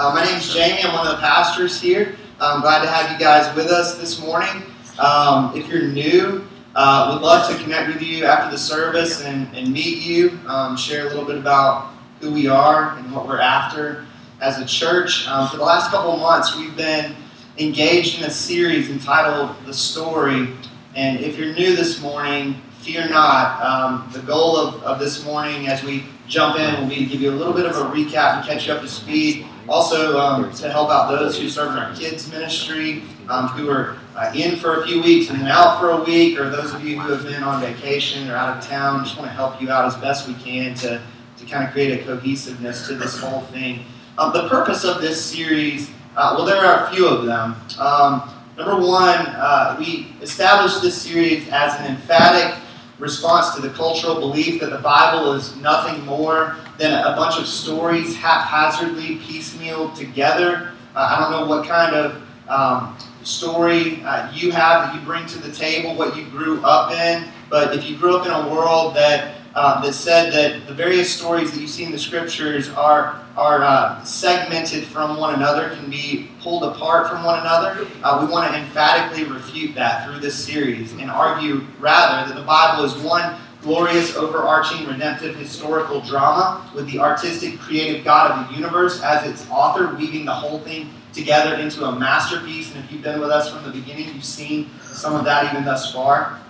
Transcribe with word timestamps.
Uh, 0.00 0.14
my 0.14 0.24
name 0.24 0.36
is 0.36 0.50
Jamie. 0.54 0.82
I'm 0.82 0.94
one 0.94 1.06
of 1.06 1.12
the 1.12 1.20
pastors 1.20 1.78
here. 1.78 2.16
I'm 2.40 2.62
glad 2.62 2.80
to 2.80 2.88
have 2.88 3.12
you 3.12 3.18
guys 3.18 3.54
with 3.54 3.66
us 3.66 3.98
this 3.98 4.18
morning. 4.18 4.62
Um, 4.98 5.54
if 5.54 5.68
you're 5.68 5.88
new, 5.88 6.42
uh, 6.74 7.10
would 7.12 7.20
love 7.20 7.50
to 7.50 7.62
connect 7.62 7.88
with 7.88 8.00
you 8.00 8.24
after 8.24 8.50
the 8.50 8.56
service 8.56 9.20
and, 9.20 9.54
and 9.54 9.70
meet 9.70 9.98
you, 9.98 10.40
um, 10.46 10.74
share 10.74 11.04
a 11.04 11.08
little 11.10 11.26
bit 11.26 11.36
about 11.36 11.92
who 12.20 12.32
we 12.32 12.46
are 12.46 12.96
and 12.96 13.12
what 13.12 13.28
we're 13.28 13.42
after 13.42 14.06
as 14.40 14.58
a 14.58 14.64
church. 14.64 15.28
Um, 15.28 15.50
for 15.50 15.58
the 15.58 15.64
last 15.64 15.90
couple 15.90 16.16
months, 16.16 16.56
we've 16.56 16.74
been 16.74 17.14
engaged 17.58 18.20
in 18.20 18.24
a 18.24 18.30
series 18.30 18.88
entitled 18.88 19.54
The 19.66 19.74
Story. 19.74 20.48
And 20.94 21.20
if 21.20 21.36
you're 21.36 21.52
new 21.52 21.76
this 21.76 22.00
morning, 22.00 22.54
fear 22.78 23.06
not. 23.06 23.62
Um, 23.62 24.10
the 24.14 24.20
goal 24.20 24.56
of, 24.56 24.82
of 24.82 24.98
this 24.98 25.26
morning 25.26 25.68
as 25.68 25.84
we 25.84 26.06
jump 26.26 26.58
in 26.58 26.80
will 26.80 26.88
be 26.88 26.96
to 27.00 27.04
give 27.04 27.20
you 27.20 27.30
a 27.32 27.36
little 27.36 27.52
bit 27.52 27.66
of 27.66 27.76
a 27.76 27.94
recap 27.94 28.38
and 28.38 28.48
catch 28.48 28.66
you 28.66 28.72
up 28.72 28.80
to 28.80 28.88
speed. 28.88 29.44
Also, 29.70 30.18
um, 30.18 30.52
to 30.52 30.68
help 30.68 30.90
out 30.90 31.08
those 31.08 31.38
who 31.38 31.48
serve 31.48 31.70
in 31.70 31.78
our 31.78 31.94
kids' 31.94 32.28
ministry, 32.28 33.04
um, 33.28 33.46
who 33.50 33.70
are 33.70 33.96
uh, 34.16 34.32
in 34.34 34.56
for 34.56 34.82
a 34.82 34.86
few 34.86 35.00
weeks 35.00 35.30
and 35.30 35.40
then 35.40 35.46
out 35.46 35.78
for 35.78 35.90
a 35.90 36.02
week, 36.02 36.40
or 36.40 36.50
those 36.50 36.74
of 36.74 36.84
you 36.84 36.98
who 36.98 37.12
have 37.12 37.22
been 37.22 37.44
on 37.44 37.60
vacation 37.60 38.28
or 38.28 38.34
out 38.34 38.58
of 38.58 38.68
town, 38.68 39.04
just 39.04 39.16
want 39.16 39.30
to 39.30 39.32
help 39.32 39.62
you 39.62 39.70
out 39.70 39.84
as 39.84 39.94
best 39.94 40.26
we 40.26 40.34
can 40.34 40.74
to, 40.74 41.00
to 41.38 41.46
kind 41.46 41.64
of 41.64 41.70
create 41.70 42.00
a 42.00 42.04
cohesiveness 42.04 42.88
to 42.88 42.96
this 42.96 43.16
whole 43.20 43.42
thing. 43.42 43.84
Um, 44.18 44.32
the 44.32 44.48
purpose 44.48 44.84
of 44.84 45.00
this 45.00 45.24
series, 45.24 45.88
uh, 46.16 46.34
well, 46.36 46.44
there 46.44 46.56
are 46.56 46.86
a 46.86 46.92
few 46.92 47.06
of 47.06 47.24
them. 47.26 47.54
Um, 47.78 48.28
number 48.58 48.84
one, 48.84 49.24
uh, 49.24 49.76
we 49.78 50.08
established 50.20 50.82
this 50.82 51.00
series 51.00 51.48
as 51.50 51.78
an 51.78 51.86
emphatic 51.86 52.60
response 52.98 53.54
to 53.54 53.62
the 53.62 53.70
cultural 53.70 54.16
belief 54.16 54.60
that 54.62 54.70
the 54.70 54.78
Bible 54.78 55.32
is 55.32 55.54
nothing 55.58 56.04
more 56.04 56.56
than 56.80 56.94
a 56.94 57.14
bunch 57.14 57.38
of 57.38 57.46
stories 57.46 58.16
haphazardly 58.16 59.18
piecemealed 59.18 59.94
together. 59.94 60.72
Uh, 60.96 61.14
I 61.14 61.20
don't 61.20 61.30
know 61.30 61.46
what 61.46 61.68
kind 61.68 61.94
of 61.94 62.22
um, 62.48 62.96
story 63.22 64.02
uh, 64.02 64.32
you 64.32 64.50
have 64.50 64.86
that 64.86 64.94
you 64.94 65.02
bring 65.02 65.26
to 65.26 65.38
the 65.38 65.52
table, 65.52 65.94
what 65.94 66.16
you 66.16 66.24
grew 66.30 66.64
up 66.64 66.90
in, 66.90 67.28
but 67.50 67.76
if 67.76 67.88
you 67.88 67.98
grew 67.98 68.16
up 68.16 68.24
in 68.24 68.32
a 68.32 68.50
world 68.52 68.96
that 68.96 69.36
uh, 69.54 69.82
that 69.82 69.92
said 69.92 70.32
that 70.32 70.66
the 70.68 70.72
various 70.72 71.12
stories 71.12 71.52
that 71.52 71.60
you 71.60 71.66
see 71.66 71.84
in 71.84 71.90
the 71.90 71.98
scriptures 71.98 72.70
are 72.70 73.20
are 73.36 73.62
uh, 73.62 74.02
segmented 74.04 74.84
from 74.84 75.18
one 75.18 75.34
another, 75.34 75.70
can 75.70 75.90
be 75.90 76.30
pulled 76.40 76.64
apart 76.64 77.10
from 77.10 77.24
one 77.24 77.38
another. 77.40 77.86
Uh, 78.02 78.24
we 78.24 78.32
want 78.32 78.50
to 78.50 78.58
emphatically 78.58 79.24
refute 79.24 79.74
that 79.74 80.06
through 80.06 80.18
this 80.20 80.34
series 80.34 80.92
and 80.92 81.10
argue 81.10 81.60
rather 81.78 82.28
that 82.28 82.38
the 82.38 82.46
Bible 82.46 82.84
is 82.84 82.94
one 83.02 83.36
glorious, 83.62 84.16
overarching, 84.16 84.86
redemptive 84.86 85.36
historical 85.36 86.00
drama 86.00 86.70
with 86.74 86.90
the 86.90 86.98
artistic, 86.98 87.58
creative 87.58 88.04
God 88.04 88.30
of 88.30 88.48
the 88.48 88.54
universe 88.54 89.02
as 89.02 89.28
its 89.28 89.48
author, 89.50 89.94
weaving 89.96 90.24
the 90.24 90.34
whole 90.34 90.60
thing 90.60 90.90
together 91.12 91.56
into 91.56 91.84
a 91.84 91.98
masterpiece. 91.98 92.74
And 92.74 92.84
if 92.84 92.90
you've 92.90 93.02
been 93.02 93.20
with 93.20 93.30
us 93.30 93.52
from 93.52 93.64
the 93.64 93.70
beginning, 93.70 94.14
you've 94.14 94.24
seen 94.24 94.70
some 94.82 95.14
of 95.14 95.24
that 95.24 95.52
even 95.52 95.64
thus 95.64 95.92
far. 95.92 96.40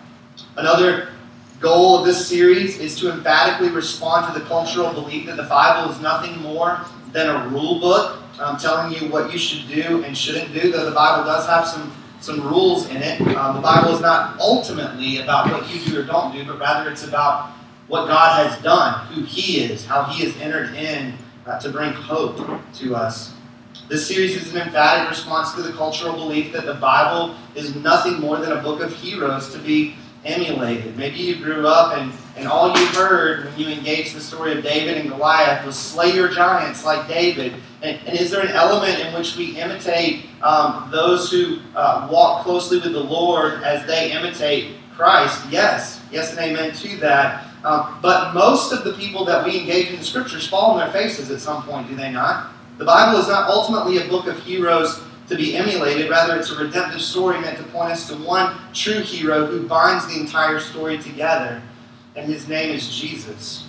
Another 0.56 1.11
goal 1.61 1.98
of 1.98 2.06
this 2.06 2.27
series 2.27 2.78
is 2.78 2.98
to 3.00 3.12
emphatically 3.12 3.69
respond 3.69 4.33
to 4.33 4.39
the 4.39 4.47
cultural 4.47 4.92
belief 4.92 5.27
that 5.27 5.36
the 5.36 5.45
Bible 5.45 5.91
is 5.92 6.00
nothing 6.00 6.41
more 6.41 6.80
than 7.12 7.28
a 7.28 7.48
rule 7.48 7.80
book 7.80 8.22
um, 8.39 8.56
telling 8.56 8.92
you 8.92 9.11
what 9.11 9.33
you 9.33 9.39
should 9.39 9.69
do 9.69 10.02
and 10.02 10.17
shouldn't 10.17 10.52
do, 10.55 10.72
though 10.72 10.84
the 10.84 10.95
Bible 10.95 11.24
does 11.24 11.47
have 11.47 11.67
some, 11.67 11.92
some 12.21 12.42
rules 12.42 12.89
in 12.89 12.98
it. 12.98 13.20
Um, 13.36 13.57
the 13.57 13.63
Bible 13.63 13.95
is 13.95 14.01
not 14.01 14.39
ultimately 14.39 15.19
about 15.19 15.51
what 15.51 15.69
you 15.73 15.81
do 15.81 16.01
or 16.01 16.05
don't 16.05 16.33
do, 16.33 16.45
but 16.45 16.58
rather 16.58 16.91
it's 16.91 17.05
about 17.05 17.51
what 17.89 18.07
God 18.07 18.47
has 18.47 18.63
done, 18.63 19.07
who 19.07 19.23
He 19.23 19.61
is, 19.64 19.85
how 19.85 20.05
He 20.05 20.25
has 20.25 20.36
entered 20.36 20.75
in 20.75 21.14
uh, 21.47 21.59
to 21.61 21.70
bring 21.70 21.92
hope 21.92 22.61
to 22.75 22.95
us. 22.95 23.33
This 23.89 24.07
series 24.07 24.36
is 24.36 24.55
an 24.55 24.61
emphatic 24.61 25.09
response 25.11 25.53
to 25.55 25.63
the 25.63 25.73
cultural 25.73 26.13
belief 26.13 26.53
that 26.53 26.64
the 26.64 26.75
Bible 26.75 27.35
is 27.57 27.75
nothing 27.75 28.20
more 28.20 28.39
than 28.39 28.53
a 28.53 28.63
book 28.63 28.80
of 28.80 28.95
heroes 28.95 29.53
to 29.53 29.59
be 29.59 29.97
emulated. 30.25 30.97
Maybe 30.97 31.19
you 31.19 31.36
grew 31.36 31.67
up 31.67 31.97
and, 31.97 32.13
and 32.36 32.47
all 32.47 32.77
you 32.79 32.86
heard 32.89 33.47
when 33.47 33.58
you 33.58 33.69
engaged 33.69 34.14
the 34.14 34.20
story 34.20 34.57
of 34.57 34.63
David 34.63 34.98
and 34.98 35.08
Goliath 35.08 35.64
was 35.64 35.77
slay 35.77 36.14
your 36.14 36.29
giants 36.29 36.85
like 36.85 37.08
David. 37.08 37.55
And, 37.83 37.98
and 38.07 38.19
is 38.19 38.30
there 38.30 38.41
an 38.41 38.53
element 38.53 38.98
in 38.98 39.14
which 39.14 39.36
we 39.36 39.59
imitate 39.59 40.27
um, 40.42 40.91
those 40.91 41.30
who 41.30 41.59
uh, 41.75 42.09
walk 42.11 42.45
closely 42.45 42.79
with 42.79 42.92
the 42.92 43.01
Lord 43.01 43.63
as 43.63 43.86
they 43.86 44.13
imitate 44.13 44.77
Christ? 44.95 45.41
Yes. 45.51 46.03
Yes 46.13 46.30
and 46.30 46.41
amen 46.41 46.75
to 46.75 46.97
that. 46.98 47.47
Um, 47.64 47.98
but 48.01 48.35
most 48.35 48.73
of 48.73 48.85
the 48.85 48.92
people 48.95 49.25
that 49.27 49.45
we 49.45 49.59
engage 49.59 49.89
in 49.89 49.98
the 49.98 50.05
scriptures 50.05 50.48
fall 50.48 50.73
on 50.73 50.79
their 50.79 50.91
faces 50.92 51.30
at 51.30 51.41
some 51.41 51.63
point, 51.64 51.89
do 51.89 51.97
they 51.97 52.11
not? 52.11 52.53
The 52.79 52.86
Bible 52.86 53.19
is 53.19 53.29
not 53.29 53.51
ultimately 53.51 53.98
a 53.98 54.09
book 54.09 54.27
of 54.27 54.42
heroes 54.42 55.03
to 55.30 55.36
be 55.36 55.57
emulated. 55.57 56.11
Rather, 56.11 56.36
it's 56.36 56.51
a 56.51 56.57
redemptive 56.57 57.01
story 57.01 57.41
meant 57.41 57.57
to 57.57 57.63
point 57.64 57.92
us 57.92 58.08
to 58.08 58.17
one 58.17 58.57
true 58.74 59.01
hero 59.01 59.46
who 59.46 59.67
binds 59.67 60.07
the 60.08 60.20
entire 60.20 60.58
story 60.58 60.98
together, 60.98 61.63
and 62.17 62.27
his 62.27 62.48
name 62.48 62.74
is 62.74 62.98
Jesus. 62.98 63.68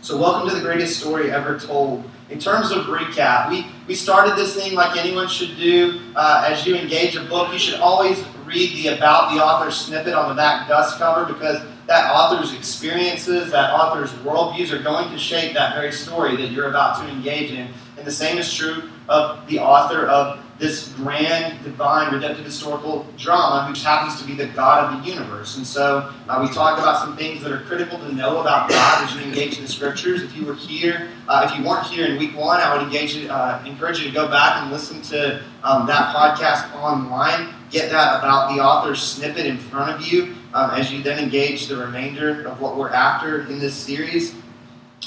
So, 0.00 0.16
welcome 0.16 0.48
to 0.48 0.54
the 0.54 0.62
greatest 0.62 1.00
story 1.00 1.32
ever 1.32 1.58
told. 1.58 2.08
In 2.30 2.38
terms 2.38 2.70
of 2.70 2.84
recap, 2.84 3.50
we, 3.50 3.66
we 3.88 3.96
started 3.96 4.36
this 4.36 4.54
thing 4.54 4.74
like 4.74 4.96
anyone 4.96 5.26
should 5.26 5.56
do. 5.56 6.00
Uh, 6.14 6.46
as 6.48 6.64
you 6.64 6.76
engage 6.76 7.16
a 7.16 7.24
book, 7.24 7.52
you 7.52 7.58
should 7.58 7.80
always 7.80 8.22
read 8.46 8.72
the 8.76 8.96
About 8.96 9.34
the 9.34 9.44
Author 9.44 9.72
snippet 9.72 10.14
on 10.14 10.28
the 10.28 10.36
back 10.36 10.68
dust 10.68 10.98
cover 10.98 11.30
because 11.30 11.60
that 11.86 12.12
author's 12.12 12.54
experiences, 12.54 13.50
that 13.50 13.74
author's 13.74 14.12
worldviews 14.24 14.70
are 14.70 14.80
going 14.80 15.10
to 15.10 15.18
shape 15.18 15.52
that 15.54 15.74
very 15.74 15.90
story 15.90 16.36
that 16.36 16.52
you're 16.52 16.68
about 16.68 17.02
to 17.02 17.10
engage 17.10 17.50
in. 17.50 17.68
And 17.98 18.06
the 18.06 18.12
same 18.12 18.38
is 18.38 18.54
true 18.54 18.88
of 19.08 19.44
the 19.48 19.58
author 19.58 20.06
of 20.06 20.38
this 20.60 20.90
grand, 20.90 21.64
divine, 21.64 22.12
redemptive 22.12 22.44
historical 22.44 23.06
drama, 23.16 23.66
which 23.68 23.82
happens 23.82 24.20
to 24.20 24.26
be 24.26 24.34
the 24.34 24.46
God 24.48 24.92
of 24.92 25.02
the 25.02 25.10
universe. 25.10 25.56
And 25.56 25.66
so 25.66 26.12
uh, 26.28 26.46
we 26.46 26.52
talk 26.54 26.78
about 26.78 27.00
some 27.00 27.16
things 27.16 27.42
that 27.42 27.50
are 27.50 27.60
critical 27.60 27.98
to 27.98 28.14
know 28.14 28.42
about 28.42 28.68
God 28.68 29.02
as 29.02 29.14
you 29.14 29.22
engage 29.22 29.56
in 29.56 29.62
the 29.62 29.70
scriptures. 29.70 30.22
If 30.22 30.36
you 30.36 30.44
were 30.44 30.54
here, 30.54 31.08
uh, 31.28 31.48
if 31.50 31.58
you 31.58 31.66
weren't 31.66 31.86
here 31.86 32.06
in 32.06 32.18
week 32.18 32.36
one, 32.36 32.60
I 32.60 32.76
would 32.76 32.82
engage 32.82 33.16
uh, 33.26 33.62
encourage 33.64 34.00
you 34.00 34.04
to 34.04 34.12
go 34.12 34.28
back 34.28 34.62
and 34.62 34.70
listen 34.70 35.00
to 35.02 35.42
um, 35.64 35.86
that 35.86 36.14
podcast 36.14 36.74
online. 36.76 37.54
Get 37.70 37.90
that 37.90 38.18
about 38.18 38.54
the 38.54 38.62
author 38.62 38.94
snippet 38.94 39.46
in 39.46 39.56
front 39.56 39.94
of 39.94 40.06
you 40.06 40.34
um, 40.52 40.72
as 40.72 40.92
you 40.92 41.02
then 41.02 41.18
engage 41.18 41.68
the 41.68 41.76
remainder 41.76 42.46
of 42.46 42.60
what 42.60 42.76
we're 42.76 42.90
after 42.90 43.46
in 43.48 43.58
this 43.58 43.74
series. 43.74 44.34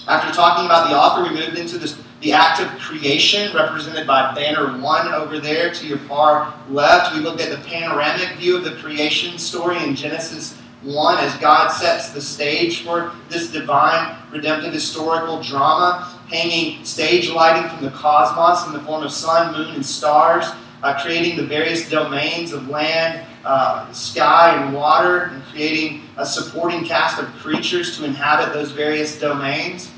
After 0.07 0.33
talking 0.33 0.65
about 0.65 0.89
the 0.89 0.97
author, 0.97 1.21
we 1.21 1.29
moved 1.29 1.57
into 1.57 1.77
this 1.77 2.01
the 2.23 2.31
act 2.31 2.61
of 2.61 2.69
creation, 2.79 3.53
represented 3.53 4.07
by 4.07 4.33
banner 4.33 4.81
one 4.81 5.09
over 5.09 5.39
there 5.39 5.73
to 5.73 5.85
your 5.85 5.97
far 5.99 6.53
left. 6.69 7.13
We 7.13 7.19
looked 7.19 7.41
at 7.41 7.51
the 7.51 7.67
panoramic 7.67 8.37
view 8.37 8.55
of 8.55 8.63
the 8.63 8.75
creation 8.75 9.37
story 9.37 9.83
in 9.83 9.93
Genesis 9.93 10.57
1 10.83 11.17
as 11.17 11.35
God 11.37 11.67
sets 11.67 12.11
the 12.11 12.21
stage 12.21 12.81
for 12.83 13.11
this 13.27 13.51
divine, 13.51 14.15
redemptive, 14.31 14.71
historical 14.71 15.43
drama, 15.43 16.17
hanging 16.29 16.83
stage 16.85 17.29
lighting 17.29 17.69
from 17.69 17.83
the 17.83 17.91
cosmos 17.91 18.67
in 18.67 18.73
the 18.73 18.85
form 18.85 19.03
of 19.03 19.11
sun, 19.11 19.53
moon, 19.53 19.75
and 19.75 19.85
stars, 19.85 20.45
uh, 20.81 20.97
creating 21.01 21.35
the 21.35 21.45
various 21.45 21.89
domains 21.89 22.53
of 22.53 22.69
land, 22.69 23.25
uh, 23.43 23.91
sky, 23.91 24.55
and 24.55 24.73
water, 24.73 25.25
and 25.25 25.43
creating 25.51 26.03
a 26.15 26.25
supporting 26.25 26.85
cast 26.85 27.21
of 27.21 27.27
creatures 27.35 27.97
to 27.97 28.05
inhabit 28.05 28.53
those 28.53 28.71
various 28.71 29.19
domains. 29.19 29.91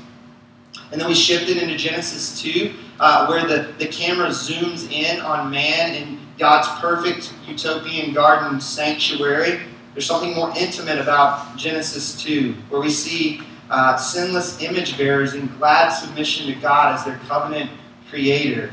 And 0.92 1.00
then 1.00 1.08
we 1.08 1.14
shifted 1.14 1.56
into 1.56 1.76
Genesis 1.76 2.40
2, 2.40 2.74
uh, 3.00 3.26
where 3.26 3.46
the, 3.46 3.72
the 3.78 3.86
camera 3.86 4.28
zooms 4.28 4.90
in 4.90 5.20
on 5.20 5.50
man 5.50 5.94
in 5.94 6.20
God's 6.38 6.68
perfect 6.80 7.32
utopian 7.46 8.12
garden 8.12 8.60
sanctuary. 8.60 9.60
There's 9.94 10.06
something 10.06 10.34
more 10.34 10.52
intimate 10.56 10.98
about 10.98 11.56
Genesis 11.56 12.22
2, 12.22 12.52
where 12.68 12.80
we 12.80 12.90
see 12.90 13.40
uh, 13.70 13.96
sinless 13.96 14.62
image 14.62 14.96
bearers 14.96 15.34
in 15.34 15.48
glad 15.58 15.88
submission 15.90 16.46
to 16.46 16.60
God 16.60 16.94
as 16.94 17.04
their 17.04 17.18
covenant 17.26 17.70
creator. 18.08 18.70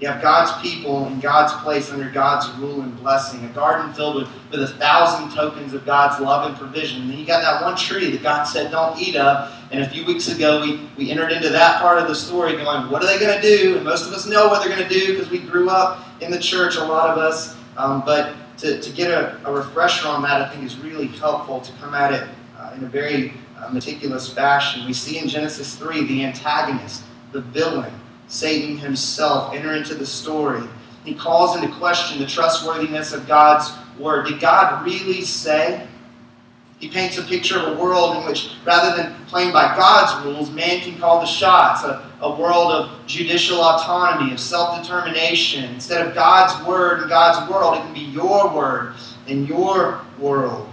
You 0.00 0.06
have 0.06 0.22
God's 0.22 0.52
people 0.62 1.08
in 1.08 1.18
God's 1.18 1.52
place 1.54 1.90
under 1.90 2.08
God's 2.08 2.48
rule 2.58 2.82
and 2.82 2.96
blessing. 2.98 3.44
A 3.44 3.48
garden 3.48 3.92
filled 3.92 4.14
with, 4.14 4.28
with 4.52 4.62
a 4.62 4.68
thousand 4.68 5.34
tokens 5.34 5.74
of 5.74 5.84
God's 5.84 6.20
love 6.20 6.48
and 6.48 6.56
provision. 6.56 7.02
And 7.02 7.10
then 7.10 7.18
you 7.18 7.26
got 7.26 7.42
that 7.42 7.64
one 7.64 7.76
tree 7.76 8.08
that 8.12 8.22
God 8.22 8.44
said 8.44 8.70
don't 8.70 8.96
eat 9.00 9.16
of. 9.16 9.52
And 9.72 9.82
a 9.82 9.90
few 9.90 10.06
weeks 10.06 10.28
ago, 10.28 10.60
we, 10.62 10.88
we 10.96 11.10
entered 11.10 11.32
into 11.32 11.48
that 11.48 11.80
part 11.80 11.98
of 11.98 12.06
the 12.06 12.14
story 12.14 12.52
going, 12.52 12.90
what 12.90 13.02
are 13.02 13.06
they 13.06 13.18
going 13.18 13.40
to 13.40 13.42
do? 13.42 13.74
And 13.76 13.84
most 13.84 14.06
of 14.06 14.12
us 14.12 14.24
know 14.24 14.46
what 14.46 14.60
they're 14.64 14.74
going 14.74 14.88
to 14.88 14.94
do 14.94 15.14
because 15.14 15.30
we 15.30 15.40
grew 15.40 15.68
up 15.68 16.06
in 16.20 16.30
the 16.30 16.38
church, 16.38 16.76
a 16.76 16.84
lot 16.84 17.10
of 17.10 17.18
us. 17.18 17.56
Um, 17.76 18.04
but 18.06 18.36
to, 18.58 18.80
to 18.80 18.92
get 18.92 19.10
a, 19.10 19.40
a, 19.44 19.52
refresher 19.52 20.08
on 20.08 20.22
that, 20.22 20.42
I 20.42 20.48
think 20.48 20.64
is 20.64 20.76
really 20.78 21.08
helpful 21.08 21.60
to 21.60 21.72
come 21.74 21.94
at 21.94 22.12
it 22.12 22.28
uh, 22.56 22.72
in 22.76 22.84
a 22.84 22.88
very 22.88 23.32
uh, 23.56 23.68
meticulous 23.70 24.32
fashion. 24.32 24.86
We 24.86 24.92
see 24.92 25.18
in 25.18 25.28
Genesis 25.28 25.74
3 25.76 26.06
the 26.06 26.24
antagonist, 26.24 27.02
the 27.32 27.40
villain 27.40 27.92
Satan 28.28 28.76
himself 28.76 29.54
enter 29.54 29.74
into 29.74 29.94
the 29.94 30.06
story. 30.06 30.66
He 31.04 31.14
calls 31.14 31.56
into 31.56 31.74
question 31.76 32.18
the 32.18 32.26
trustworthiness 32.26 33.12
of 33.12 33.26
God's 33.26 33.72
word. 33.98 34.26
Did 34.26 34.40
God 34.40 34.84
really 34.84 35.22
say? 35.22 35.86
He 36.78 36.88
paints 36.88 37.18
a 37.18 37.22
picture 37.22 37.58
of 37.58 37.76
a 37.76 37.82
world 37.82 38.16
in 38.16 38.26
which, 38.26 38.52
rather 38.64 38.96
than 38.96 39.12
playing 39.26 39.52
by 39.52 39.74
God's 39.76 40.24
rules, 40.24 40.50
man 40.50 40.80
can 40.80 40.96
call 40.98 41.20
the 41.20 41.26
shots. 41.26 41.82
A, 41.82 42.08
a 42.20 42.40
world 42.40 42.70
of 42.70 43.06
judicial 43.06 43.60
autonomy, 43.60 44.32
of 44.32 44.38
self 44.38 44.80
determination. 44.80 45.74
Instead 45.74 46.06
of 46.06 46.14
God's 46.14 46.64
word 46.66 47.00
and 47.00 47.08
God's 47.08 47.50
world, 47.50 47.74
it 47.74 47.80
can 47.80 47.94
be 47.94 48.00
your 48.00 48.54
word 48.54 48.94
and 49.26 49.48
your 49.48 50.02
world. 50.20 50.68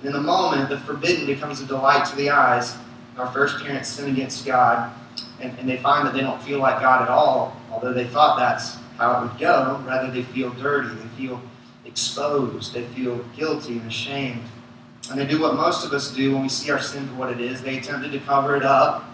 And 0.00 0.08
in 0.08 0.12
the 0.12 0.20
moment, 0.20 0.68
the 0.68 0.78
forbidden 0.80 1.26
becomes 1.26 1.60
a 1.60 1.66
delight 1.66 2.04
to 2.06 2.16
the 2.16 2.30
eyes. 2.30 2.76
Our 3.16 3.32
first 3.32 3.64
parents 3.64 3.88
sin 3.88 4.10
against 4.10 4.44
God, 4.46 4.92
and, 5.40 5.56
and 5.58 5.68
they 5.68 5.76
find 5.78 6.06
that 6.06 6.14
they 6.14 6.20
don't 6.20 6.42
feel 6.42 6.58
like 6.58 6.80
God 6.80 7.02
at 7.02 7.08
all, 7.08 7.56
although 7.70 7.92
they 7.92 8.06
thought 8.06 8.38
that's 8.38 8.76
how 8.96 9.18
it 9.18 9.22
would 9.22 9.38
go. 9.38 9.82
Rather, 9.86 10.10
they 10.10 10.22
feel 10.22 10.50
dirty, 10.50 10.88
they 10.88 11.08
feel 11.16 11.40
exposed, 11.84 12.74
they 12.74 12.84
feel 12.88 13.18
guilty 13.36 13.78
and 13.78 13.86
ashamed. 13.86 14.42
And 15.10 15.18
they 15.18 15.26
do 15.26 15.40
what 15.40 15.54
most 15.54 15.86
of 15.86 15.92
us 15.92 16.10
do 16.10 16.34
when 16.34 16.42
we 16.42 16.48
see 16.48 16.70
our 16.70 16.80
sin 16.80 17.08
for 17.08 17.14
what 17.14 17.30
it 17.30 17.40
is. 17.40 17.62
They 17.62 17.78
attempted 17.78 18.12
to 18.12 18.20
cover 18.20 18.56
it 18.56 18.64
up. 18.64 19.04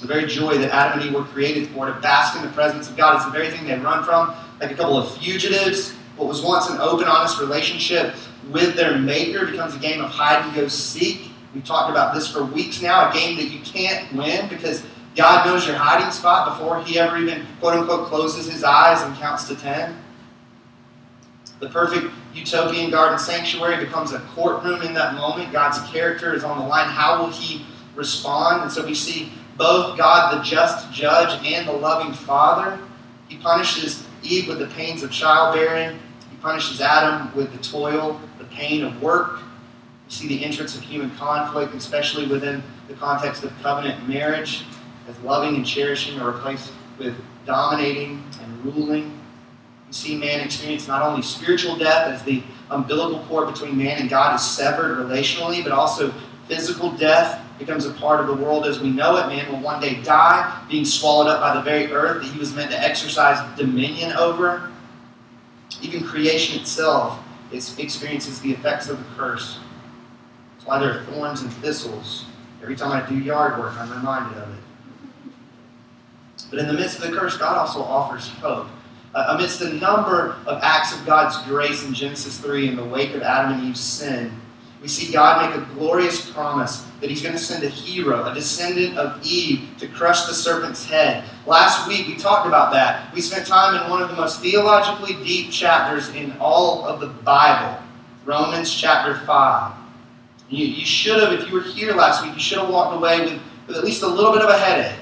The 0.00 0.06
very 0.06 0.26
joy 0.26 0.58
that 0.58 0.72
Adam 0.72 1.00
and 1.00 1.08
Eve 1.08 1.14
were 1.14 1.24
created 1.24 1.68
for, 1.68 1.86
to 1.86 1.92
bask 2.00 2.36
in 2.36 2.42
the 2.42 2.52
presence 2.52 2.88
of 2.88 2.96
God, 2.96 3.18
is 3.18 3.24
the 3.24 3.30
very 3.30 3.50
thing 3.50 3.66
they 3.66 3.78
run 3.78 4.04
from, 4.04 4.34
like 4.60 4.70
a 4.70 4.74
couple 4.74 4.96
of 4.96 5.16
fugitives. 5.18 5.92
What 6.16 6.28
was 6.28 6.42
once 6.42 6.68
an 6.70 6.78
open, 6.80 7.06
honest 7.06 7.40
relationship 7.40 8.14
with 8.50 8.76
their 8.76 8.98
Maker 8.98 9.46
becomes 9.46 9.74
a 9.74 9.78
game 9.78 10.02
of 10.02 10.10
hide 10.10 10.44
and 10.44 10.54
go 10.54 10.68
seek. 10.68 11.30
We've 11.54 11.64
talked 11.64 11.90
about 11.90 12.14
this 12.14 12.30
for 12.30 12.44
weeks 12.44 12.82
now, 12.82 13.10
a 13.10 13.12
game 13.12 13.36
that 13.36 13.46
you 13.46 13.60
can't 13.60 14.12
win 14.12 14.48
because 14.48 14.84
God 15.16 15.46
knows 15.46 15.66
your 15.66 15.76
hiding 15.76 16.10
spot 16.10 16.58
before 16.58 16.82
He 16.82 16.98
ever 16.98 17.16
even, 17.18 17.46
quote 17.60 17.74
unquote, 17.74 18.08
closes 18.08 18.50
His 18.50 18.64
eyes 18.64 19.02
and 19.02 19.16
counts 19.16 19.48
to 19.48 19.56
10. 19.56 19.96
The 21.60 21.68
perfect 21.68 22.12
utopian 22.34 22.90
garden 22.90 23.18
sanctuary 23.18 23.84
becomes 23.84 24.12
a 24.12 24.20
courtroom 24.34 24.82
in 24.82 24.92
that 24.94 25.14
moment. 25.14 25.52
God's 25.52 25.78
character 25.90 26.34
is 26.34 26.42
on 26.44 26.58
the 26.58 26.66
line. 26.66 26.88
How 26.88 27.22
will 27.22 27.30
he 27.30 27.64
respond? 27.94 28.62
And 28.62 28.72
so 28.72 28.84
we 28.84 28.94
see 28.94 29.32
both 29.56 29.96
God, 29.96 30.36
the 30.36 30.42
just 30.42 30.92
judge, 30.92 31.44
and 31.46 31.66
the 31.68 31.72
loving 31.72 32.12
father. 32.12 32.78
He 33.28 33.36
punishes 33.36 34.04
Eve 34.22 34.48
with 34.48 34.58
the 34.58 34.66
pains 34.68 35.02
of 35.02 35.10
childbearing, 35.10 35.98
he 36.30 36.36
punishes 36.38 36.80
Adam 36.80 37.34
with 37.36 37.52
the 37.52 37.58
toil, 37.58 38.20
the 38.38 38.44
pain 38.44 38.82
of 38.82 39.00
work. 39.02 39.38
We 40.06 40.12
see 40.12 40.28
the 40.28 40.44
entrance 40.44 40.74
of 40.76 40.82
human 40.82 41.10
conflict, 41.16 41.74
especially 41.74 42.26
within 42.26 42.62
the 42.88 42.94
context 42.94 43.44
of 43.44 43.52
covenant 43.62 44.08
marriage, 44.08 44.64
as 45.08 45.18
loving 45.20 45.56
and 45.56 45.66
cherishing 45.66 46.18
are 46.20 46.30
replaced 46.30 46.72
with 46.98 47.14
dominating 47.46 48.22
and 48.40 48.64
ruling 48.64 49.04
You 49.88 49.92
see 49.92 50.16
man 50.16 50.40
experience 50.40 50.88
not 50.88 51.02
only 51.02 51.22
spiritual 51.22 51.76
death 51.76 52.08
as 52.08 52.22
the 52.22 52.42
umbilical 52.70 53.20
cord 53.26 53.52
between 53.52 53.76
man 53.76 54.00
and 54.00 54.08
God 54.08 54.34
is 54.34 54.42
severed 54.42 54.98
relationally, 54.98 55.62
but 55.62 55.72
also 55.72 56.12
physical 56.48 56.90
death 56.92 57.40
becomes 57.58 57.86
a 57.86 57.92
part 57.92 58.20
of 58.20 58.26
the 58.26 58.34
world 58.34 58.66
as 58.66 58.80
we 58.80 58.90
know 58.90 59.16
it. 59.16 59.28
Man 59.28 59.50
will 59.52 59.60
one 59.60 59.80
day 59.80 60.02
die, 60.02 60.64
being 60.68 60.84
swallowed 60.84 61.28
up 61.28 61.40
by 61.40 61.54
the 61.54 61.62
very 61.62 61.92
earth 61.92 62.22
that 62.22 62.32
he 62.32 62.38
was 62.38 62.54
meant 62.54 62.70
to 62.70 62.80
exercise 62.80 63.38
dominion 63.56 64.12
over. 64.12 64.70
Even 65.82 66.02
creation 66.04 66.60
itself 66.60 67.20
experiences 67.52 68.40
the 68.40 68.50
effects 68.50 68.88
of 68.88 68.98
the 68.98 69.04
curse. 69.16 69.58
That's 70.54 70.66
why 70.66 70.78
there 70.78 70.98
are 70.98 71.04
thorns 71.04 71.42
and 71.42 71.52
thistles. 71.52 72.24
Every 72.62 72.74
time 72.74 72.90
I 72.90 73.08
do 73.08 73.16
yard 73.16 73.58
work, 73.58 73.74
I'm 73.76 73.90
reminded 73.90 74.36
of 74.38 74.48
it. 74.50 74.60
But 76.54 76.60
in 76.60 76.68
the 76.68 76.74
midst 76.74 77.02
of 77.02 77.10
the 77.10 77.16
curse, 77.18 77.36
God 77.36 77.56
also 77.56 77.82
offers 77.82 78.28
hope 78.28 78.68
uh, 79.12 79.26
amidst 79.30 79.58
the 79.58 79.70
number 79.70 80.36
of 80.46 80.60
acts 80.62 80.96
of 80.96 81.04
God's 81.04 81.36
grace 81.48 81.84
in 81.84 81.92
Genesis 81.92 82.38
3 82.38 82.68
in 82.68 82.76
the 82.76 82.84
wake 82.84 83.12
of 83.12 83.22
Adam 83.22 83.58
and 83.58 83.68
Eve's 83.68 83.80
sin, 83.80 84.32
we 84.80 84.86
see 84.86 85.12
God 85.12 85.50
make 85.50 85.60
a 85.60 85.74
glorious 85.74 86.30
promise 86.30 86.86
that 87.00 87.10
He's 87.10 87.22
going 87.22 87.34
to 87.34 87.40
send 87.40 87.64
a 87.64 87.68
hero, 87.68 88.24
a 88.24 88.32
descendant 88.32 88.96
of 88.96 89.20
Eve, 89.26 89.68
to 89.78 89.88
crush 89.88 90.26
the 90.26 90.32
serpent's 90.32 90.84
head. 90.84 91.24
Last 91.44 91.88
week 91.88 92.06
we 92.06 92.14
talked 92.14 92.46
about 92.46 92.72
that. 92.72 93.12
We 93.12 93.20
spent 93.20 93.48
time 93.48 93.82
in 93.82 93.90
one 93.90 94.00
of 94.00 94.08
the 94.08 94.14
most 94.14 94.40
theologically 94.40 95.14
deep 95.24 95.50
chapters 95.50 96.10
in 96.10 96.36
all 96.38 96.84
of 96.84 97.00
the 97.00 97.08
Bible, 97.08 97.82
Romans 98.24 98.72
chapter 98.72 99.16
5. 99.26 99.74
You, 100.50 100.66
you 100.66 100.86
should 100.86 101.20
have, 101.20 101.32
if 101.32 101.48
you 101.48 101.54
were 101.54 101.62
here 101.62 101.94
last 101.94 102.22
week, 102.22 102.34
you 102.34 102.40
should 102.40 102.58
have 102.58 102.68
walked 102.68 102.94
away 102.94 103.22
with, 103.22 103.42
with 103.66 103.76
at 103.76 103.82
least 103.82 104.04
a 104.04 104.08
little 104.08 104.32
bit 104.32 104.42
of 104.42 104.50
a 104.50 104.56
headache. 104.56 105.00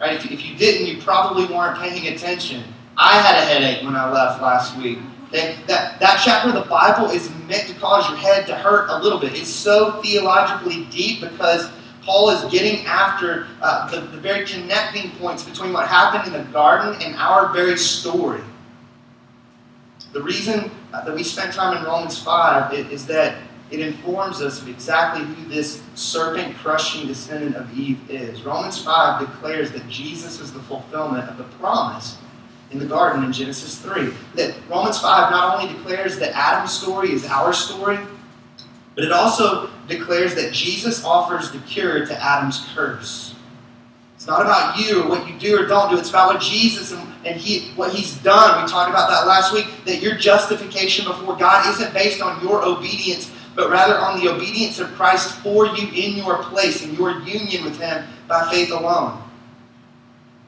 Right? 0.00 0.14
If, 0.14 0.30
if 0.30 0.44
you 0.44 0.56
didn't, 0.56 0.86
you 0.86 1.02
probably 1.02 1.44
weren't 1.54 1.78
paying 1.78 2.06
attention. 2.12 2.64
I 2.96 3.20
had 3.20 3.36
a 3.36 3.44
headache 3.44 3.84
when 3.84 3.94
I 3.94 4.10
left 4.10 4.42
last 4.42 4.76
week. 4.78 4.98
Okay? 5.28 5.56
That, 5.66 6.00
that 6.00 6.20
chapter 6.24 6.48
of 6.48 6.54
the 6.54 6.68
Bible 6.68 7.10
is 7.10 7.30
meant 7.46 7.68
to 7.68 7.74
cause 7.74 8.08
your 8.08 8.18
head 8.18 8.46
to 8.46 8.54
hurt 8.54 8.88
a 8.88 8.98
little 8.98 9.18
bit. 9.18 9.34
It's 9.34 9.50
so 9.50 10.00
theologically 10.02 10.86
deep 10.86 11.20
because 11.20 11.70
Paul 12.02 12.30
is 12.30 12.50
getting 12.50 12.86
after 12.86 13.46
uh, 13.60 13.90
the, 13.90 14.00
the 14.00 14.18
very 14.18 14.46
connecting 14.46 15.10
points 15.12 15.44
between 15.44 15.72
what 15.72 15.86
happened 15.86 16.34
in 16.34 16.42
the 16.42 16.50
garden 16.50 17.00
and 17.02 17.14
our 17.16 17.52
very 17.52 17.76
story. 17.76 18.40
The 20.12 20.22
reason 20.22 20.70
uh, 20.92 21.04
that 21.04 21.14
we 21.14 21.22
spent 21.22 21.52
time 21.52 21.76
in 21.76 21.84
Romans 21.84 22.18
5 22.20 22.72
is, 22.72 22.86
is 22.90 23.06
that 23.06 23.36
it 23.70 23.80
informs 23.80 24.42
us 24.42 24.60
of 24.60 24.68
exactly 24.68 25.24
who 25.24 25.48
this 25.48 25.82
serpent 25.94 26.56
crushing 26.56 27.06
descendant 27.06 27.56
of 27.56 27.72
Eve 27.78 27.98
is. 28.10 28.42
Romans 28.42 28.82
5 28.82 29.20
declares 29.20 29.70
that 29.72 29.88
Jesus 29.88 30.40
is 30.40 30.52
the 30.52 30.60
fulfillment 30.60 31.28
of 31.28 31.38
the 31.38 31.44
promise 31.58 32.18
in 32.72 32.78
the 32.78 32.86
garden 32.86 33.24
in 33.24 33.32
Genesis 33.32 33.78
3. 33.78 34.12
That 34.34 34.54
Romans 34.68 35.00
5 35.00 35.30
not 35.30 35.60
only 35.60 35.72
declares 35.72 36.18
that 36.18 36.36
Adam's 36.36 36.72
story 36.72 37.12
is 37.12 37.24
our 37.26 37.52
story, 37.52 37.98
but 38.94 39.04
it 39.04 39.12
also 39.12 39.70
declares 39.88 40.34
that 40.34 40.52
Jesus 40.52 41.04
offers 41.04 41.52
the 41.52 41.58
cure 41.60 42.04
to 42.06 42.22
Adam's 42.22 42.66
curse. 42.74 43.34
It's 44.20 44.26
not 44.26 44.42
about 44.42 44.78
you 44.78 45.02
or 45.02 45.08
what 45.08 45.26
you 45.26 45.38
do 45.38 45.58
or 45.58 45.66
don't 45.66 45.90
do. 45.90 45.98
It's 45.98 46.10
about 46.10 46.34
what 46.34 46.42
Jesus 46.42 46.92
and, 46.92 47.10
and 47.24 47.40
he, 47.40 47.70
what 47.70 47.90
He's 47.90 48.18
done. 48.18 48.62
We 48.62 48.70
talked 48.70 48.90
about 48.90 49.08
that 49.08 49.26
last 49.26 49.54
week. 49.54 49.66
That 49.86 50.02
your 50.02 50.14
justification 50.14 51.06
before 51.06 51.36
God 51.36 51.66
isn't 51.66 51.94
based 51.94 52.20
on 52.20 52.42
your 52.42 52.62
obedience, 52.62 53.32
but 53.54 53.70
rather 53.70 53.98
on 53.98 54.20
the 54.20 54.28
obedience 54.28 54.78
of 54.78 54.88
Christ 54.94 55.34
for 55.38 55.66
you 55.66 55.88
in 55.88 56.16
your 56.16 56.42
place, 56.44 56.84
in 56.84 56.94
your 56.94 57.20
union 57.20 57.64
with 57.64 57.78
Him 57.78 58.04
by 58.28 58.48
faith 58.50 58.70
alone. 58.70 59.22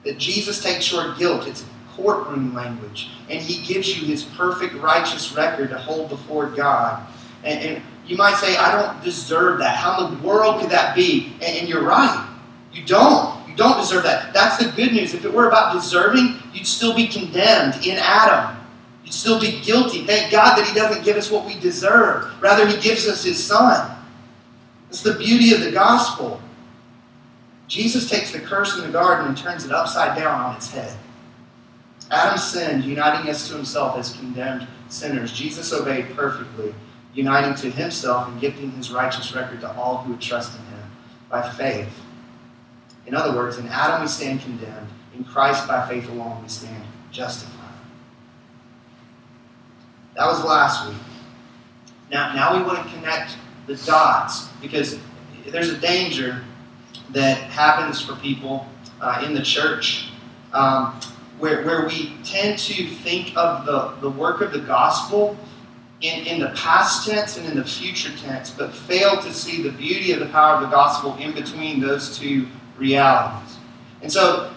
That 0.04 0.18
Jesus 0.18 0.62
takes 0.62 0.90
your 0.90 1.14
guilt. 1.14 1.46
It's 1.46 1.64
courtroom 1.96 2.54
language. 2.54 3.10
And 3.28 3.40
he 3.40 3.64
gives 3.66 3.98
you 3.98 4.06
his 4.06 4.24
perfect 4.24 4.74
righteous 4.74 5.32
record 5.32 5.70
to 5.70 5.78
hold 5.78 6.08
before 6.08 6.46
God. 6.46 7.06
And, 7.44 7.60
and 7.60 7.82
you 8.06 8.16
might 8.16 8.36
say, 8.36 8.56
I 8.56 8.72
don't 8.72 9.02
deserve 9.02 9.58
that. 9.58 9.76
How 9.76 10.06
in 10.06 10.14
the 10.16 10.26
world 10.26 10.60
could 10.60 10.70
that 10.70 10.94
be? 10.94 11.34
And, 11.34 11.58
and 11.58 11.68
you're 11.68 11.84
right. 11.84 12.28
You 12.72 12.84
don't. 12.84 13.48
You 13.48 13.56
don't 13.56 13.78
deserve 13.78 14.04
that. 14.04 14.32
That's 14.32 14.56
the 14.56 14.72
good 14.72 14.92
news. 14.92 15.14
If 15.14 15.24
it 15.24 15.32
were 15.32 15.48
about 15.48 15.74
deserving, 15.74 16.36
you'd 16.52 16.66
still 16.66 16.94
be 16.94 17.06
condemned 17.06 17.86
in 17.86 17.98
Adam. 17.98 18.56
Still 19.12 19.38
be 19.38 19.60
guilty. 19.60 20.06
Thank 20.06 20.32
God 20.32 20.56
that 20.56 20.66
He 20.66 20.74
doesn't 20.74 21.04
give 21.04 21.16
us 21.16 21.30
what 21.30 21.44
we 21.44 21.58
deserve. 21.60 22.32
Rather, 22.40 22.66
He 22.66 22.80
gives 22.80 23.06
us 23.06 23.22
His 23.22 23.42
Son. 23.42 23.94
It's 24.88 25.02
the 25.02 25.14
beauty 25.14 25.52
of 25.54 25.60
the 25.60 25.70
gospel. 25.70 26.40
Jesus 27.68 28.08
takes 28.08 28.32
the 28.32 28.40
curse 28.40 28.76
in 28.76 28.82
the 28.82 28.92
garden 28.92 29.28
and 29.28 29.36
turns 29.36 29.64
it 29.64 29.72
upside 29.72 30.16
down 30.16 30.40
on 30.40 30.56
its 30.56 30.70
head. 30.70 30.96
Adam 32.10 32.38
sinned, 32.38 32.84
uniting 32.84 33.30
us 33.30 33.48
to 33.48 33.54
himself 33.54 33.96
as 33.96 34.12
condemned 34.12 34.66
sinners. 34.88 35.32
Jesus 35.32 35.72
obeyed 35.72 36.14
perfectly, 36.14 36.74
uniting 37.14 37.54
to 37.54 37.70
himself 37.70 38.28
and 38.28 38.40
gifting 38.40 38.70
his 38.72 38.90
righteous 38.90 39.34
record 39.34 39.60
to 39.60 39.72
all 39.76 39.98
who 39.98 40.12
would 40.12 40.20
trust 40.20 40.58
in 40.58 40.64
him 40.66 40.90
by 41.30 41.48
faith. 41.52 41.88
In 43.06 43.14
other 43.14 43.34
words, 43.34 43.56
in 43.56 43.66
Adam 43.68 44.02
we 44.02 44.08
stand 44.08 44.42
condemned. 44.42 44.88
In 45.14 45.24
Christ, 45.24 45.66
by 45.66 45.86
faith 45.88 46.08
alone, 46.10 46.42
we 46.42 46.48
stand 46.48 46.84
justified. 47.10 47.51
That 50.14 50.26
was 50.26 50.44
last 50.44 50.88
week. 50.88 50.96
Now, 52.10 52.34
now 52.34 52.56
we 52.56 52.62
want 52.62 52.86
to 52.86 52.94
connect 52.94 53.36
the 53.66 53.76
dots 53.76 54.48
because 54.60 54.98
there's 55.46 55.70
a 55.70 55.78
danger 55.78 56.44
that 57.10 57.38
happens 57.38 58.00
for 58.00 58.16
people 58.16 58.66
uh, 59.00 59.22
in 59.24 59.34
the 59.34 59.42
church. 59.42 60.08
Um, 60.52 61.00
where, 61.38 61.64
where 61.64 61.86
we 61.86 62.12
tend 62.22 62.58
to 62.58 62.86
think 62.86 63.36
of 63.36 63.66
the, 63.66 63.94
the 64.00 64.10
work 64.10 64.42
of 64.42 64.52
the 64.52 64.60
gospel 64.60 65.36
in, 66.00 66.26
in 66.26 66.38
the 66.38 66.50
past 66.50 67.08
tense 67.08 67.36
and 67.36 67.48
in 67.48 67.56
the 67.56 67.64
future 67.64 68.16
tense, 68.18 68.50
but 68.50 68.72
fail 68.72 69.20
to 69.20 69.32
see 69.32 69.62
the 69.62 69.72
beauty 69.72 70.12
of 70.12 70.20
the 70.20 70.26
power 70.26 70.54
of 70.54 70.60
the 70.60 70.68
gospel 70.68 71.16
in 71.16 71.32
between 71.32 71.80
those 71.80 72.16
two 72.16 72.46
realities. 72.76 73.56
And 74.02 74.12
so 74.12 74.52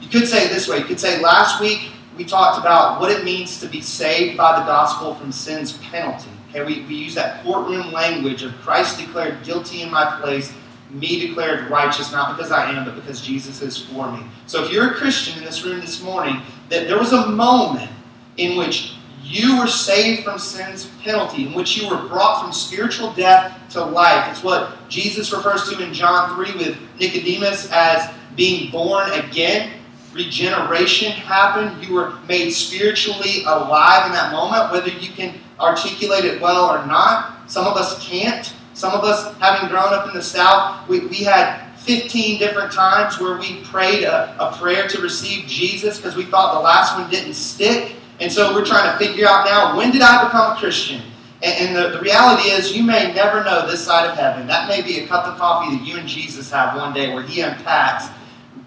you 0.00 0.08
could 0.08 0.28
say 0.28 0.46
this 0.48 0.68
way 0.68 0.78
you 0.78 0.84
could 0.84 1.00
say, 1.00 1.20
last 1.20 1.60
week 1.60 1.90
we 2.16 2.24
talked 2.24 2.58
about 2.58 3.00
what 3.00 3.10
it 3.10 3.24
means 3.24 3.60
to 3.60 3.66
be 3.66 3.80
saved 3.80 4.36
by 4.36 4.58
the 4.58 4.66
gospel 4.66 5.14
from 5.14 5.32
sin's 5.32 5.78
penalty. 5.78 6.30
Okay, 6.50 6.64
we, 6.64 6.84
we 6.86 6.94
use 6.96 7.14
that 7.14 7.42
courtroom 7.44 7.92
language 7.92 8.42
of 8.42 8.52
Christ 8.60 8.98
declared 8.98 9.42
guilty 9.44 9.82
in 9.82 9.90
my 9.90 10.20
place 10.20 10.52
me 10.90 11.26
declared 11.26 11.70
righteous, 11.70 12.12
not 12.12 12.36
because 12.36 12.50
I 12.50 12.70
am, 12.72 12.84
but 12.84 12.94
because 12.94 13.20
Jesus 13.20 13.62
is 13.62 13.78
for 13.78 14.10
me. 14.10 14.24
So 14.46 14.64
if 14.64 14.72
you're 14.72 14.90
a 14.90 14.94
Christian 14.94 15.38
in 15.38 15.44
this 15.44 15.62
room 15.64 15.80
this 15.80 16.02
morning, 16.02 16.42
that 16.68 16.88
there 16.88 16.98
was 16.98 17.12
a 17.12 17.28
moment 17.28 17.90
in 18.36 18.56
which 18.56 18.94
you 19.22 19.58
were 19.58 19.66
saved 19.66 20.24
from 20.24 20.38
sin's 20.38 20.86
penalty, 21.02 21.46
in 21.46 21.54
which 21.54 21.76
you 21.76 21.88
were 21.88 22.08
brought 22.08 22.42
from 22.42 22.52
spiritual 22.52 23.12
death 23.12 23.56
to 23.70 23.84
life. 23.84 24.30
It's 24.30 24.42
what 24.42 24.88
Jesus 24.88 25.32
refers 25.32 25.68
to 25.68 25.80
in 25.80 25.92
John 25.92 26.34
3 26.34 26.56
with 26.56 26.78
Nicodemus 26.98 27.70
as 27.70 28.10
being 28.34 28.70
born 28.70 29.10
again. 29.12 29.79
Regeneration 30.12 31.12
happened. 31.12 31.84
You 31.84 31.94
were 31.94 32.18
made 32.26 32.50
spiritually 32.50 33.44
alive 33.44 34.06
in 34.06 34.12
that 34.12 34.32
moment, 34.32 34.72
whether 34.72 34.88
you 34.88 35.12
can 35.12 35.34
articulate 35.60 36.24
it 36.24 36.40
well 36.40 36.68
or 36.68 36.84
not. 36.86 37.48
Some 37.50 37.66
of 37.66 37.76
us 37.76 38.04
can't. 38.04 38.52
Some 38.74 38.92
of 38.92 39.04
us, 39.04 39.36
having 39.38 39.68
grown 39.68 39.92
up 39.92 40.08
in 40.08 40.14
the 40.14 40.22
South, 40.22 40.88
we, 40.88 41.00
we 41.06 41.18
had 41.18 41.70
15 41.78 42.38
different 42.38 42.72
times 42.72 43.20
where 43.20 43.38
we 43.38 43.62
prayed 43.64 44.04
a, 44.04 44.36
a 44.40 44.56
prayer 44.56 44.88
to 44.88 45.00
receive 45.00 45.46
Jesus 45.46 45.96
because 45.96 46.16
we 46.16 46.24
thought 46.24 46.54
the 46.54 46.60
last 46.60 46.98
one 46.98 47.08
didn't 47.10 47.34
stick. 47.34 47.94
And 48.20 48.32
so 48.32 48.52
we're 48.54 48.64
trying 48.64 48.90
to 48.90 49.04
figure 49.04 49.26
out 49.26 49.44
now 49.44 49.76
when 49.76 49.90
did 49.92 50.02
I 50.02 50.24
become 50.24 50.56
a 50.56 50.58
Christian? 50.58 51.02
And, 51.42 51.68
and 51.68 51.76
the, 51.76 51.96
the 51.96 52.00
reality 52.00 52.50
is, 52.50 52.76
you 52.76 52.82
may 52.82 53.12
never 53.14 53.44
know 53.44 53.66
this 53.66 53.84
side 53.84 54.08
of 54.10 54.16
heaven. 54.16 54.46
That 54.46 54.68
may 54.68 54.82
be 54.82 55.00
a 55.00 55.06
cup 55.06 55.24
of 55.26 55.38
coffee 55.38 55.76
that 55.76 55.86
you 55.86 55.96
and 55.96 56.08
Jesus 56.08 56.50
have 56.50 56.76
one 56.76 56.92
day 56.92 57.14
where 57.14 57.22
He 57.22 57.40
unpacks 57.40 58.08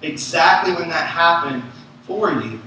exactly 0.03 0.74
when 0.74 0.89
that 0.89 1.07
happened 1.07 1.63
for 2.05 2.31
you. 2.31 2.60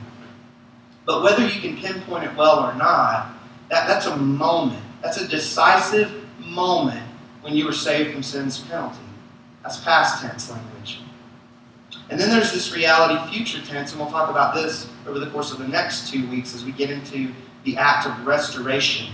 But 1.04 1.22
whether 1.22 1.46
you 1.46 1.60
can 1.60 1.76
pinpoint 1.76 2.24
it 2.24 2.34
well 2.36 2.58
or 2.58 2.74
not, 2.74 3.34
that, 3.68 3.86
that's 3.86 4.06
a 4.06 4.16
moment. 4.16 4.82
That's 5.02 5.18
a 5.18 5.28
decisive 5.28 6.12
moment 6.40 7.06
when 7.42 7.54
you 7.54 7.64
were 7.64 7.72
saved 7.72 8.12
from 8.12 8.22
sin's 8.22 8.58
penalty. 8.58 8.98
That's 9.62 9.78
past 9.80 10.22
tense 10.22 10.50
language. 10.50 11.00
And 12.08 12.20
then 12.20 12.30
there's 12.30 12.52
this 12.52 12.72
reality, 12.74 13.18
future 13.32 13.64
tense, 13.64 13.92
and 13.92 14.00
we'll 14.00 14.10
talk 14.10 14.30
about 14.30 14.54
this 14.54 14.88
over 15.06 15.18
the 15.18 15.30
course 15.30 15.52
of 15.52 15.58
the 15.58 15.68
next 15.68 16.10
two 16.10 16.28
weeks 16.28 16.54
as 16.54 16.64
we 16.64 16.72
get 16.72 16.90
into 16.90 17.32
the 17.64 17.76
act 17.76 18.06
of 18.06 18.26
restoration, 18.26 19.12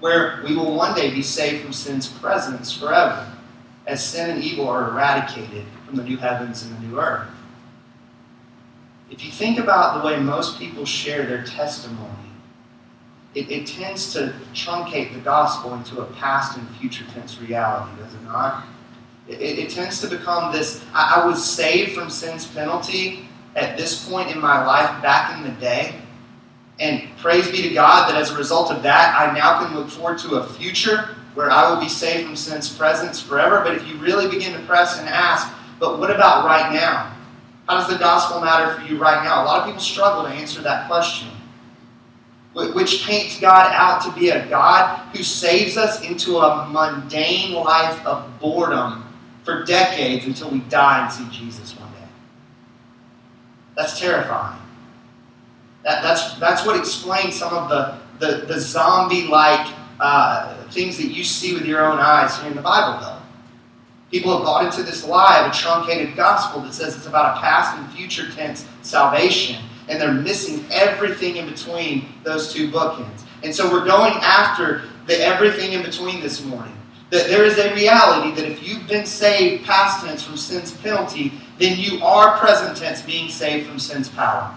where 0.00 0.42
we 0.46 0.56
will 0.56 0.74
one 0.74 0.94
day 0.94 1.10
be 1.10 1.22
saved 1.22 1.62
from 1.62 1.72
sin's 1.72 2.08
presence 2.08 2.72
forever, 2.72 3.30
as 3.86 4.04
sin 4.04 4.30
and 4.30 4.42
evil 4.42 4.68
are 4.68 4.90
eradicated 4.90 5.64
from 5.86 5.96
the 5.96 6.04
new 6.04 6.16
heavens 6.16 6.64
and 6.64 6.74
the 6.76 6.86
new 6.86 6.98
earth. 6.98 7.28
If 9.10 9.24
you 9.24 9.30
think 9.30 9.58
about 9.58 10.00
the 10.00 10.06
way 10.06 10.18
most 10.20 10.58
people 10.58 10.84
share 10.84 11.26
their 11.26 11.42
testimony, 11.44 12.14
it, 13.34 13.50
it 13.50 13.66
tends 13.66 14.12
to 14.14 14.34
truncate 14.54 15.12
the 15.12 15.20
gospel 15.20 15.74
into 15.74 16.00
a 16.00 16.06
past 16.14 16.56
and 16.56 16.68
future 16.76 17.04
tense 17.12 17.40
reality, 17.40 17.90
does 18.02 18.14
it 18.14 18.22
not? 18.22 18.64
It, 19.28 19.40
it, 19.40 19.70
tends 19.70 20.00
to 20.00 20.08
become 20.08 20.52
this 20.52 20.82
I, 20.92 21.20
I 21.22 21.26
was 21.26 21.44
saved 21.44 21.92
from 21.92 22.10
sin's 22.10 22.46
penalty 22.46 23.28
at 23.54 23.76
this 23.76 24.08
point 24.08 24.30
in 24.30 24.40
my 24.40 24.64
life 24.64 25.02
back 25.02 25.36
in 25.36 25.44
the 25.44 25.60
day. 25.60 25.94
And 26.80 27.02
praise 27.18 27.48
be 27.50 27.62
to 27.62 27.74
God 27.74 28.08
that 28.08 28.16
as 28.16 28.30
a 28.30 28.36
result 28.36 28.72
of 28.72 28.82
that, 28.82 29.14
I 29.20 29.32
now 29.34 29.64
can 29.64 29.76
look 29.76 29.88
forward 29.88 30.18
to 30.20 30.36
a 30.36 30.48
future 30.54 31.16
where 31.34 31.50
I 31.50 31.70
will 31.70 31.80
be 31.80 31.88
saved 31.88 32.26
from 32.26 32.34
sin's 32.34 32.74
presence 32.74 33.20
forever. 33.20 33.60
But 33.62 33.76
if 33.76 33.86
you 33.86 33.96
really 33.98 34.28
begin 34.28 34.52
to 34.54 34.66
press 34.66 34.98
and 34.98 35.08
ask, 35.08 35.52
but 35.78 35.98
what 35.98 36.10
about 36.10 36.44
right 36.44 36.72
now? 36.72 37.14
How 37.70 37.76
does 37.76 37.86
the 37.86 37.98
gospel 37.98 38.40
matter 38.40 38.74
for 38.74 38.84
you 38.84 38.98
right 38.98 39.22
now? 39.22 39.44
A 39.44 39.46
lot 39.46 39.60
of 39.60 39.66
people 39.66 39.80
struggle 39.80 40.24
to 40.24 40.28
answer 40.28 40.60
that 40.62 40.88
question, 40.88 41.28
which 42.52 43.06
paints 43.06 43.38
God 43.38 43.72
out 43.72 44.02
to 44.02 44.20
be 44.20 44.30
a 44.30 44.44
God 44.48 44.98
who 45.14 45.22
saves 45.22 45.76
us 45.76 46.02
into 46.02 46.38
a 46.38 46.66
mundane 46.68 47.52
life 47.52 48.04
of 48.04 48.28
boredom 48.40 49.04
for 49.44 49.62
decades 49.62 50.26
until 50.26 50.50
we 50.50 50.58
die 50.62 51.04
and 51.04 51.12
see 51.12 51.28
Jesus 51.30 51.78
one 51.78 51.92
day. 51.92 52.08
That's 53.76 54.00
terrifying. 54.00 54.60
That, 55.84 56.02
that's, 56.02 56.34
that's 56.40 56.66
what 56.66 56.76
explains 56.76 57.36
some 57.36 57.54
of 57.54 57.68
the, 57.68 57.98
the, 58.18 58.46
the 58.46 58.58
zombie 58.58 59.28
like 59.28 59.72
uh, 60.00 60.60
things 60.70 60.96
that 60.96 61.06
you 61.06 61.22
see 61.22 61.54
with 61.54 61.66
your 61.66 61.86
own 61.86 62.00
eyes 62.00 62.36
here 62.40 62.50
in 62.50 62.56
the 62.56 62.62
Bible, 62.62 63.00
though. 63.00 63.19
People 64.10 64.36
have 64.36 64.44
bought 64.44 64.64
into 64.64 64.82
this 64.82 65.06
lie 65.06 65.40
of 65.40 65.52
a 65.52 65.54
truncated 65.54 66.16
gospel 66.16 66.60
that 66.62 66.74
says 66.74 66.96
it's 66.96 67.06
about 67.06 67.36
a 67.36 67.40
past 67.40 67.78
and 67.78 67.88
future 67.92 68.30
tense 68.32 68.66
salvation, 68.82 69.62
and 69.88 70.00
they're 70.00 70.12
missing 70.12 70.64
everything 70.70 71.36
in 71.36 71.46
between 71.46 72.06
those 72.24 72.52
two 72.52 72.70
bookends. 72.70 73.22
And 73.44 73.54
so 73.54 73.70
we're 73.70 73.84
going 73.84 74.14
after 74.14 74.82
the 75.06 75.16
everything 75.16 75.72
in 75.72 75.82
between 75.82 76.20
this 76.20 76.44
morning. 76.44 76.76
That 77.10 77.28
there 77.28 77.44
is 77.44 77.58
a 77.58 77.74
reality 77.74 78.34
that 78.40 78.48
if 78.48 78.66
you've 78.66 78.86
been 78.86 79.06
saved 79.06 79.64
past 79.64 80.04
tense 80.04 80.22
from 80.22 80.36
sin's 80.36 80.72
penalty, 80.72 81.32
then 81.58 81.78
you 81.78 82.02
are 82.04 82.36
present 82.38 82.76
tense 82.76 83.02
being 83.02 83.28
saved 83.28 83.68
from 83.68 83.78
sin's 83.78 84.08
power. 84.08 84.56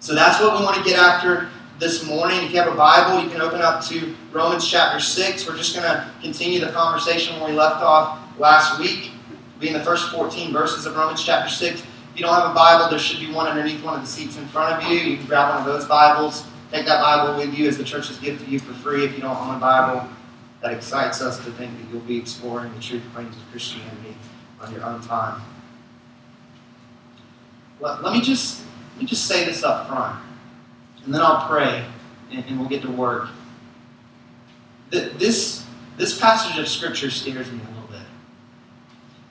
So 0.00 0.14
that's 0.14 0.40
what 0.40 0.58
we 0.58 0.64
want 0.64 0.76
to 0.76 0.84
get 0.84 0.98
after 0.98 1.48
this 1.78 2.06
morning. 2.06 2.44
If 2.44 2.52
you 2.52 2.58
have 2.58 2.72
a 2.72 2.76
Bible, 2.76 3.22
you 3.22 3.30
can 3.30 3.40
open 3.40 3.62
up 3.62 3.82
to 3.86 4.14
Romans 4.32 4.68
chapter 4.68 5.00
6. 5.00 5.48
We're 5.48 5.56
just 5.56 5.74
going 5.74 5.86
to 5.86 6.10
continue 6.20 6.60
the 6.60 6.72
conversation 6.72 7.40
where 7.40 7.50
we 7.50 7.56
left 7.56 7.82
off 7.82 8.23
last 8.38 8.78
week, 8.78 9.12
being 9.60 9.72
the 9.72 9.84
first 9.84 10.10
14 10.12 10.52
verses 10.52 10.86
of 10.86 10.96
Romans 10.96 11.24
chapter 11.24 11.50
6. 11.50 11.80
If 11.80 11.86
you 12.16 12.22
don't 12.22 12.34
have 12.34 12.50
a 12.50 12.54
Bible, 12.54 12.88
there 12.88 12.98
should 12.98 13.20
be 13.20 13.32
one 13.32 13.46
underneath 13.46 13.82
one 13.84 13.94
of 13.94 14.00
the 14.00 14.06
seats 14.06 14.36
in 14.36 14.46
front 14.48 14.82
of 14.82 14.90
you. 14.90 14.98
You 14.98 15.16
can 15.16 15.26
grab 15.26 15.50
one 15.50 15.58
of 15.58 15.64
those 15.64 15.88
Bibles. 15.88 16.44
Take 16.70 16.86
that 16.86 17.00
Bible 17.00 17.36
with 17.38 17.56
you 17.56 17.68
as 17.68 17.78
the 17.78 17.84
church's 17.84 18.18
gift 18.18 18.44
to 18.44 18.50
you 18.50 18.58
for 18.58 18.72
free 18.74 19.04
if 19.04 19.14
you 19.14 19.20
don't 19.20 19.36
own 19.36 19.56
a 19.56 19.58
Bible 19.58 20.08
that 20.60 20.72
excites 20.72 21.20
us 21.20 21.36
to 21.44 21.50
think 21.52 21.76
that 21.78 21.90
you'll 21.90 22.00
be 22.02 22.16
exploring 22.18 22.72
the 22.74 22.80
truth 22.80 23.02
claims 23.14 23.36
of 23.36 23.42
Christianity 23.50 24.16
on 24.60 24.72
your 24.72 24.84
own 24.84 25.00
time. 25.02 25.42
Let, 27.80 28.02
let 28.02 28.14
me 28.14 28.20
just 28.20 28.64
let 28.94 29.02
me 29.02 29.06
just 29.06 29.26
say 29.26 29.44
this 29.44 29.62
up 29.62 29.88
front, 29.88 30.18
and 31.04 31.12
then 31.12 31.20
I'll 31.20 31.46
pray, 31.46 31.84
and, 32.30 32.44
and 32.46 32.58
we'll 32.58 32.68
get 32.68 32.82
to 32.82 32.90
work. 32.90 33.28
This 34.90 35.66
this 35.96 36.18
passage 36.18 36.58
of 36.58 36.66
Scripture 36.66 37.10
scares 37.10 37.50
me 37.52 37.60
a 37.60 37.73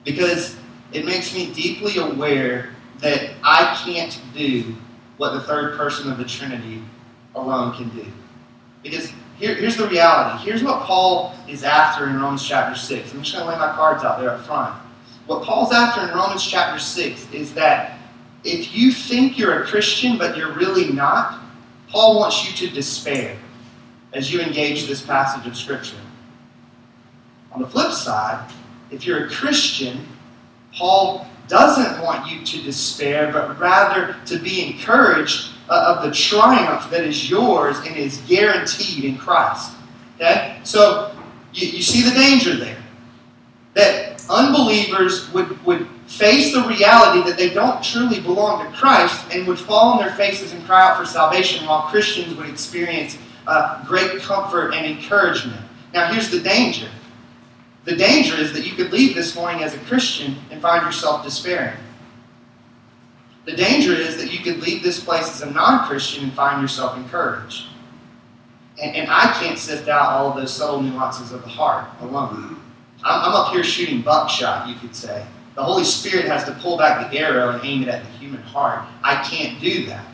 because 0.04 0.56
it 0.92 1.04
makes 1.04 1.34
me 1.34 1.52
deeply 1.52 1.98
aware 1.98 2.70
that 3.00 3.30
I 3.42 3.80
can't 3.84 4.20
do 4.34 4.74
what 5.16 5.32
the 5.32 5.40
third 5.40 5.76
person 5.76 6.10
of 6.10 6.18
the 6.18 6.24
Trinity 6.24 6.82
alone 7.34 7.76
can 7.76 7.88
do. 7.90 8.06
Because 8.82 9.10
here, 9.38 9.54
here's 9.54 9.76
the 9.76 9.88
reality. 9.88 10.44
Here's 10.44 10.62
what 10.62 10.82
Paul 10.82 11.34
is 11.48 11.64
after 11.64 12.08
in 12.08 12.16
Romans 12.16 12.46
chapter 12.46 12.78
6. 12.78 13.12
I'm 13.12 13.22
just 13.22 13.34
going 13.34 13.46
to 13.46 13.52
lay 13.52 13.58
my 13.58 13.74
cards 13.74 14.04
out 14.04 14.20
there 14.20 14.30
up 14.30 14.44
front. 14.44 14.74
What 15.26 15.42
Paul's 15.42 15.72
after 15.72 16.02
in 16.02 16.16
Romans 16.16 16.46
chapter 16.46 16.78
6 16.78 17.32
is 17.32 17.54
that 17.54 17.98
if 18.44 18.74
you 18.74 18.92
think 18.92 19.38
you're 19.38 19.62
a 19.62 19.66
Christian 19.66 20.18
but 20.18 20.36
you're 20.36 20.52
really 20.52 20.92
not, 20.92 21.40
Paul 21.88 22.18
wants 22.18 22.46
you 22.46 22.68
to 22.68 22.74
despair 22.74 23.36
as 24.12 24.32
you 24.32 24.40
engage 24.40 24.86
this 24.86 25.00
passage 25.00 25.46
of 25.46 25.56
Scripture. 25.56 25.96
On 27.52 27.62
the 27.62 27.68
flip 27.68 27.92
side, 27.92 28.50
if 28.94 29.06
you're 29.06 29.26
a 29.26 29.30
Christian, 29.30 30.06
Paul 30.72 31.26
doesn't 31.48 32.02
want 32.02 32.30
you 32.30 32.44
to 32.44 32.62
despair, 32.62 33.30
but 33.32 33.58
rather 33.58 34.16
to 34.26 34.38
be 34.38 34.66
encouraged 34.66 35.50
uh, 35.68 35.96
of 35.96 36.04
the 36.04 36.14
triumph 36.14 36.90
that 36.90 37.04
is 37.04 37.28
yours 37.28 37.78
and 37.86 37.96
is 37.96 38.18
guaranteed 38.28 39.04
in 39.04 39.16
Christ. 39.18 39.72
Okay? 40.16 40.58
So 40.64 41.14
you, 41.52 41.68
you 41.68 41.82
see 41.82 42.02
the 42.02 42.14
danger 42.14 42.56
there. 42.56 42.82
That 43.74 44.24
unbelievers 44.30 45.32
would, 45.32 45.62
would 45.66 45.88
face 46.06 46.52
the 46.52 46.62
reality 46.62 47.28
that 47.28 47.36
they 47.36 47.52
don't 47.52 47.82
truly 47.82 48.20
belong 48.20 48.64
to 48.64 48.78
Christ 48.78 49.26
and 49.32 49.46
would 49.48 49.58
fall 49.58 49.92
on 49.92 49.98
their 49.98 50.14
faces 50.14 50.52
and 50.52 50.64
cry 50.64 50.88
out 50.88 50.98
for 50.98 51.04
salvation, 51.04 51.66
while 51.66 51.82
Christians 51.82 52.34
would 52.36 52.48
experience 52.48 53.18
uh, 53.46 53.84
great 53.84 54.22
comfort 54.22 54.74
and 54.74 54.86
encouragement. 54.86 55.60
Now, 55.92 56.12
here's 56.12 56.30
the 56.30 56.40
danger 56.40 56.88
the 57.84 57.96
danger 57.96 58.34
is 58.34 58.52
that 58.54 58.66
you 58.66 58.72
could 58.72 58.92
leave 58.92 59.14
this 59.14 59.34
morning 59.34 59.62
as 59.62 59.74
a 59.74 59.78
Christian 59.80 60.36
and 60.50 60.60
find 60.62 60.84
yourself 60.84 61.22
despairing. 61.22 61.76
The 63.44 63.54
danger 63.54 63.92
is 63.92 64.16
that 64.16 64.32
you 64.32 64.38
could 64.38 64.62
leave 64.62 64.82
this 64.82 65.04
place 65.04 65.28
as 65.28 65.42
a 65.42 65.50
non 65.50 65.86
Christian 65.86 66.24
and 66.24 66.32
find 66.32 66.62
yourself 66.62 66.96
encouraged. 66.96 67.66
And, 68.82 68.96
and, 68.96 69.08
I 69.10 69.32
can't 69.38 69.58
sift 69.58 69.88
out 69.88 70.08
all 70.08 70.30
of 70.30 70.36
those 70.36 70.52
subtle 70.52 70.82
nuances 70.82 71.30
of 71.30 71.42
the 71.42 71.48
heart 71.48 71.86
alone. 72.00 72.60
I'm, 73.04 73.28
I'm 73.28 73.34
up 73.34 73.52
here 73.52 73.62
shooting 73.62 74.02
buckshot, 74.02 74.66
you 74.66 74.74
could 74.76 74.96
say. 74.96 75.24
The 75.54 75.62
Holy 75.62 75.84
Spirit 75.84 76.24
has 76.24 76.44
to 76.44 76.52
pull 76.54 76.76
back 76.76 77.10
the 77.10 77.18
arrow 77.18 77.50
and 77.50 77.64
aim 77.64 77.82
it 77.82 77.88
at 77.88 78.02
the 78.02 78.10
human 78.12 78.42
heart. 78.42 78.84
I 79.04 79.22
can't 79.22 79.60
do 79.60 79.86
that. 79.86 80.04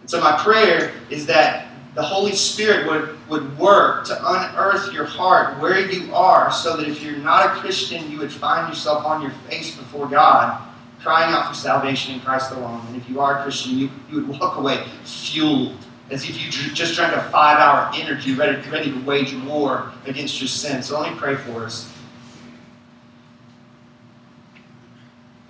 And 0.00 0.10
so 0.10 0.20
my 0.20 0.36
prayer 0.42 0.94
is 1.10 1.26
that 1.26 1.68
the 1.94 2.02
Holy 2.02 2.32
Spirit 2.32 2.86
would, 2.86 3.28
would 3.28 3.58
work 3.58 4.06
to 4.06 4.16
unearth 4.16 4.92
your 4.92 5.04
heart 5.04 5.60
where 5.60 5.90
you 5.90 6.14
are 6.14 6.52
so 6.52 6.76
that 6.76 6.86
if 6.86 7.02
you're 7.02 7.16
not 7.16 7.46
a 7.46 7.60
Christian, 7.60 8.10
you 8.10 8.18
would 8.18 8.32
find 8.32 8.68
yourself 8.68 9.04
on 9.04 9.22
your 9.22 9.32
face 9.48 9.74
before 9.74 10.06
God 10.06 10.62
crying 11.00 11.34
out 11.34 11.48
for 11.48 11.54
salvation 11.54 12.14
in 12.14 12.20
Christ 12.20 12.52
alone. 12.52 12.84
And 12.88 12.96
if 12.96 13.08
you 13.08 13.20
are 13.20 13.40
a 13.40 13.42
Christian, 13.42 13.78
you, 13.78 13.90
you 14.08 14.16
would 14.16 14.28
walk 14.28 14.58
away 14.58 14.84
fueled, 15.04 15.76
as 16.10 16.28
if 16.28 16.40
you 16.40 16.50
just 16.50 16.94
drank 16.94 17.14
a 17.14 17.22
five 17.30 17.58
hour 17.58 17.90
energy 17.94 18.34
ready, 18.34 18.68
ready 18.70 18.92
to 18.92 19.04
wage 19.04 19.34
war 19.46 19.92
against 20.06 20.40
your 20.40 20.48
sin. 20.48 20.82
So 20.82 21.02
me 21.02 21.10
pray 21.16 21.36
for 21.36 21.64
us. 21.64 21.92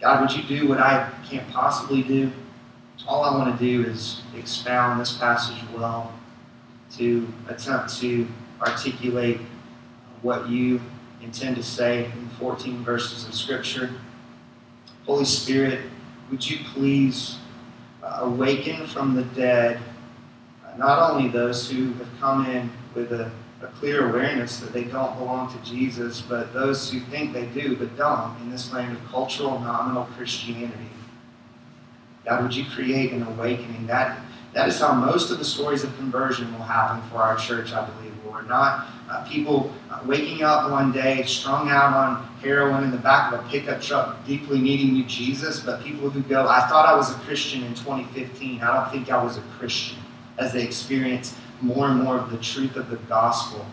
God, 0.01 0.23
would 0.23 0.33
you 0.35 0.43
do 0.45 0.69
what 0.69 0.79
I 0.79 1.11
can't 1.29 1.49
possibly 1.51 2.03
do? 2.03 2.33
All 3.07 3.25
I 3.25 3.37
want 3.37 3.59
to 3.59 3.65
do 3.65 3.89
is 3.89 4.23
expound 4.37 5.01
this 5.01 5.17
passage 5.17 5.59
well, 5.75 6.13
to 6.97 7.27
attempt 7.49 7.99
to 8.01 8.27
articulate 8.61 9.41
what 10.23 10.49
you 10.49 10.81
intend 11.23 11.57
to 11.57 11.63
say 11.63 12.05
in 12.05 12.29
14 12.39 12.83
verses 12.85 13.27
of 13.27 13.35
Scripture. 13.35 13.91
Holy 15.07 15.25
Spirit, 15.25 15.81
would 16.31 16.49
you 16.49 16.59
please 16.73 17.39
uh, 18.03 18.19
awaken 18.23 18.87
from 18.87 19.15
the 19.15 19.25
dead 19.25 19.81
uh, 20.65 20.77
not 20.77 21.11
only 21.11 21.29
those 21.29 21.71
who 21.71 21.93
have 21.95 22.09
come 22.21 22.47
in 22.47 22.71
with 22.95 23.13
a, 23.13 23.31
a 23.63 23.67
clear 23.79 24.09
awareness 24.09 24.59
that 24.61 24.73
they 24.73 24.85
don't 24.85 25.17
belong 25.19 25.53
to 25.53 25.71
Jesus, 25.71 26.21
but 26.21 26.53
those 26.53 26.91
who 26.91 27.01
think 27.01 27.33
they 27.33 27.47
do 27.47 27.77
but 27.77 27.97
don't 27.97 28.41
in 28.41 28.51
this 28.51 28.73
land 28.73 28.97
of 28.97 29.05
cultural 29.09 29.59
nominal 29.59 30.05
Christianity. 30.17 30.91
God, 32.25 32.43
would 32.43 32.55
you 32.55 32.65
create 32.67 33.13
an 33.13 33.23
awakening? 33.23 33.87
That, 33.87 34.21
that 34.53 34.69
is 34.69 34.79
how 34.81 34.93
most 34.93 35.31
of 35.31 35.39
the 35.39 35.45
stories 35.45 35.85
of 35.85 35.95
conversion 35.97 36.53
will 36.53 36.65
happen 36.65 37.09
for 37.11 37.19
our 37.19 37.37
church, 37.37 37.73
I 37.73 37.89
believe, 37.89 38.13
We're 38.25 38.43
Not 38.43 38.87
uh, 39.09 39.25
people 39.29 39.73
uh, 39.91 40.01
waking 40.07 40.43
up 40.43 40.71
one 40.71 40.93
day 40.93 41.23
strung 41.25 41.69
out 41.69 41.93
on 41.95 42.27
heroin 42.41 42.85
in 42.85 42.91
the 42.91 42.99
back 42.99 43.33
of 43.33 43.45
a 43.45 43.49
pickup 43.49 43.81
truck, 43.81 44.25
deeply 44.25 44.61
needing 44.61 44.95
you, 44.95 45.05
Jesus, 45.05 45.61
but 45.61 45.83
people 45.83 46.11
who 46.11 46.21
go, 46.23 46.47
I 46.47 46.61
thought 46.69 46.87
I 46.87 46.97
was 46.97 47.11
a 47.11 47.19
Christian 47.21 47.65
in 47.65 47.75
2015. 47.75 48.61
I 48.61 48.75
don't 48.75 48.93
think 48.93 49.11
I 49.11 49.23
was 49.23 49.37
a 49.37 49.43
Christian, 49.59 49.99
as 50.39 50.53
they 50.53 50.63
experience 50.63 51.37
more 51.61 51.89
and 51.89 52.03
more 52.03 52.19
of 52.19 52.31
the 52.31 52.39
truth 52.39 52.77
of 52.77 52.89
the 52.89 52.97
gospel. 52.97 53.67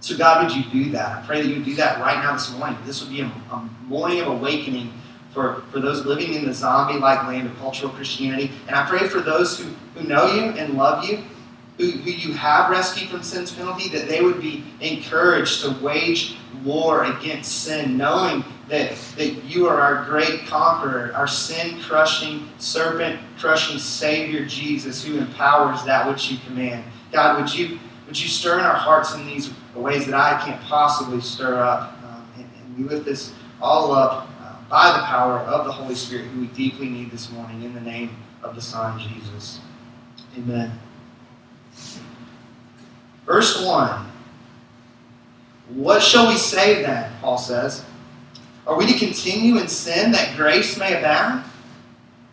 So, 0.00 0.16
God, 0.16 0.44
would 0.44 0.56
you 0.56 0.64
do 0.70 0.90
that? 0.92 1.22
I 1.22 1.26
pray 1.26 1.42
that 1.42 1.48
you 1.48 1.62
do 1.62 1.74
that 1.74 2.00
right 2.00 2.16
now 2.16 2.32
this 2.32 2.56
morning. 2.56 2.78
This 2.86 3.02
would 3.02 3.10
be 3.10 3.20
a, 3.20 3.26
a 3.26 3.70
morning 3.84 4.20
of 4.20 4.28
awakening 4.28 4.92
for, 5.32 5.62
for 5.70 5.80
those 5.80 6.04
living 6.04 6.34
in 6.34 6.44
the 6.44 6.52
zombie 6.52 6.98
like 6.98 7.26
land 7.26 7.48
of 7.48 7.56
cultural 7.58 7.92
Christianity. 7.92 8.50
And 8.66 8.76
I 8.76 8.86
pray 8.86 9.08
for 9.08 9.20
those 9.20 9.58
who, 9.58 9.70
who 9.94 10.06
know 10.06 10.32
you 10.32 10.42
and 10.42 10.74
love 10.74 11.04
you, 11.04 11.22
who, 11.78 11.90
who 11.90 12.10
you 12.10 12.34
have 12.34 12.70
rescued 12.70 13.10
from 13.10 13.22
sin's 13.22 13.52
penalty, 13.52 13.88
that 13.90 14.08
they 14.08 14.20
would 14.22 14.40
be 14.40 14.64
encouraged 14.80 15.62
to 15.62 15.70
wage 15.82 16.36
war 16.64 17.04
against 17.04 17.64
sin, 17.64 17.96
knowing 17.96 18.44
that, 18.68 18.92
that 19.16 19.44
you 19.44 19.66
are 19.66 19.80
our 19.80 20.04
great 20.04 20.46
conqueror, 20.46 21.12
our 21.14 21.26
sin 21.26 21.80
crushing, 21.80 22.48
serpent 22.58 23.20
crushing 23.38 23.78
Savior 23.78 24.44
Jesus, 24.44 25.02
who 25.02 25.18
empowers 25.18 25.82
that 25.84 26.06
which 26.08 26.30
you 26.30 26.38
command. 26.46 26.84
God, 27.12 27.40
would 27.40 27.52
you, 27.54 27.78
would 28.06 28.20
you 28.20 28.28
stir 28.28 28.58
in 28.58 28.64
our 28.64 28.74
hearts 28.74 29.14
in 29.14 29.26
these 29.26 29.50
ways 29.74 30.06
that 30.06 30.14
I 30.14 30.40
can't 30.44 30.60
possibly 30.62 31.20
stir 31.20 31.62
up? 31.62 31.96
Um, 32.04 32.28
and, 32.36 32.44
and 32.44 32.76
we 32.76 32.84
lift 32.84 33.06
this 33.06 33.32
all 33.60 33.92
up 33.92 34.28
by 34.70 34.96
the 34.96 35.02
power 35.02 35.40
of 35.40 35.66
the 35.66 35.72
Holy 35.72 35.96
Spirit, 35.96 36.26
who 36.26 36.42
we 36.42 36.46
deeply 36.46 36.88
need 36.88 37.10
this 37.10 37.30
morning, 37.32 37.64
in 37.64 37.74
the 37.74 37.80
name 37.80 38.10
of 38.42 38.54
the 38.54 38.62
Son, 38.62 38.98
Jesus. 39.00 39.60
Amen. 40.38 40.70
Verse 43.26 43.64
1. 43.64 44.06
What 45.74 46.02
shall 46.02 46.28
we 46.28 46.36
say 46.36 46.82
then? 46.82 47.12
Paul 47.20 47.36
says. 47.36 47.84
Are 48.66 48.76
we 48.76 48.86
to 48.86 48.98
continue 48.98 49.58
in 49.58 49.66
sin 49.66 50.12
that 50.12 50.36
grace 50.36 50.78
may 50.78 50.96
abound? 50.96 51.44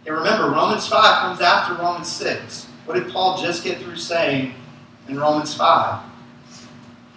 And 0.06 0.16
remember, 0.16 0.52
Romans 0.52 0.88
5 0.88 1.22
comes 1.22 1.42
after 1.42 1.74
Romans 1.82 2.08
6. 2.12 2.66
What 2.86 2.94
did 2.94 3.12
Paul 3.12 3.42
just 3.42 3.64
get 3.64 3.80
through 3.80 3.96
saying 3.98 4.54
in 5.08 5.20
Romans 5.20 5.56
5? 5.56 6.04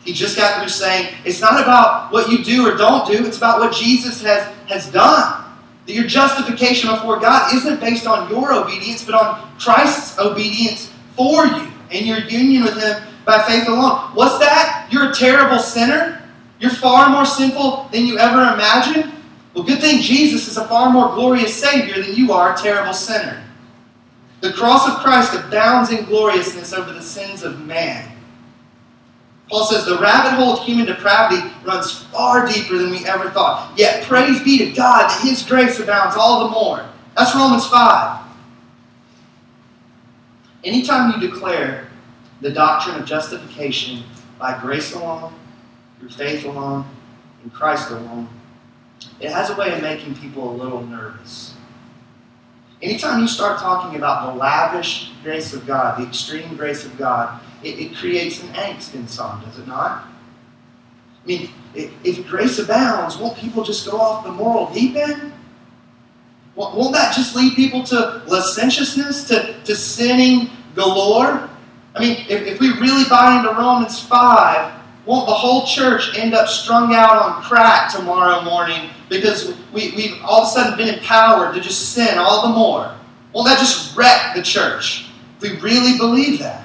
He 0.04 0.12
just 0.12 0.36
got 0.36 0.58
through 0.60 0.68
saying 0.68 1.14
it's 1.24 1.40
not 1.40 1.60
about 1.60 2.12
what 2.12 2.30
you 2.30 2.42
do 2.42 2.66
or 2.66 2.76
don't 2.76 3.06
do, 3.06 3.26
it's 3.26 3.36
about 3.36 3.60
what 3.60 3.74
Jesus 3.74 4.22
has, 4.22 4.42
has 4.66 4.90
done. 4.90 5.44
That 5.86 5.92
your 5.92 6.06
justification 6.06 6.90
before 6.90 7.18
God 7.18 7.54
isn't 7.54 7.80
based 7.80 8.06
on 8.06 8.30
your 8.30 8.52
obedience, 8.52 9.04
but 9.04 9.14
on 9.14 9.58
Christ's 9.58 10.18
obedience 10.18 10.92
for 11.16 11.46
you 11.46 11.70
and 11.90 12.06
your 12.06 12.20
union 12.20 12.62
with 12.62 12.80
Him 12.80 13.02
by 13.24 13.42
faith 13.42 13.68
alone. 13.68 14.10
What's 14.14 14.38
that? 14.38 14.88
You're 14.90 15.10
a 15.10 15.14
terrible 15.14 15.58
sinner? 15.58 16.22
You're 16.60 16.70
far 16.70 17.08
more 17.08 17.24
sinful 17.24 17.88
than 17.92 18.06
you 18.06 18.18
ever 18.18 18.54
imagined? 18.54 19.12
Well, 19.54 19.64
good 19.64 19.80
thing 19.80 20.00
Jesus 20.00 20.46
is 20.46 20.56
a 20.56 20.68
far 20.68 20.90
more 20.90 21.14
glorious 21.14 21.54
Savior 21.54 22.02
than 22.02 22.14
you 22.14 22.32
are 22.32 22.54
a 22.54 22.56
terrible 22.56 22.92
sinner. 22.92 23.42
The 24.40 24.52
cross 24.52 24.88
of 24.88 24.98
Christ 24.98 25.34
abounds 25.34 25.90
in 25.90 26.04
gloriousness 26.04 26.72
over 26.72 26.92
the 26.92 27.02
sins 27.02 27.42
of 27.42 27.60
man. 27.66 28.10
Paul 29.50 29.64
says 29.64 29.84
the 29.84 29.98
rabbit 29.98 30.36
hole 30.36 30.52
of 30.52 30.64
human 30.64 30.86
depravity 30.86 31.42
runs 31.64 32.04
far 32.04 32.46
deeper 32.46 32.78
than 32.78 32.90
we 32.90 33.04
ever 33.04 33.30
thought. 33.30 33.76
Yet 33.76 34.04
praise 34.04 34.40
be 34.44 34.58
to 34.58 34.70
God 34.72 35.10
that 35.10 35.20
His 35.22 35.42
grace 35.42 35.80
abounds 35.80 36.16
all 36.16 36.44
the 36.44 36.50
more. 36.50 36.88
That's 37.16 37.34
Romans 37.34 37.66
5. 37.66 38.26
Anytime 40.62 41.20
you 41.20 41.28
declare 41.28 41.88
the 42.40 42.52
doctrine 42.52 43.00
of 43.00 43.06
justification 43.06 44.04
by 44.38 44.58
grace 44.60 44.94
alone, 44.94 45.34
through 45.98 46.10
faith 46.10 46.44
alone, 46.44 46.84
in 47.42 47.50
Christ 47.50 47.90
alone, 47.90 48.28
it 49.18 49.32
has 49.32 49.50
a 49.50 49.56
way 49.56 49.72
of 49.72 49.82
making 49.82 50.14
people 50.14 50.48
a 50.48 50.54
little 50.54 50.82
nervous. 50.86 51.54
Anytime 52.82 53.20
you 53.20 53.28
start 53.28 53.58
talking 53.58 53.98
about 53.98 54.32
the 54.32 54.38
lavish 54.38 55.10
grace 55.24 55.52
of 55.52 55.66
God, 55.66 55.98
the 55.98 56.06
extreme 56.06 56.56
grace 56.56 56.84
of 56.84 56.96
God, 56.96 57.40
it, 57.62 57.78
it 57.78 57.96
creates 57.96 58.42
an 58.42 58.48
angst 58.54 58.94
in 58.94 59.06
some, 59.06 59.42
does 59.44 59.58
it 59.58 59.66
not? 59.66 60.04
I 61.22 61.26
mean, 61.26 61.50
if, 61.74 61.92
if 62.02 62.26
grace 62.26 62.58
abounds, 62.58 63.18
won't 63.18 63.36
people 63.36 63.62
just 63.62 63.88
go 63.88 64.00
off 64.00 64.24
the 64.24 64.32
moral 64.32 64.72
deep 64.72 64.96
end? 64.96 65.32
Won't 66.56 66.92
that 66.94 67.14
just 67.14 67.36
lead 67.36 67.54
people 67.54 67.82
to 67.84 68.22
licentiousness, 68.26 69.24
to, 69.28 69.58
to 69.62 69.74
sinning 69.74 70.50
galore? 70.74 71.48
I 71.94 72.00
mean, 72.00 72.24
if, 72.28 72.42
if 72.42 72.60
we 72.60 72.70
really 72.78 73.08
buy 73.08 73.38
into 73.38 73.50
Romans 73.50 74.00
5, 74.00 74.80
won't 75.06 75.26
the 75.26 75.32
whole 75.32 75.66
church 75.66 76.16
end 76.16 76.34
up 76.34 76.48
strung 76.48 76.94
out 76.94 77.16
on 77.16 77.42
crack 77.42 77.90
tomorrow 77.90 78.42
morning 78.42 78.90
because 79.08 79.54
we, 79.72 79.92
we've 79.96 80.22
all 80.22 80.42
of 80.42 80.48
a 80.48 80.50
sudden 80.50 80.76
been 80.76 80.94
empowered 80.94 81.54
to 81.54 81.60
just 81.60 81.94
sin 81.94 82.18
all 82.18 82.48
the 82.48 82.54
more? 82.54 82.94
Won't 83.32 83.48
that 83.48 83.58
just 83.58 83.96
wreck 83.96 84.34
the 84.34 84.42
church 84.42 85.08
if 85.36 85.42
we 85.42 85.58
really 85.60 85.96
believe 85.96 86.38
that? 86.40 86.59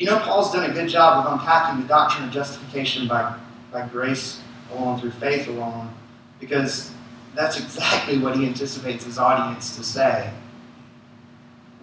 You 0.00 0.06
know, 0.06 0.18
Paul's 0.20 0.50
done 0.50 0.68
a 0.68 0.72
good 0.72 0.88
job 0.88 1.26
of 1.26 1.32
unpacking 1.34 1.82
the 1.82 1.86
doctrine 1.86 2.26
of 2.26 2.32
justification 2.32 3.06
by, 3.06 3.36
by 3.70 3.86
grace 3.86 4.40
alone, 4.72 4.98
through 4.98 5.10
faith 5.10 5.46
alone, 5.46 5.92
because 6.40 6.90
that's 7.34 7.60
exactly 7.60 8.16
what 8.16 8.34
he 8.34 8.46
anticipates 8.46 9.04
his 9.04 9.18
audience 9.18 9.76
to 9.76 9.84
say. 9.84 10.30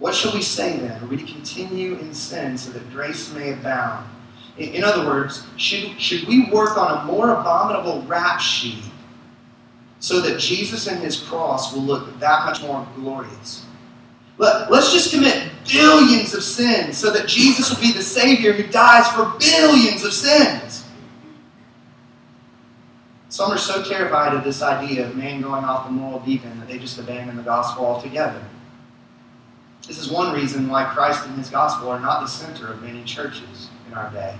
What 0.00 0.16
shall 0.16 0.34
we 0.34 0.42
say 0.42 0.78
then? 0.78 1.00
Are 1.00 1.06
we 1.06 1.16
to 1.16 1.32
continue 1.32 1.94
in 1.94 2.12
sin 2.12 2.58
so 2.58 2.72
that 2.72 2.90
grace 2.90 3.32
may 3.32 3.52
abound? 3.52 4.08
In, 4.56 4.70
in 4.70 4.84
other 4.84 5.06
words, 5.06 5.46
should, 5.56 6.00
should 6.00 6.26
we 6.26 6.50
work 6.50 6.76
on 6.76 6.98
a 6.98 7.04
more 7.04 7.30
abominable 7.30 8.02
rap 8.02 8.40
sheet 8.40 8.82
so 10.00 10.20
that 10.22 10.40
Jesus 10.40 10.88
and 10.88 11.00
his 11.00 11.20
cross 11.20 11.72
will 11.72 11.82
look 11.82 12.18
that 12.18 12.46
much 12.46 12.62
more 12.62 12.84
glorious? 12.96 13.64
Let, 14.38 14.72
let's 14.72 14.92
just 14.92 15.14
commit 15.14 15.37
billions 15.68 16.34
of 16.34 16.42
sins 16.42 16.96
so 16.96 17.12
that 17.12 17.28
Jesus 17.28 17.70
will 17.70 17.80
be 17.80 17.92
the 17.92 18.02
Savior 18.02 18.52
who 18.52 18.64
dies 18.64 19.08
for 19.08 19.32
billions 19.38 20.04
of 20.04 20.12
sins. 20.12 20.84
Some 23.28 23.52
are 23.52 23.58
so 23.58 23.84
terrified 23.84 24.34
of 24.34 24.42
this 24.42 24.62
idea 24.62 25.06
of 25.06 25.14
man 25.14 25.42
going 25.42 25.64
off 25.64 25.86
the 25.86 25.92
moral 25.92 26.20
deep 26.20 26.44
end 26.44 26.60
that 26.60 26.68
they 26.68 26.78
just 26.78 26.98
abandon 26.98 27.36
the 27.36 27.42
gospel 27.42 27.84
altogether. 27.84 28.42
This 29.86 29.98
is 29.98 30.10
one 30.10 30.34
reason 30.34 30.68
why 30.68 30.84
Christ 30.84 31.26
and 31.26 31.36
his 31.38 31.48
gospel 31.48 31.88
are 31.88 32.00
not 32.00 32.20
the 32.20 32.26
center 32.26 32.72
of 32.72 32.82
many 32.82 33.04
churches 33.04 33.68
in 33.86 33.94
our 33.94 34.10
day. 34.10 34.36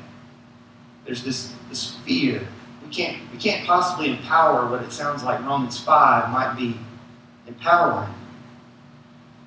There's 1.04 1.22
this, 1.22 1.54
this 1.68 1.96
fear. 2.04 2.46
We 2.84 2.90
can't, 2.90 3.18
we 3.32 3.38
can't 3.38 3.66
possibly 3.66 4.10
empower 4.10 4.70
what 4.70 4.82
it 4.82 4.92
sounds 4.92 5.22
like 5.22 5.40
Romans 5.40 5.78
5 5.78 6.30
might 6.30 6.54
be 6.56 6.76
empowering. 7.46 8.12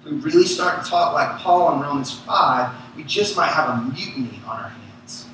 We 0.06 0.12
really 0.12 0.46
start 0.46 0.84
to 0.84 0.90
talk 0.90 1.14
like 1.14 1.40
Paul 1.40 1.76
in 1.76 1.82
Romans 1.82 2.20
5, 2.20 2.96
we 2.96 3.04
just 3.04 3.38
might 3.38 3.52
have 3.52 3.70
a 3.70 3.82
mutiny 3.84 4.40
on 4.48 4.60
our 4.60 4.70
hands. 4.70 5.28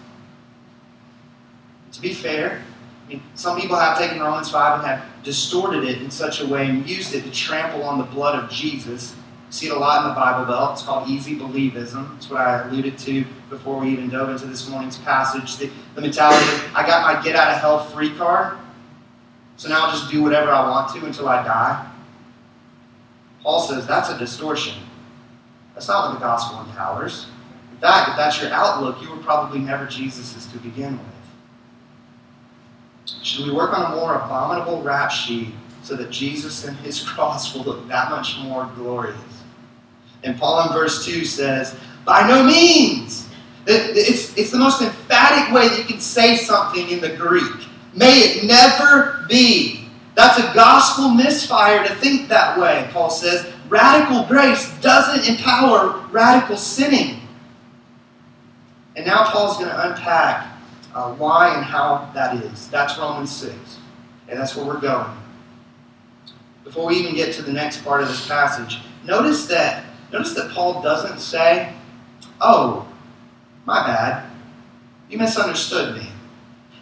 To 1.93 2.01
be 2.01 2.13
fair, 2.13 2.63
I 3.05 3.09
mean, 3.09 3.23
some 3.35 3.59
people 3.59 3.77
have 3.77 3.97
taken 3.97 4.19
Romans 4.19 4.51
5 4.51 4.79
and 4.79 4.87
have 4.87 5.05
distorted 5.23 5.85
it 5.85 6.01
in 6.01 6.11
such 6.11 6.41
a 6.41 6.45
way 6.45 6.69
and 6.69 6.87
used 6.87 7.15
it 7.15 7.23
to 7.23 7.31
trample 7.31 7.83
on 7.83 7.97
the 7.97 8.03
blood 8.03 8.41
of 8.41 8.49
Jesus 8.49 9.15
see 9.49 9.67
it 9.67 9.73
a 9.73 9.79
lot 9.79 10.03
in 10.03 10.09
the 10.09 10.15
Bible 10.15 10.45
Belt. 10.45 10.73
It's 10.73 10.83
called 10.83 11.07
easy 11.09 11.37
believism. 11.37 12.15
It's 12.17 12.29
what 12.29 12.41
I 12.41 12.67
alluded 12.67 12.97
to 12.99 13.25
before 13.49 13.79
we 13.79 13.89
even 13.89 14.09
dove 14.09 14.29
into 14.29 14.45
this 14.45 14.69
morning's 14.69 14.97
passage. 14.97 15.57
The, 15.57 15.69
the 15.95 16.01
mentality 16.01 16.43
of, 16.53 16.75
I 16.75 16.85
got 16.85 17.01
my 17.01 17.21
get 17.23 17.35
out 17.35 17.53
of 17.53 17.59
hell 17.59 17.85
free 17.85 18.15
card, 18.15 18.57
so 19.55 19.69
now 19.69 19.85
I'll 19.85 19.91
just 19.91 20.11
do 20.11 20.21
whatever 20.21 20.51
I 20.51 20.69
want 20.69 20.93
to 20.95 21.05
until 21.05 21.29
I 21.29 21.43
die. 21.43 21.91
Paul 23.47 23.61
says 23.61 23.87
that's 23.87 24.09
a 24.09 24.19
distortion. 24.19 24.73
That's 25.73 25.87
not 25.87 26.09
what 26.09 26.15
the 26.15 26.19
gospel 26.19 26.59
empowers. 26.59 27.27
In 27.71 27.77
fact, 27.77 28.09
if 28.09 28.17
that's 28.17 28.41
your 28.41 28.51
outlook, 28.51 29.01
you 29.01 29.09
were 29.09 29.23
probably 29.23 29.59
never 29.59 29.85
Jesus's 29.85 30.47
to 30.47 30.57
begin 30.57 30.97
with. 30.97 31.07
Should 33.23 33.45
we 33.45 33.53
work 33.53 33.71
on 33.71 33.93
a 33.93 33.95
more 33.95 34.15
abominable 34.15 34.81
rap 34.81 35.11
sheet 35.11 35.53
so 35.81 35.95
that 35.95 36.09
Jesus 36.09 36.65
and 36.65 36.75
his 36.79 37.01
cross 37.07 37.55
will 37.55 37.63
look 37.63 37.87
that 37.87 38.11
much 38.11 38.37
more 38.39 38.69
glorious? 38.75 39.15
And 40.23 40.37
Paul 40.37 40.67
in 40.67 40.73
verse 40.73 41.05
2 41.05 41.23
says, 41.23 41.73
By 42.03 42.27
no 42.27 42.43
means. 42.43 43.29
It's, 43.65 44.37
it's 44.37 44.51
the 44.51 44.57
most 44.57 44.81
emphatic 44.81 45.55
way 45.55 45.69
that 45.69 45.77
you 45.77 45.85
can 45.85 46.01
say 46.01 46.35
something 46.35 46.89
in 46.89 46.99
the 46.99 47.15
Greek. 47.15 47.65
May 47.93 48.19
it 48.19 48.43
never 48.43 49.25
be. 49.29 49.86
That's 50.17 50.39
a 50.39 50.51
gospel 50.55 51.09
misfire 51.09 51.87
to 51.87 51.93
think 51.93 52.27
that 52.29 52.59
way, 52.59 52.89
Paul 52.91 53.11
says. 53.11 53.45
Radical 53.69 54.23
grace 54.23 54.73
doesn't 54.79 55.29
empower 55.29 56.07
radical 56.09 56.57
sinning. 56.57 57.21
And 58.95 59.05
now 59.05 59.25
Paul's 59.25 59.57
going 59.57 59.69
to 59.69 59.91
unpack 59.91 60.57
uh, 60.95 61.13
why 61.13 61.53
and 61.53 61.63
how 61.63 62.09
that 62.15 62.43
is. 62.43 62.67
That's 62.69 62.97
Romans 62.97 63.31
6. 63.35 63.53
And 64.27 64.39
that's 64.39 64.55
where 64.55 64.65
we're 64.65 64.79
going. 64.79 65.15
Before 66.63 66.87
we 66.87 66.95
even 66.95 67.13
get 67.13 67.31
to 67.35 67.43
the 67.43 67.53
next 67.53 67.83
part 67.83 68.01
of 68.01 68.07
this 68.07 68.27
passage, 68.27 68.79
notice 69.05 69.45
that 69.45 69.85
notice 70.11 70.33
that 70.33 70.51
Paul 70.51 70.81
doesn't 70.81 71.19
say, 71.19 71.73
"Oh, 72.41 72.87
my 73.65 73.85
bad. 73.85 74.25
You 75.09 75.17
misunderstood 75.19 75.95
me." 75.95 76.09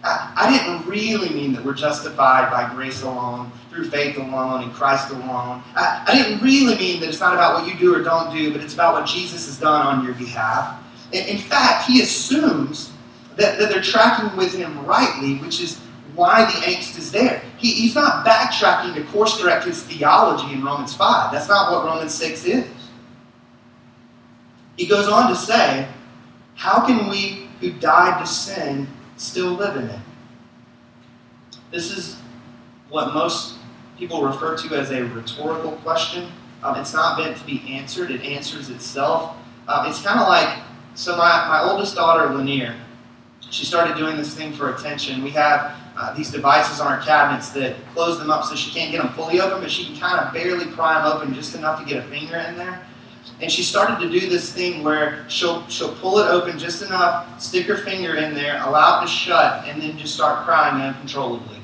I, 0.06 0.32
I 0.36 0.52
didn't 0.52 0.88
really 0.88 1.30
mean 1.30 1.52
that 1.54 1.66
we're 1.66 1.74
justified 1.74 2.52
by 2.52 2.72
grace 2.76 3.02
alone, 3.02 3.52
through 3.72 3.90
faith 3.90 4.18
alone, 4.18 4.62
in 4.62 4.70
Christ 4.72 5.10
alone. 5.10 5.64
I, 5.76 6.04
I 6.08 6.16
didn't 6.16 6.44
really 6.44 6.78
mean 6.78 7.00
that 7.02 7.10
it's 7.10 7.20
not 7.20 7.34
about 7.34 7.60
what 7.60 7.68
you 7.68 7.78
do 7.80 7.94
or 7.94 8.04
don't 8.04 8.32
do, 8.32 8.52
but 8.52 8.62
it's 8.62 8.76
about 8.76 8.94
what 8.94 9.08
Jesus 9.08 9.48
has 9.48 9.58
done 9.58 9.86
on 9.86 10.06
your 10.06 10.14
behalf. 10.14 10.80
In, 11.12 11.26
in 11.26 11.38
fact, 11.40 11.88
he 11.88 12.04
assumes 12.04 12.92
that, 13.36 13.58
that 13.58 13.70
they're 13.70 13.82
tracking 13.82 14.38
with 14.38 14.54
him 14.54 14.86
rightly, 14.86 15.38
which 15.38 15.60
is 15.60 15.80
why 16.14 16.46
the 16.46 16.72
angst 16.72 17.00
is 17.00 17.12
there. 17.12 17.42
He, 17.58 17.74
he's 17.74 17.96
not 17.96 18.24
backtracking 18.24 18.94
to 18.94 19.04
course 19.06 19.42
correct 19.42 19.66
his 19.66 19.82
theology 19.84 20.54
in 20.54 20.64
Romans 20.64 20.96
5. 20.96 21.32
That's 21.32 21.50
not 21.50 21.72
what 21.72 21.84
Romans 21.84 22.14
6 22.14 22.46
is. 22.46 22.68
He 24.78 24.86
goes 24.86 25.08
on 25.08 25.30
to 25.30 25.36
say, 25.36 25.88
How 26.54 26.86
can 26.86 27.10
we 27.10 27.50
who 27.60 27.72
died 27.72 28.20
to 28.22 28.28
sin 28.28 28.88
still 29.18 29.52
live 29.54 29.78
in 29.78 29.90
it? 29.90 30.00
This 31.72 31.96
is 31.96 32.18
what 32.90 33.14
most 33.14 33.56
people 33.98 34.24
refer 34.24 34.58
to 34.58 34.76
as 34.76 34.92
a 34.92 35.04
rhetorical 35.04 35.74
question. 35.78 36.32
Um, 36.64 36.78
it's 36.78 36.94
not 36.94 37.20
meant 37.20 37.38
to 37.38 37.46
be 37.46 37.62
answered, 37.70 38.12
it 38.12 38.22
answers 38.22 38.70
itself. 38.70 39.36
Um, 39.68 39.88
it's 39.88 40.02
kind 40.02 40.20
of 40.20 40.28
like 40.28 40.60
so, 40.96 41.18
my, 41.18 41.48
my 41.50 41.62
oldest 41.62 41.96
daughter, 41.96 42.34
Lanier, 42.34 42.74
she 43.50 43.66
started 43.66 43.98
doing 43.98 44.16
this 44.16 44.34
thing 44.34 44.54
for 44.54 44.74
attention. 44.74 45.22
We 45.24 45.30
have 45.32 45.76
uh, 45.98 46.14
these 46.14 46.32
devices 46.32 46.80
on 46.80 46.88
our 46.88 47.02
cabinets 47.02 47.50
that 47.50 47.76
close 47.94 48.18
them 48.18 48.30
up 48.30 48.46
so 48.46 48.56
she 48.56 48.72
can't 48.72 48.94
get 48.94 49.02
them 49.02 49.12
fully 49.12 49.42
open, 49.42 49.60
but 49.60 49.70
she 49.70 49.86
can 49.86 49.98
kind 49.98 50.20
of 50.20 50.34
barely 50.34 50.68
pry 50.68 50.94
them 50.94 51.12
open 51.12 51.34
just 51.34 51.54
enough 51.54 51.80
to 51.82 51.86
get 51.86 51.98
a 51.98 52.08
finger 52.08 52.38
in 52.38 52.56
there. 52.56 52.82
And 53.42 53.52
she 53.52 53.64
started 53.64 54.00
to 54.00 54.10
do 54.10 54.30
this 54.30 54.54
thing 54.54 54.84
where 54.84 55.26
she'll 55.28 55.68
she'll 55.68 55.94
pull 55.96 56.20
it 56.20 56.28
open 56.28 56.58
just 56.58 56.82
enough, 56.82 57.42
stick 57.42 57.66
her 57.68 57.78
finger 57.78 58.16
in 58.16 58.34
there, 58.34 58.62
allow 58.64 59.00
it 59.00 59.06
to 59.06 59.12
shut, 59.12 59.68
and 59.68 59.82
then 59.82 59.98
just 59.98 60.16
start 60.16 60.46
crying 60.46 60.82
uncontrollably. 60.82 61.60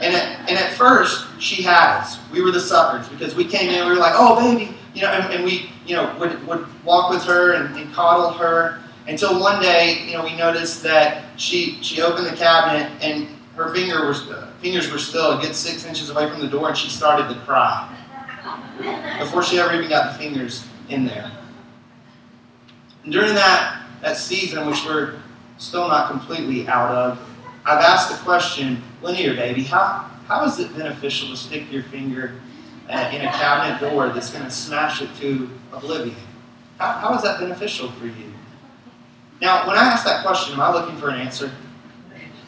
And 0.00 0.14
at, 0.14 0.48
and 0.48 0.58
at 0.58 0.72
first, 0.72 1.26
she 1.38 1.62
had 1.62 1.98
us. 1.98 2.18
We 2.30 2.40
were 2.40 2.50
the 2.50 2.60
suckers 2.60 3.08
because 3.08 3.34
we 3.34 3.44
came 3.44 3.68
in, 3.70 3.86
we 3.86 3.92
were 3.92 3.98
like, 3.98 4.14
oh, 4.16 4.36
baby. 4.36 4.74
You 4.94 5.02
know, 5.02 5.08
and, 5.08 5.32
and 5.32 5.44
we, 5.44 5.70
you 5.86 5.94
know, 5.94 6.14
would, 6.18 6.46
would 6.46 6.66
walk 6.84 7.10
with 7.10 7.22
her 7.24 7.52
and, 7.52 7.76
and 7.76 7.92
coddle 7.94 8.30
her 8.32 8.80
until 9.06 9.38
one 9.40 9.60
day, 9.60 10.04
you 10.06 10.14
know, 10.16 10.24
we 10.24 10.36
noticed 10.36 10.82
that 10.82 11.24
she, 11.38 11.82
she 11.82 12.02
opened 12.02 12.26
the 12.26 12.36
cabinet 12.36 12.90
and 13.02 13.28
her 13.56 13.74
finger 13.74 14.06
was, 14.06 14.28
uh, 14.28 14.50
fingers 14.60 14.90
were 14.90 14.98
still 14.98 15.38
a 15.38 15.40
good 15.40 15.54
six 15.54 15.84
inches 15.84 16.10
away 16.10 16.28
from 16.28 16.40
the 16.40 16.48
door 16.48 16.68
and 16.68 16.76
she 16.76 16.88
started 16.88 17.32
to 17.32 17.40
cry 17.40 17.88
before 19.18 19.42
she 19.42 19.58
ever 19.58 19.74
even 19.74 19.88
got 19.88 20.12
the 20.12 20.18
fingers 20.18 20.66
in 20.88 21.04
there. 21.04 21.30
And 23.04 23.12
during 23.12 23.34
that, 23.34 23.82
that 24.00 24.16
season, 24.16 24.66
which 24.66 24.84
we're 24.84 25.20
still 25.58 25.88
not 25.88 26.10
completely 26.10 26.66
out 26.68 26.90
of, 26.90 27.18
I've 27.64 27.80
asked 27.80 28.10
the 28.10 28.16
question, 28.24 28.82
Lanier 29.02 29.34
baby, 29.34 29.62
how, 29.62 30.10
how 30.26 30.44
is 30.44 30.58
it 30.58 30.76
beneficial 30.76 31.28
to 31.28 31.36
stick 31.36 31.70
your 31.70 31.84
finger 31.84 32.40
uh, 32.88 33.10
in 33.14 33.20
a 33.22 33.30
cabinet 33.30 33.80
door 33.80 34.08
that's 34.08 34.30
going 34.30 34.44
to 34.44 34.50
smash 34.50 35.02
it 35.02 35.10
to 35.20 35.48
oblivion? 35.72 36.16
How, 36.78 36.92
how 36.92 37.14
is 37.14 37.22
that 37.22 37.38
beneficial 37.38 37.90
for 37.92 38.06
you? 38.06 38.32
Now, 39.40 39.66
when 39.66 39.76
I 39.76 39.82
ask 39.82 40.04
that 40.04 40.24
question, 40.24 40.54
am 40.54 40.60
I 40.60 40.72
looking 40.72 40.96
for 40.96 41.08
an 41.08 41.20
answer? 41.20 41.50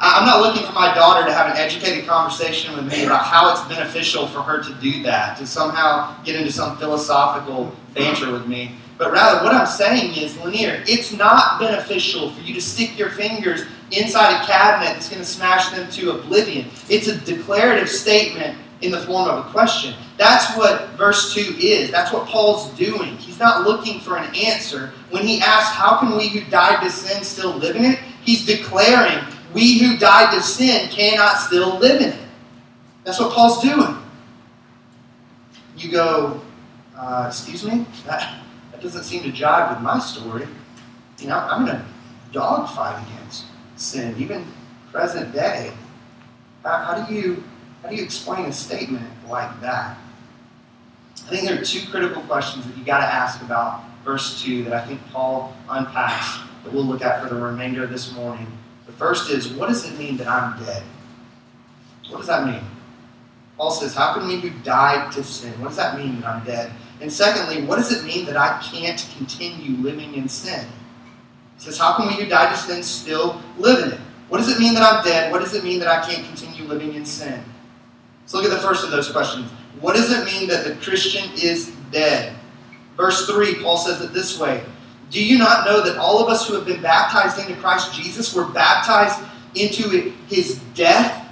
I'm 0.00 0.26
not 0.26 0.40
looking 0.40 0.66
for 0.66 0.72
my 0.72 0.94
daughter 0.94 1.26
to 1.26 1.32
have 1.32 1.50
an 1.50 1.56
educated 1.56 2.06
conversation 2.06 2.74
with 2.76 2.90
me 2.90 3.04
about 3.04 3.24
how 3.24 3.52
it's 3.52 3.62
beneficial 3.68 4.26
for 4.26 4.42
her 4.42 4.62
to 4.62 4.74
do 4.74 5.02
that, 5.04 5.38
to 5.38 5.46
somehow 5.46 6.22
get 6.24 6.36
into 6.36 6.52
some 6.52 6.76
philosophical 6.78 7.72
banter 7.94 8.32
with 8.32 8.46
me. 8.46 8.72
But 8.98 9.12
rather, 9.12 9.44
what 9.44 9.54
I'm 9.54 9.66
saying 9.66 10.14
is, 10.14 10.36
Lanier, 10.38 10.82
it's 10.86 11.12
not 11.12 11.58
beneficial 11.58 12.30
for 12.30 12.40
you 12.42 12.54
to 12.54 12.60
stick 12.60 12.98
your 12.98 13.10
fingers 13.10 13.64
inside 13.90 14.42
a 14.42 14.46
cabinet 14.46 14.94
that's 14.94 15.08
going 15.08 15.20
to 15.20 15.26
smash 15.26 15.70
them 15.70 15.90
to 15.92 16.12
oblivion. 16.12 16.70
It's 16.88 17.08
a 17.08 17.18
declarative 17.20 17.88
statement 17.88 18.58
in 18.82 18.92
the 18.92 19.00
form 19.00 19.28
of 19.28 19.46
a 19.46 19.50
question. 19.50 19.94
That's 20.16 20.56
what 20.56 20.90
verse 20.90 21.34
2 21.34 21.56
is. 21.58 21.90
That's 21.90 22.12
what 22.12 22.26
Paul's 22.28 22.70
doing. 22.78 23.16
He's 23.16 23.38
not 23.38 23.66
looking 23.66 23.98
for 24.00 24.16
an 24.16 24.32
answer. 24.34 24.92
When 25.10 25.26
he 25.26 25.40
asks, 25.40 25.74
How 25.74 25.98
can 25.98 26.16
we 26.16 26.28
who 26.28 26.48
died 26.50 26.82
to 26.82 26.90
sin 26.90 27.24
still 27.24 27.52
live 27.56 27.76
in 27.76 27.84
it? 27.84 27.98
He's 28.22 28.46
declaring, 28.46 29.18
We 29.54 29.78
who 29.78 29.96
died 29.96 30.34
to 30.34 30.42
sin 30.42 30.88
cannot 30.90 31.38
still 31.38 31.78
live 31.78 32.00
in 32.00 32.08
it. 32.08 32.18
That's 33.04 33.20
what 33.20 33.32
Paul's 33.32 33.62
doing. 33.62 33.96
You 35.76 35.90
go, 35.90 36.40
uh, 36.96 37.26
Excuse 37.28 37.64
me? 37.64 37.86
That, 38.06 38.40
that 38.72 38.82
doesn't 38.82 39.04
seem 39.04 39.22
to 39.22 39.30
jive 39.30 39.70
with 39.70 39.80
my 39.80 39.98
story. 39.98 40.46
You 41.18 41.28
know, 41.28 41.38
I'm 41.38 41.62
in 41.62 41.76
a 41.76 41.86
dogfight 42.32 43.06
against 43.06 43.44
sin, 43.76 44.14
even 44.18 44.44
present 44.90 45.32
day. 45.32 45.72
How, 46.64 46.78
how 46.78 47.04
do 47.04 47.14
you 47.14 47.42
how 47.82 47.90
do 47.90 47.96
you 47.96 48.02
explain 48.02 48.46
a 48.46 48.52
statement 48.52 49.06
like 49.28 49.60
that? 49.60 49.98
I 51.26 51.30
think 51.30 51.46
there 51.46 51.60
are 51.60 51.64
two 51.64 51.86
critical 51.90 52.22
questions 52.22 52.66
that 52.66 52.76
you 52.78 52.84
got 52.84 53.00
to 53.00 53.06
ask 53.06 53.42
about 53.42 53.84
verse 54.04 54.42
2 54.42 54.64
that 54.64 54.72
I 54.72 54.86
think 54.86 55.00
Paul 55.12 55.54
unpacks 55.68 56.38
that 56.64 56.72
we'll 56.72 56.84
look 56.84 57.02
at 57.02 57.22
for 57.22 57.28
the 57.34 57.40
remainder 57.40 57.84
of 57.84 57.90
this 57.90 58.12
morning. 58.12 58.46
The 58.86 58.92
first 58.92 59.30
is, 59.30 59.48
what 59.48 59.68
does 59.68 59.90
it 59.90 59.98
mean 59.98 60.16
that 60.18 60.28
I'm 60.28 60.62
dead? 60.64 60.82
What 62.10 62.18
does 62.18 62.26
that 62.26 62.46
mean? 62.46 62.62
Paul 63.56 63.70
says, 63.70 63.94
How 63.94 64.14
can 64.14 64.26
we 64.26 64.40
who 64.40 64.50
died 64.62 65.12
to 65.12 65.24
sin? 65.24 65.52
What 65.60 65.68
does 65.68 65.76
that 65.76 65.96
mean 65.96 66.20
that 66.20 66.26
I'm 66.26 66.44
dead? 66.44 66.72
And 67.00 67.12
secondly, 67.12 67.64
what 67.64 67.76
does 67.76 67.92
it 67.92 68.04
mean 68.04 68.26
that 68.26 68.36
I 68.36 68.60
can't 68.62 69.08
continue 69.16 69.76
living 69.82 70.14
in 70.14 70.28
sin? 70.28 70.66
He 71.56 71.64
says, 71.64 71.78
How 71.78 71.96
can 71.96 72.08
we 72.08 72.14
who 72.14 72.28
died 72.28 72.54
to 72.54 72.60
sin 72.60 72.82
still 72.82 73.40
live 73.56 73.84
in 73.84 73.92
it? 73.92 74.00
What 74.28 74.38
does 74.38 74.50
it 74.50 74.58
mean 74.58 74.74
that 74.74 74.82
I'm 74.82 75.04
dead? 75.04 75.30
What 75.30 75.40
does 75.40 75.54
it 75.54 75.64
mean 75.64 75.78
that 75.80 75.88
I 75.88 76.04
can't 76.04 76.26
continue 76.26 76.64
living 76.64 76.94
in 76.94 77.04
sin? 77.04 77.42
Let's 78.22 78.34
look 78.34 78.44
at 78.44 78.50
the 78.50 78.58
first 78.58 78.84
of 78.84 78.90
those 78.90 79.10
questions. 79.10 79.50
What 79.80 79.94
does 79.96 80.10
it 80.10 80.24
mean 80.24 80.48
that 80.48 80.64
the 80.64 80.74
Christian 80.76 81.30
is 81.34 81.70
dead? 81.90 82.34
Verse 82.96 83.26
3, 83.26 83.62
Paul 83.62 83.76
says 83.76 84.00
it 84.00 84.12
this 84.12 84.38
way 84.38 84.64
Do 85.14 85.24
you 85.24 85.38
not 85.38 85.64
know 85.64 85.80
that 85.80 85.96
all 85.96 86.20
of 86.20 86.28
us 86.28 86.48
who 86.48 86.54
have 86.54 86.66
been 86.66 86.82
baptized 86.82 87.38
into 87.38 87.54
Christ 87.60 87.94
Jesus 87.94 88.34
were 88.34 88.46
baptized 88.46 89.20
into 89.54 90.12
his 90.26 90.58
death? 90.74 91.28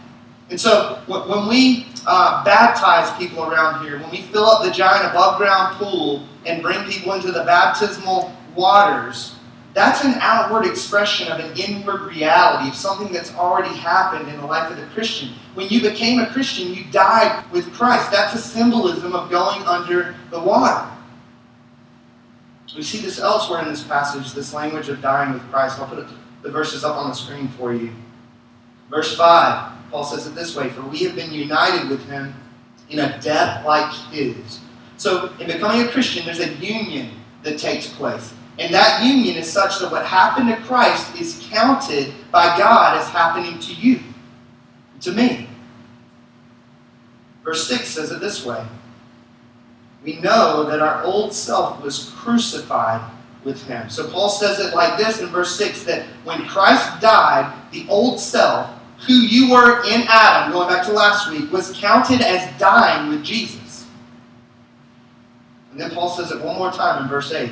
And 0.51 0.61
so 0.61 1.03
when 1.09 1.49
we 1.49 1.89
uh, 2.07 2.45
baptize 2.45 3.11
people 3.19 3.43
around 3.43 3.85
here, 3.85 3.99
when 3.99 4.09
we 4.11 4.23
fill 4.23 4.45
up 4.45 4.63
the 4.63 4.71
giant 4.71 5.11
above 5.11 5.37
ground 5.37 5.79
pool 5.79 6.25
and 6.47 6.63
bring 6.63 6.89
people 6.89 7.15
into 7.15 7.33
the 7.33 7.43
baptismal 7.43 8.33
waters, 8.55 9.35
that's 9.75 10.05
an 10.05 10.15
outward 10.21 10.65
expression 10.65 11.33
of 11.33 11.41
an 11.41 11.59
inward 11.59 12.03
reality, 12.03 12.69
of 12.69 12.77
something 12.77 13.13
that's 13.13 13.35
already 13.35 13.75
happened 13.75 14.29
in 14.29 14.37
the 14.37 14.47
life 14.47 14.71
of 14.71 14.77
the 14.77 14.87
Christian. 14.95 15.31
When 15.55 15.69
you 15.71 15.81
became 15.81 16.21
a 16.21 16.31
Christian, 16.31 16.73
you 16.73 16.85
died 16.93 17.51
with 17.51 17.73
Christ. 17.73 18.13
That's 18.13 18.35
a 18.35 18.39
symbolism 18.39 19.13
of 19.13 19.29
going 19.29 19.63
under 19.63 20.15
the 20.31 20.39
water. 20.39 20.89
We 22.77 22.83
see 22.83 23.01
this 23.01 23.19
elsewhere 23.19 23.63
in 23.63 23.69
this 23.69 23.83
passage, 23.83 24.33
this 24.33 24.55
language 24.55 24.89
of 24.89 25.03
dying 25.03 25.33
with 25.33 25.43
Christ. 25.51 25.79
I'll 25.79 25.87
put 25.87 26.07
the 26.43 26.51
verses 26.51 26.85
up 26.85 26.97
on 26.97 27.09
the 27.09 27.15
screen 27.15 27.49
for 27.49 27.75
you. 27.75 27.93
Verse 28.91 29.17
5, 29.17 29.91
Paul 29.91 30.05
says 30.05 30.27
it 30.27 30.35
this 30.35 30.57
way 30.57 30.71
For 30.71 30.83
we 30.83 30.99
have 31.01 31.15
been 31.15 31.33
united 31.33 31.89
with 31.89 32.05
him 32.07 32.35
in 32.89 32.99
a 32.99 33.21
death 33.21 33.65
like 33.67 33.93
his. 34.11 34.61
So, 34.97 35.33
in 35.41 35.47
becoming 35.47 35.83
a 35.83 35.89
Christian, 35.89 36.25
there's 36.25 36.41
a 36.41 36.53
union 36.55 37.11
that 37.43 37.59
takes 37.59 37.89
place. 37.89 38.33
And 38.59 38.73
that 38.75 39.05
union 39.05 39.37
is 39.37 39.51
such 39.51 39.81
that 39.81 39.91
what 39.91 40.05
happened 40.05 40.49
to 40.49 40.57
Christ 40.63 41.19
is 41.19 41.47
counted 41.51 42.13
by 42.31 42.57
God 42.57 42.99
as 42.99 43.09
happening 43.09 43.59
to 43.59 43.75
you, 43.75 44.01
to 45.01 45.13
me. 45.13 45.49
Verse 47.45 47.67
6 47.67 47.89
says 47.89 48.13
it 48.13 48.21
this 48.21 48.45
way 48.45 48.65
We 50.05 50.21
know 50.21 50.65
that 50.65 50.81
our 50.81 51.05
old 51.05 51.33
self 51.33 51.83
was 51.83 52.11
crucified 52.17 53.11
with 53.45 53.63
him. 53.67 53.89
So 53.89 54.09
Paul 54.11 54.29
says 54.29 54.59
it 54.59 54.75
like 54.75 54.99
this 54.99 55.21
in 55.21 55.29
verse 55.29 55.57
6 55.57 55.85
that 55.85 56.07
when 56.25 56.47
Christ 56.47 57.01
died, 57.01 57.53
the 57.73 57.87
old 57.89 58.21
self, 58.21 58.71
who 59.07 59.15
you 59.15 59.51
were 59.51 59.85
in 59.85 60.05
Adam, 60.09 60.53
going 60.53 60.69
back 60.69 60.87
to 60.87 60.93
last 60.93 61.31
week, 61.31 61.51
was 61.53 61.73
counted 61.73 62.21
as 62.21 62.59
dying 62.59 63.09
with 63.09 63.25
Jesus. 63.25 63.87
And 65.73 65.81
then 65.81 65.91
Paul 65.91 66.09
says 66.11 66.31
it 66.31 66.41
one 66.41 66.57
more 66.57 66.71
time 66.71 67.03
in 67.03 67.09
verse 67.09 67.33
8 67.33 67.51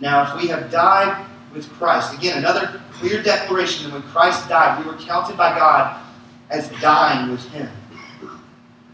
now, 0.00 0.22
if 0.22 0.40
we 0.40 0.48
have 0.48 0.70
died 0.70 1.26
with 1.54 1.70
Christ, 1.72 2.14
again, 2.14 2.38
another 2.38 2.82
clear 2.92 3.22
declaration 3.22 3.86
that 3.86 3.94
when 3.94 4.02
Christ 4.10 4.48
died, 4.48 4.84
we 4.84 4.90
were 4.90 4.98
counted 4.98 5.36
by 5.36 5.56
God 5.58 6.02
as 6.50 6.68
dying 6.80 7.30
with 7.30 7.44
Him. 7.50 7.70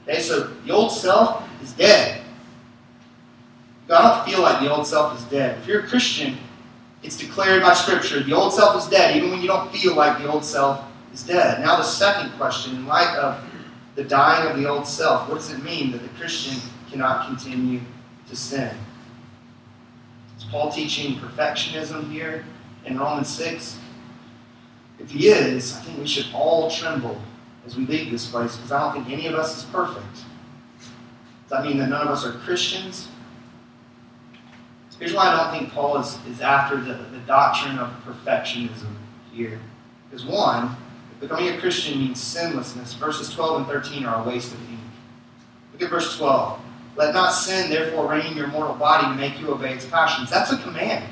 Okay, 0.08 0.20
so 0.20 0.44
the 0.64 0.72
old 0.72 0.92
self 0.92 1.48
is 1.62 1.72
dead. 1.72 2.21
I 3.90 4.16
don't 4.16 4.24
feel 4.24 4.40
like 4.42 4.60
the 4.60 4.72
old 4.72 4.86
self 4.86 5.18
is 5.18 5.24
dead. 5.26 5.58
If 5.58 5.66
you're 5.66 5.80
a 5.80 5.86
Christian, 5.86 6.38
it's 7.02 7.16
declared 7.16 7.62
by 7.62 7.74
Scripture 7.74 8.22
the 8.22 8.32
old 8.32 8.52
self 8.52 8.76
is 8.76 8.88
dead, 8.88 9.16
even 9.16 9.30
when 9.30 9.40
you 9.40 9.48
don't 9.48 9.72
feel 9.72 9.94
like 9.94 10.18
the 10.18 10.30
old 10.30 10.44
self 10.44 10.84
is 11.12 11.22
dead. 11.22 11.60
Now, 11.60 11.76
the 11.76 11.82
second 11.82 12.30
question, 12.32 12.76
in 12.76 12.86
light 12.86 13.16
of 13.16 13.42
the 13.94 14.04
dying 14.04 14.50
of 14.50 14.56
the 14.56 14.68
old 14.68 14.86
self, 14.86 15.28
what 15.28 15.36
does 15.36 15.50
it 15.50 15.62
mean 15.62 15.90
that 15.92 16.02
the 16.02 16.08
Christian 16.10 16.58
cannot 16.90 17.26
continue 17.26 17.80
to 18.28 18.36
sin? 18.36 18.74
Is 20.38 20.44
Paul 20.44 20.70
teaching 20.70 21.16
perfectionism 21.16 22.10
here 22.10 22.44
in 22.84 22.98
Romans 22.98 23.28
6? 23.28 23.78
If 24.98 25.10
he 25.10 25.28
is, 25.28 25.76
I 25.76 25.80
think 25.80 25.98
we 25.98 26.06
should 26.06 26.26
all 26.32 26.70
tremble 26.70 27.20
as 27.66 27.76
we 27.76 27.86
leave 27.86 28.10
this 28.10 28.30
place 28.30 28.56
because 28.56 28.72
I 28.72 28.80
don't 28.80 29.04
think 29.04 29.18
any 29.18 29.26
of 29.26 29.34
us 29.34 29.58
is 29.58 29.64
perfect. 29.64 30.14
Does 30.14 31.50
that 31.50 31.64
mean 31.64 31.78
that 31.78 31.88
none 31.88 32.06
of 32.06 32.08
us 32.08 32.24
are 32.24 32.32
Christians? 32.32 33.08
Here's 35.02 35.14
why 35.14 35.32
I 35.32 35.36
don't 35.36 35.58
think 35.58 35.72
Paul 35.72 35.98
is, 35.98 36.16
is 36.28 36.40
after 36.40 36.76
the, 36.76 36.94
the 36.94 37.18
doctrine 37.26 37.76
of 37.76 37.90
perfectionism 38.04 38.94
here. 39.32 39.58
Because 40.08 40.24
one, 40.24 40.76
becoming 41.18 41.48
a 41.48 41.58
Christian 41.58 41.98
means 41.98 42.20
sinlessness. 42.20 42.94
Verses 42.94 43.28
12 43.34 43.56
and 43.56 43.66
13 43.66 44.04
are 44.06 44.24
a 44.24 44.28
waste 44.28 44.52
of 44.52 44.60
ink. 44.70 44.78
Look 45.72 45.82
at 45.82 45.90
verse 45.90 46.16
12. 46.16 46.60
Let 46.94 47.14
not 47.14 47.30
sin 47.30 47.68
therefore 47.68 48.12
reign 48.12 48.26
in 48.26 48.36
your 48.36 48.46
mortal 48.46 48.76
body 48.76 49.08
to 49.08 49.14
make 49.14 49.40
you 49.40 49.52
obey 49.52 49.74
its 49.74 49.86
passions. 49.86 50.30
That's 50.30 50.52
a 50.52 50.58
command. 50.58 51.04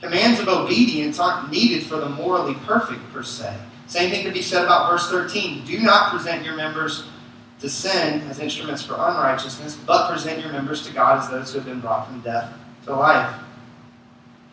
Commands 0.00 0.40
of 0.40 0.48
obedience 0.48 1.20
aren't 1.20 1.52
needed 1.52 1.84
for 1.84 1.98
the 1.98 2.08
morally 2.08 2.54
perfect, 2.66 3.00
per 3.12 3.22
se. 3.22 3.56
Same 3.86 4.10
thing 4.10 4.24
could 4.24 4.34
be 4.34 4.42
said 4.42 4.64
about 4.64 4.90
verse 4.90 5.08
13. 5.08 5.64
Do 5.64 5.78
not 5.78 6.10
present 6.10 6.44
your 6.44 6.56
members 6.56 7.04
to 7.60 7.70
sin 7.70 8.22
as 8.22 8.40
instruments 8.40 8.84
for 8.84 8.94
unrighteousness, 8.94 9.76
but 9.86 10.10
present 10.10 10.40
your 10.42 10.50
members 10.50 10.84
to 10.88 10.92
God 10.92 11.20
as 11.20 11.30
those 11.30 11.52
who 11.52 11.60
have 11.60 11.68
been 11.68 11.78
brought 11.78 12.08
from 12.08 12.20
death 12.22 12.52
to 12.84 12.94
life. 12.94 13.34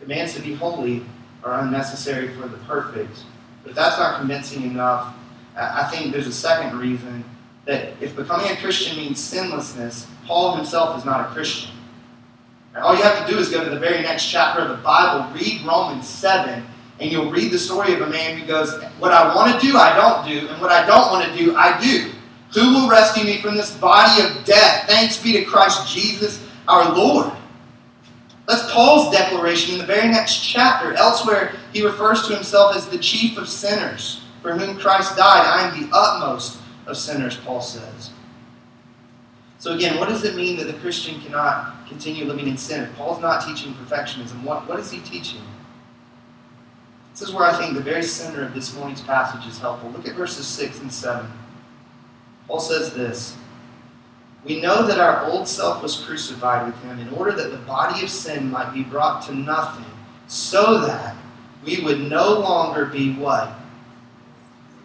Commands 0.00 0.34
to 0.34 0.42
be 0.42 0.54
holy 0.54 1.04
are 1.44 1.60
unnecessary 1.60 2.28
for 2.34 2.48
the 2.48 2.56
perfect. 2.58 3.24
But 3.62 3.70
if 3.70 3.76
that's 3.76 3.98
not 3.98 4.18
convincing 4.18 4.62
enough, 4.62 5.14
I 5.56 5.88
think 5.90 6.12
there's 6.12 6.26
a 6.26 6.32
second 6.32 6.78
reason 6.78 7.24
that 7.66 7.92
if 8.00 8.16
becoming 8.16 8.50
a 8.50 8.56
Christian 8.56 8.96
means 8.96 9.20
sinlessness, 9.20 10.06
Paul 10.26 10.56
himself 10.56 10.98
is 10.98 11.04
not 11.04 11.28
a 11.28 11.32
Christian. 11.32 11.70
All 12.76 12.96
you 12.96 13.02
have 13.02 13.26
to 13.26 13.32
do 13.32 13.38
is 13.38 13.48
go 13.48 13.64
to 13.64 13.70
the 13.70 13.78
very 13.78 14.00
next 14.02 14.26
chapter 14.26 14.62
of 14.62 14.68
the 14.68 14.82
Bible, 14.82 15.32
read 15.34 15.62
Romans 15.66 16.08
7, 16.08 16.64
and 17.00 17.10
you'll 17.10 17.30
read 17.30 17.50
the 17.50 17.58
story 17.58 17.94
of 17.94 18.00
a 18.02 18.06
man 18.06 18.38
who 18.38 18.46
goes, 18.46 18.80
What 18.98 19.12
I 19.12 19.34
want 19.34 19.60
to 19.60 19.66
do, 19.66 19.76
I 19.76 19.96
don't 19.96 20.26
do, 20.26 20.48
and 20.48 20.60
what 20.60 20.70
I 20.70 20.86
don't 20.86 21.10
want 21.10 21.30
to 21.30 21.36
do, 21.36 21.56
I 21.56 21.80
do. 21.80 22.12
Who 22.54 22.74
will 22.74 22.88
rescue 22.88 23.24
me 23.24 23.40
from 23.40 23.56
this 23.56 23.76
body 23.76 24.22
of 24.22 24.44
death? 24.44 24.88
Thanks 24.88 25.20
be 25.20 25.32
to 25.32 25.44
Christ 25.44 25.92
Jesus 25.92 26.44
our 26.68 26.94
Lord. 26.94 27.32
That's 28.50 28.72
Paul's 28.72 29.12
declaration 29.12 29.74
in 29.74 29.78
the 29.78 29.86
very 29.86 30.08
next 30.08 30.40
chapter. 30.40 30.92
Elsewhere, 30.94 31.54
he 31.72 31.84
refers 31.84 32.26
to 32.26 32.34
himself 32.34 32.74
as 32.74 32.88
the 32.88 32.98
chief 32.98 33.38
of 33.38 33.48
sinners, 33.48 34.24
for 34.42 34.52
whom 34.58 34.76
Christ 34.76 35.16
died. 35.16 35.46
I 35.46 35.68
am 35.68 35.80
the 35.80 35.96
utmost 35.96 36.58
of 36.88 36.96
sinners, 36.96 37.36
Paul 37.36 37.60
says. 37.60 38.10
So, 39.60 39.72
again, 39.72 39.98
what 39.98 40.08
does 40.08 40.24
it 40.24 40.34
mean 40.34 40.56
that 40.56 40.64
the 40.64 40.72
Christian 40.72 41.20
cannot 41.20 41.86
continue 41.86 42.24
living 42.24 42.48
in 42.48 42.56
sin? 42.56 42.82
If 42.82 42.96
Paul's 42.96 43.20
not 43.20 43.46
teaching 43.46 43.72
perfectionism, 43.74 44.42
what, 44.42 44.66
what 44.68 44.80
is 44.80 44.90
he 44.90 44.98
teaching? 44.98 45.42
This 47.12 47.22
is 47.22 47.32
where 47.32 47.44
I 47.44 47.56
think 47.56 47.74
the 47.74 47.80
very 47.80 48.02
center 48.02 48.42
of 48.42 48.52
this 48.52 48.74
morning's 48.74 49.02
passage 49.02 49.46
is 49.46 49.60
helpful. 49.60 49.90
Look 49.90 50.08
at 50.08 50.16
verses 50.16 50.48
6 50.48 50.80
and 50.80 50.92
7. 50.92 51.30
Paul 52.48 52.58
says 52.58 52.94
this 52.94 53.36
We 54.44 54.60
know 54.60 54.86
that 54.86 54.98
our 54.98 55.24
old 55.24 55.46
self 55.46 55.82
was 55.82 56.00
crucified 56.00 56.66
with 56.66 56.80
him 56.82 56.98
in 56.98 57.08
order 57.10 57.32
that 57.32 57.50
the 57.50 57.58
body 57.58 58.02
of 58.02 58.10
sin 58.10 58.50
might 58.50 58.72
be 58.72 58.82
brought 58.82 59.22
to 59.26 59.34
nothing, 59.34 59.84
so 60.28 60.80
that 60.86 61.16
we 61.64 61.82
would 61.82 62.00
no 62.00 62.38
longer 62.38 62.86
be 62.86 63.14
what? 63.14 63.52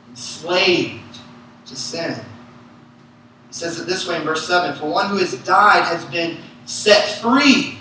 Enslaved 0.09 1.19
to 1.67 1.75
sin. 1.75 2.19
He 3.47 3.53
says 3.53 3.79
it 3.79 3.87
this 3.87 4.07
way 4.07 4.17
in 4.17 4.23
verse 4.23 4.45
7 4.45 4.77
For 4.77 4.87
one 4.87 5.09
who 5.09 5.17
has 5.17 5.33
died 5.43 5.85
has 5.85 6.03
been 6.05 6.37
set 6.65 7.21
free 7.21 7.77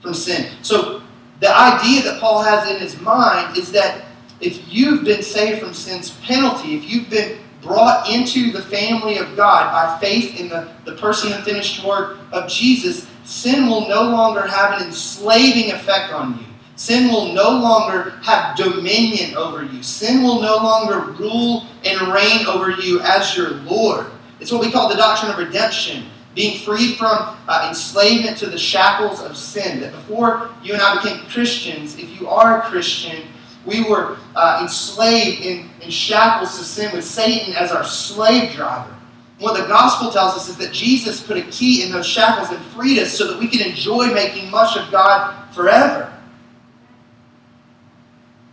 from 0.00 0.14
sin. 0.14 0.50
So 0.62 1.02
the 1.40 1.54
idea 1.54 2.02
that 2.02 2.20
Paul 2.20 2.42
has 2.42 2.70
in 2.70 2.80
his 2.80 2.98
mind 3.00 3.58
is 3.58 3.70
that 3.72 4.04
if 4.40 4.72
you've 4.72 5.04
been 5.04 5.22
saved 5.22 5.60
from 5.60 5.74
sin's 5.74 6.10
penalty, 6.20 6.76
if 6.76 6.90
you've 6.90 7.10
been 7.10 7.38
brought 7.62 8.10
into 8.10 8.50
the 8.52 8.62
family 8.62 9.18
of 9.18 9.36
God 9.36 9.72
by 9.72 9.98
faith 10.00 10.38
in 10.38 10.48
the, 10.48 10.68
the 10.84 10.96
person 10.96 11.32
and 11.32 11.44
finished 11.44 11.84
work 11.84 12.18
of 12.32 12.50
Jesus, 12.50 13.06
sin 13.24 13.68
will 13.68 13.88
no 13.88 14.02
longer 14.02 14.46
have 14.46 14.80
an 14.80 14.86
enslaving 14.86 15.72
effect 15.72 16.12
on 16.12 16.38
you. 16.38 16.46
Sin 16.74 17.12
will 17.12 17.32
no 17.32 17.50
longer 17.50 18.10
have 18.22 18.56
dominion 18.56 19.36
over 19.36 19.64
you. 19.64 19.82
Sin 19.82 20.22
will 20.22 20.40
no 20.40 20.56
longer 20.56 21.12
rule 21.12 21.66
and 21.84 22.12
reign 22.12 22.46
over 22.46 22.70
you 22.70 23.00
as 23.02 23.36
your 23.36 23.50
Lord. 23.50 24.06
It's 24.40 24.50
what 24.50 24.60
we 24.60 24.72
call 24.72 24.88
the 24.88 24.96
doctrine 24.96 25.30
of 25.30 25.38
redemption 25.38 26.06
being 26.34 26.58
free 26.60 26.94
from 26.94 27.36
uh, 27.46 27.66
enslavement 27.68 28.38
to 28.38 28.46
the 28.46 28.58
shackles 28.58 29.20
of 29.20 29.36
sin. 29.36 29.80
That 29.80 29.92
before 29.92 30.50
you 30.62 30.72
and 30.72 30.82
I 30.82 31.00
became 31.00 31.24
Christians, 31.26 31.98
if 31.98 32.20
you 32.20 32.26
are 32.26 32.62
a 32.62 32.62
Christian, 32.62 33.28
we 33.64 33.84
were 33.84 34.18
uh, 34.34 34.58
enslaved 34.62 35.42
in, 35.42 35.68
in 35.80 35.90
shackles 35.90 36.58
to 36.58 36.64
sin 36.64 36.94
with 36.94 37.04
Satan 37.04 37.54
as 37.54 37.70
our 37.70 37.84
slave 37.84 38.52
driver. 38.52 38.94
What 39.38 39.60
the 39.60 39.66
gospel 39.66 40.10
tells 40.10 40.34
us 40.34 40.48
is 40.48 40.56
that 40.58 40.72
Jesus 40.72 41.22
put 41.22 41.36
a 41.36 41.42
key 41.42 41.84
in 41.84 41.92
those 41.92 42.06
shackles 42.06 42.50
and 42.50 42.64
freed 42.66 42.98
us 42.98 43.12
so 43.12 43.26
that 43.28 43.38
we 43.38 43.48
can 43.48 43.60
enjoy 43.60 44.06
making 44.12 44.50
much 44.50 44.76
of 44.76 44.90
God 44.90 45.52
forever. 45.52 46.12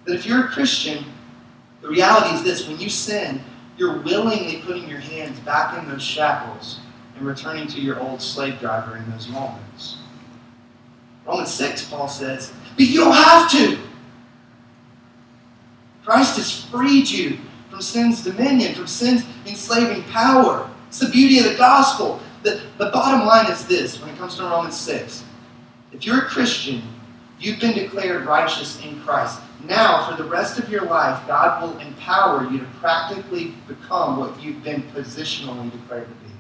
That 0.06 0.16
if 0.16 0.26
you're 0.26 0.46
a 0.46 0.48
Christian, 0.48 1.06
the 1.82 1.90
reality 1.90 2.36
is 2.36 2.44
this 2.44 2.68
when 2.68 2.80
you 2.80 2.90
sin, 2.90 3.42
you're 3.78 4.00
willingly 4.02 4.62
putting 4.66 4.90
your 4.90 5.00
hands 5.00 5.40
back 5.42 5.78
in 5.78 5.88
those 5.88 6.04
shackles 6.04 6.80
and 7.16 7.26
returning 7.26 7.68
to 7.68 7.80
your 7.80 8.00
old 8.00 8.22
slave 8.22 8.60
driver 8.60 8.98
in 8.98 9.10
those 9.12 9.28
moments. 9.28 9.98
Romans 11.26 11.54
6, 11.54 11.90
Paul 11.90 12.08
says, 12.08 12.52
but 12.76 12.86
you 12.86 13.02
don't 13.02 13.14
have 13.14 13.52
to. 13.52 13.78
Christ 16.10 16.38
has 16.38 16.66
freed 16.66 17.08
you 17.08 17.38
from 17.70 17.84
sin's 17.84 18.24
dominion, 18.24 18.74
from 18.74 18.88
sin's 18.88 19.24
enslaving 19.46 20.02
power. 20.06 20.68
It's 20.88 20.98
the 20.98 21.08
beauty 21.08 21.38
of 21.38 21.44
the 21.44 21.54
gospel. 21.54 22.20
The, 22.42 22.64
the 22.80 22.90
bottom 22.90 23.28
line 23.28 23.46
is 23.52 23.68
this 23.68 24.02
when 24.02 24.10
it 24.10 24.18
comes 24.18 24.36
to 24.38 24.42
Romans 24.42 24.76
6. 24.76 25.24
If 25.92 26.08
you're 26.08 26.18
a 26.18 26.26
Christian, 26.26 26.82
you've 27.40 27.60
been 27.60 27.76
declared 27.76 28.26
righteous 28.26 28.84
in 28.84 29.00
Christ. 29.02 29.40
Now, 29.66 30.10
for 30.10 30.18
the 30.18 30.28
rest 30.28 30.58
of 30.58 30.68
your 30.68 30.86
life, 30.86 31.28
God 31.28 31.62
will 31.62 31.78
empower 31.78 32.50
you 32.50 32.58
to 32.58 32.66
practically 32.82 33.54
become 33.68 34.18
what 34.18 34.42
you've 34.42 34.64
been 34.64 34.82
positionally 34.96 35.72
declared 35.72 36.08
to 36.08 36.14
be. 36.26 36.34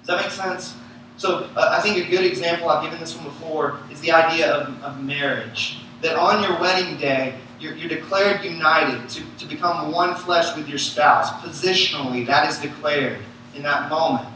Does 0.00 0.06
that 0.08 0.22
make 0.22 0.32
sense? 0.32 0.74
So 1.18 1.48
uh, 1.54 1.76
I 1.78 1.80
think 1.80 2.04
a 2.04 2.10
good 2.10 2.24
example, 2.24 2.68
I've 2.68 2.82
given 2.82 2.98
this 2.98 3.14
one 3.14 3.26
before, 3.26 3.78
is 3.92 4.00
the 4.00 4.10
idea 4.10 4.50
of, 4.50 4.82
of 4.82 5.04
marriage. 5.04 5.78
That 6.02 6.16
on 6.16 6.42
your 6.42 6.60
wedding 6.60 6.96
day, 6.98 7.38
you're, 7.58 7.74
you're, 7.74 7.88
declared 7.88 8.44
united 8.44 9.08
to, 9.08 9.22
to 9.38 9.46
become 9.46 9.92
one 9.92 10.14
flesh 10.14 10.56
with 10.56 10.68
your 10.68 10.78
spouse. 10.78 11.30
Positionally, 11.42 12.26
that 12.26 12.48
is 12.48 12.58
declared 12.58 13.18
in 13.54 13.62
that 13.62 13.90
moment. 13.90 14.28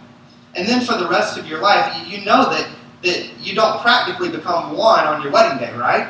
And 0.55 0.69
then 0.69 0.85
for 0.85 0.99
the 0.99 1.09
rest 1.09 1.39
of 1.39 1.47
your 1.47 1.61
life, 1.61 1.97
you, 1.97 2.19
you 2.19 2.25
know 2.25 2.51
that, 2.51 2.69
that 3.03 3.31
you 3.41 3.55
don't 3.55 3.81
practically 3.81 4.29
become 4.29 4.77
one 4.77 5.05
on 5.05 5.23
your 5.23 5.33
wedding 5.33 5.59
day, 5.59 5.75
right? 5.77 6.09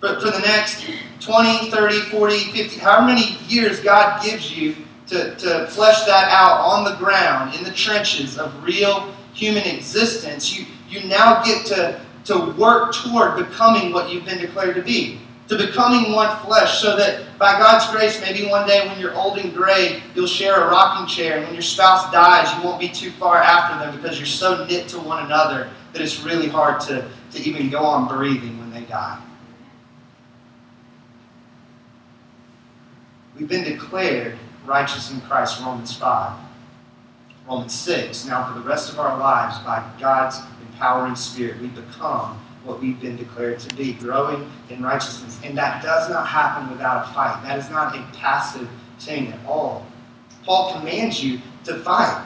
For, 0.00 0.20
for 0.20 0.30
the 0.30 0.40
next 0.40 0.86
20, 1.20 1.70
30, 1.70 2.00
40, 2.10 2.38
50, 2.52 2.78
however 2.78 3.06
many 3.06 3.38
years 3.48 3.80
God 3.80 4.22
gives 4.22 4.56
you, 4.56 4.76
to, 5.08 5.34
to 5.36 5.66
flesh 5.68 6.04
that 6.04 6.28
out 6.32 6.60
on 6.60 6.84
the 6.84 6.96
ground, 6.96 7.54
in 7.54 7.64
the 7.64 7.70
trenches 7.70 8.38
of 8.38 8.52
real 8.64 9.12
human 9.32 9.64
existence, 9.64 10.58
you, 10.58 10.66
you 10.88 11.06
now 11.08 11.42
get 11.44 11.64
to, 11.66 12.00
to 12.24 12.52
work 12.58 12.94
toward 12.94 13.36
becoming 13.36 13.92
what 13.92 14.10
you've 14.10 14.24
been 14.24 14.38
declared 14.38 14.74
to 14.76 14.82
be. 14.82 15.20
To 15.48 15.56
becoming 15.56 16.12
one 16.12 16.36
flesh, 16.44 16.80
so 16.80 16.96
that 16.96 17.38
by 17.38 17.52
God's 17.58 17.88
grace, 17.92 18.20
maybe 18.20 18.48
one 18.48 18.66
day 18.66 18.86
when 18.88 18.98
you're 18.98 19.14
old 19.14 19.38
and 19.38 19.54
gray, 19.54 20.02
you'll 20.14 20.26
share 20.26 20.64
a 20.64 20.70
rocking 20.70 21.06
chair. 21.06 21.36
And 21.36 21.44
when 21.44 21.54
your 21.54 21.62
spouse 21.62 22.10
dies, 22.10 22.52
you 22.56 22.64
won't 22.64 22.80
be 22.80 22.88
too 22.88 23.12
far 23.12 23.36
after 23.36 23.78
them 23.78 23.94
because 23.94 24.18
you're 24.18 24.26
so 24.26 24.64
knit 24.66 24.88
to 24.88 24.98
one 24.98 25.24
another 25.24 25.70
that 25.92 26.02
it's 26.02 26.20
really 26.24 26.48
hard 26.48 26.80
to, 26.82 27.08
to 27.30 27.42
even 27.42 27.70
go 27.70 27.84
on 27.84 28.08
breathing 28.08 28.58
when 28.58 28.72
they 28.72 28.82
die. 28.82 29.22
We've 33.38 33.48
been 33.48 33.64
declared 33.64 34.38
righteous 34.64 35.12
in 35.12 35.20
Christ, 35.20 35.60
Romans 35.60 35.94
5. 35.96 36.38
Romans 37.46 37.74
6. 37.74 38.26
Now, 38.26 38.48
for 38.48 38.58
the 38.58 38.66
rest 38.66 38.92
of 38.92 38.98
our 38.98 39.16
lives, 39.18 39.58
by 39.60 39.88
God's 40.00 40.40
empowering 40.60 41.14
Spirit, 41.14 41.60
we 41.60 41.68
become 41.68 42.40
what 42.66 42.80
we've 42.80 43.00
been 43.00 43.16
declared 43.16 43.60
to 43.60 43.74
be, 43.76 43.94
growing 43.94 44.50
in 44.70 44.82
righteousness. 44.82 45.38
And 45.44 45.56
that 45.56 45.82
does 45.82 46.10
not 46.10 46.26
happen 46.26 46.70
without 46.70 47.08
a 47.08 47.14
fight. 47.14 47.40
That 47.44 47.58
is 47.58 47.70
not 47.70 47.96
a 47.96 48.02
passive 48.16 48.68
thing 48.98 49.28
at 49.32 49.38
all. 49.46 49.86
Paul 50.44 50.74
commands 50.74 51.22
you 51.22 51.40
to 51.64 51.78
fight. 51.80 52.24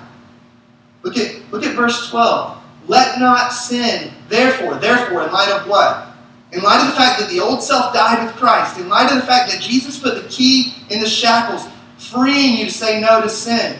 Look 1.03 1.17
at, 1.17 1.41
look 1.51 1.65
at 1.65 1.75
verse 1.75 2.11
12. 2.11 2.59
Let 2.89 3.19
not 3.21 3.53
sin, 3.53 4.13
therefore, 4.29 4.77
therefore, 4.77 5.23
in 5.23 5.33
light 5.33 5.51
of 5.51 5.69
what? 5.69 6.09
In 6.53 6.63
light 6.63 6.81
of 6.81 6.91
the 6.91 6.97
fact 6.97 7.21
that 7.21 7.31
the 7.31 7.41
old 7.41 7.63
self 7.63 7.95
died 7.95 8.25
with 8.25 8.35
Christ, 8.35 8.79
in 8.79 8.89
light 8.89 9.11
of 9.11 9.21
the 9.21 9.27
fact 9.27 9.51
that 9.53 9.61
Jesus 9.61 9.99
put 9.99 10.21
the 10.21 10.29
key 10.29 10.75
in 10.91 11.01
the 11.01 11.09
shackles, 11.09 11.69
freeing 11.97 12.59
you 12.59 12.67
to 12.67 12.73
say 12.73 13.01
no 13.01 13.21
to 13.23 13.29
sin, 13.29 13.79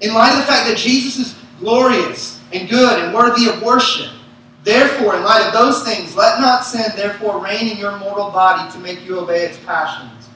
in 0.00 0.14
light 0.14 0.32
of 0.32 0.38
the 0.38 0.44
fact 0.44 0.68
that 0.68 0.76
Jesus 0.76 1.18
is 1.18 1.34
glorious 1.58 2.40
and 2.52 2.68
good 2.68 3.02
and 3.02 3.14
worthy 3.14 3.48
of 3.48 3.60
worship, 3.62 4.10
therefore, 4.64 5.16
in 5.16 5.22
light 5.22 5.46
of 5.46 5.52
those 5.52 5.84
things, 5.84 6.16
let 6.16 6.40
not 6.40 6.64
sin 6.64 6.90
therefore 6.96 7.42
reign 7.42 7.68
in 7.68 7.78
your 7.78 7.96
mortal 7.98 8.30
body 8.30 8.70
to 8.72 8.78
make 8.78 9.04
you 9.06 9.20
obey 9.20 9.44
its 9.44 9.58
passions. 9.64 10.28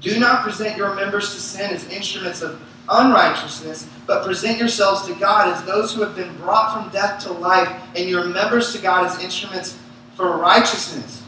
Do 0.00 0.18
not 0.18 0.42
present 0.42 0.76
your 0.76 0.94
members 0.94 1.34
to 1.34 1.40
sin 1.40 1.70
as 1.72 1.88
instruments 1.88 2.42
of 2.42 2.60
unrighteousness, 2.88 3.88
but 4.06 4.24
present 4.24 4.58
yourselves 4.58 5.06
to 5.06 5.14
God 5.14 5.48
as 5.48 5.64
those 5.64 5.94
who 5.94 6.02
have 6.02 6.14
been 6.14 6.36
brought 6.36 6.74
from 6.74 6.92
death 6.92 7.22
to 7.24 7.32
life, 7.32 7.70
and 7.96 8.08
your 8.08 8.24
members 8.26 8.72
to 8.74 8.82
God 8.82 9.06
as 9.06 9.22
instruments 9.22 9.78
for 10.16 10.36
righteousness. 10.36 11.22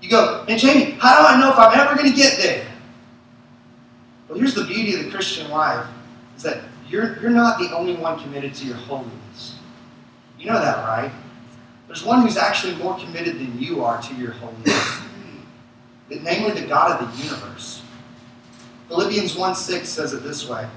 You 0.00 0.10
go, 0.10 0.44
and 0.48 0.58
Jamie, 0.58 0.92
how 0.92 1.20
do 1.20 1.26
I 1.26 1.40
know 1.40 1.50
if 1.50 1.58
I'm 1.58 1.78
ever 1.78 1.96
going 1.96 2.10
to 2.10 2.16
get 2.16 2.36
there? 2.38 2.66
Well, 4.28 4.38
here's 4.38 4.54
the 4.54 4.64
beauty 4.64 4.94
of 4.94 5.04
the 5.04 5.10
Christian 5.10 5.50
life 5.50 5.86
is 6.36 6.42
that 6.42 6.64
you're, 6.88 7.18
you're 7.20 7.30
not 7.30 7.58
the 7.58 7.74
only 7.74 7.94
one 7.94 8.20
committed 8.20 8.54
to 8.54 8.66
your 8.66 8.76
holiness. 8.76 9.56
You 10.38 10.46
know 10.46 10.60
that, 10.60 10.86
right? 10.86 11.10
There's 11.86 12.04
one 12.04 12.22
who's 12.22 12.36
actually 12.36 12.74
more 12.76 12.98
committed 12.98 13.38
than 13.38 13.58
you 13.58 13.84
are 13.84 14.00
to 14.02 14.14
your 14.14 14.32
holiness, 14.32 15.00
namely 16.10 16.60
the 16.60 16.66
God 16.66 17.00
of 17.00 17.16
the 17.16 17.24
universe. 17.24 17.82
Philippians 18.88 19.36
1 19.36 19.54
6 19.54 19.88
says 19.88 20.12
it 20.12 20.22
this 20.22 20.48
way 20.48 20.68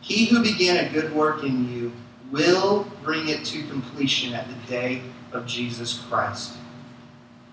He 0.00 0.26
who 0.26 0.42
began 0.42 0.84
a 0.84 0.92
good 0.92 1.12
work 1.14 1.42
in 1.42 1.72
you 1.72 1.92
will 2.30 2.86
bring 3.02 3.28
it 3.28 3.44
to 3.44 3.66
completion 3.68 4.34
at 4.34 4.46
the 4.48 4.54
day 4.68 5.02
of 5.32 5.46
Jesus 5.46 5.98
Christ. 6.08 6.54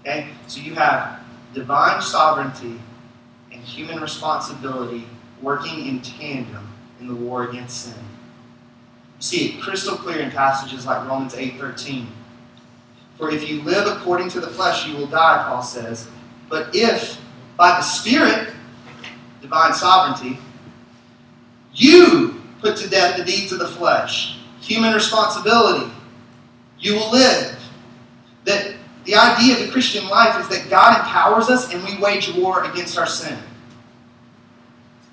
Okay? 0.02 0.28
So 0.48 0.62
you 0.62 0.76
have 0.76 1.20
divine 1.54 2.02
sovereignty 2.02 2.80
and 3.52 3.62
human 3.62 4.00
responsibility 4.00 5.06
working 5.42 5.86
in 5.88 6.02
tandem 6.02 6.68
in 7.00 7.08
the 7.08 7.16
war 7.16 7.48
against 7.50 7.86
sin. 7.86 8.04
You 9.18 9.24
see 9.24 9.50
it 9.50 9.62
crystal 9.62 9.98
clear 9.98 10.20
in 10.20 10.32
passages 10.32 10.86
like 10.86 11.08
Romans 11.08 11.34
8:13. 11.34 12.08
For 13.18 13.32
if 13.32 13.50
you 13.50 13.64
live 13.64 13.88
according 13.88 14.30
to 14.30 14.40
the 14.40 14.48
flesh, 14.48 14.88
you 14.88 14.96
will 14.96 15.08
die, 15.08 15.44
Paul 15.48 15.64
says. 15.64 16.08
But 16.50 16.76
if 16.76 17.20
by 17.58 17.70
the 17.72 17.82
Spirit, 17.82 18.54
divine 19.42 19.74
sovereignty, 19.74 20.40
you 21.74 22.42
put 22.62 22.78
to 22.78 22.90
death 22.90 23.18
the 23.18 23.26
deeds 23.26 23.52
of 23.52 23.60
the 23.60 23.68
flesh, 23.68 24.38
human 24.62 24.94
responsibility, 24.94 25.92
you 26.80 26.96
will 26.96 27.12
live. 27.12 27.60
That 28.46 28.76
the 29.06 29.16
idea 29.16 29.56
of 29.56 29.66
the 29.66 29.72
Christian 29.72 30.08
life 30.08 30.40
is 30.40 30.48
that 30.50 30.70
God 30.70 31.00
empowers 31.00 31.50
us 31.50 31.74
and 31.74 31.84
we 31.84 31.98
wage 31.98 32.34
war 32.36 32.66
against 32.66 32.98
our 32.98 33.08
sin. 33.08 33.38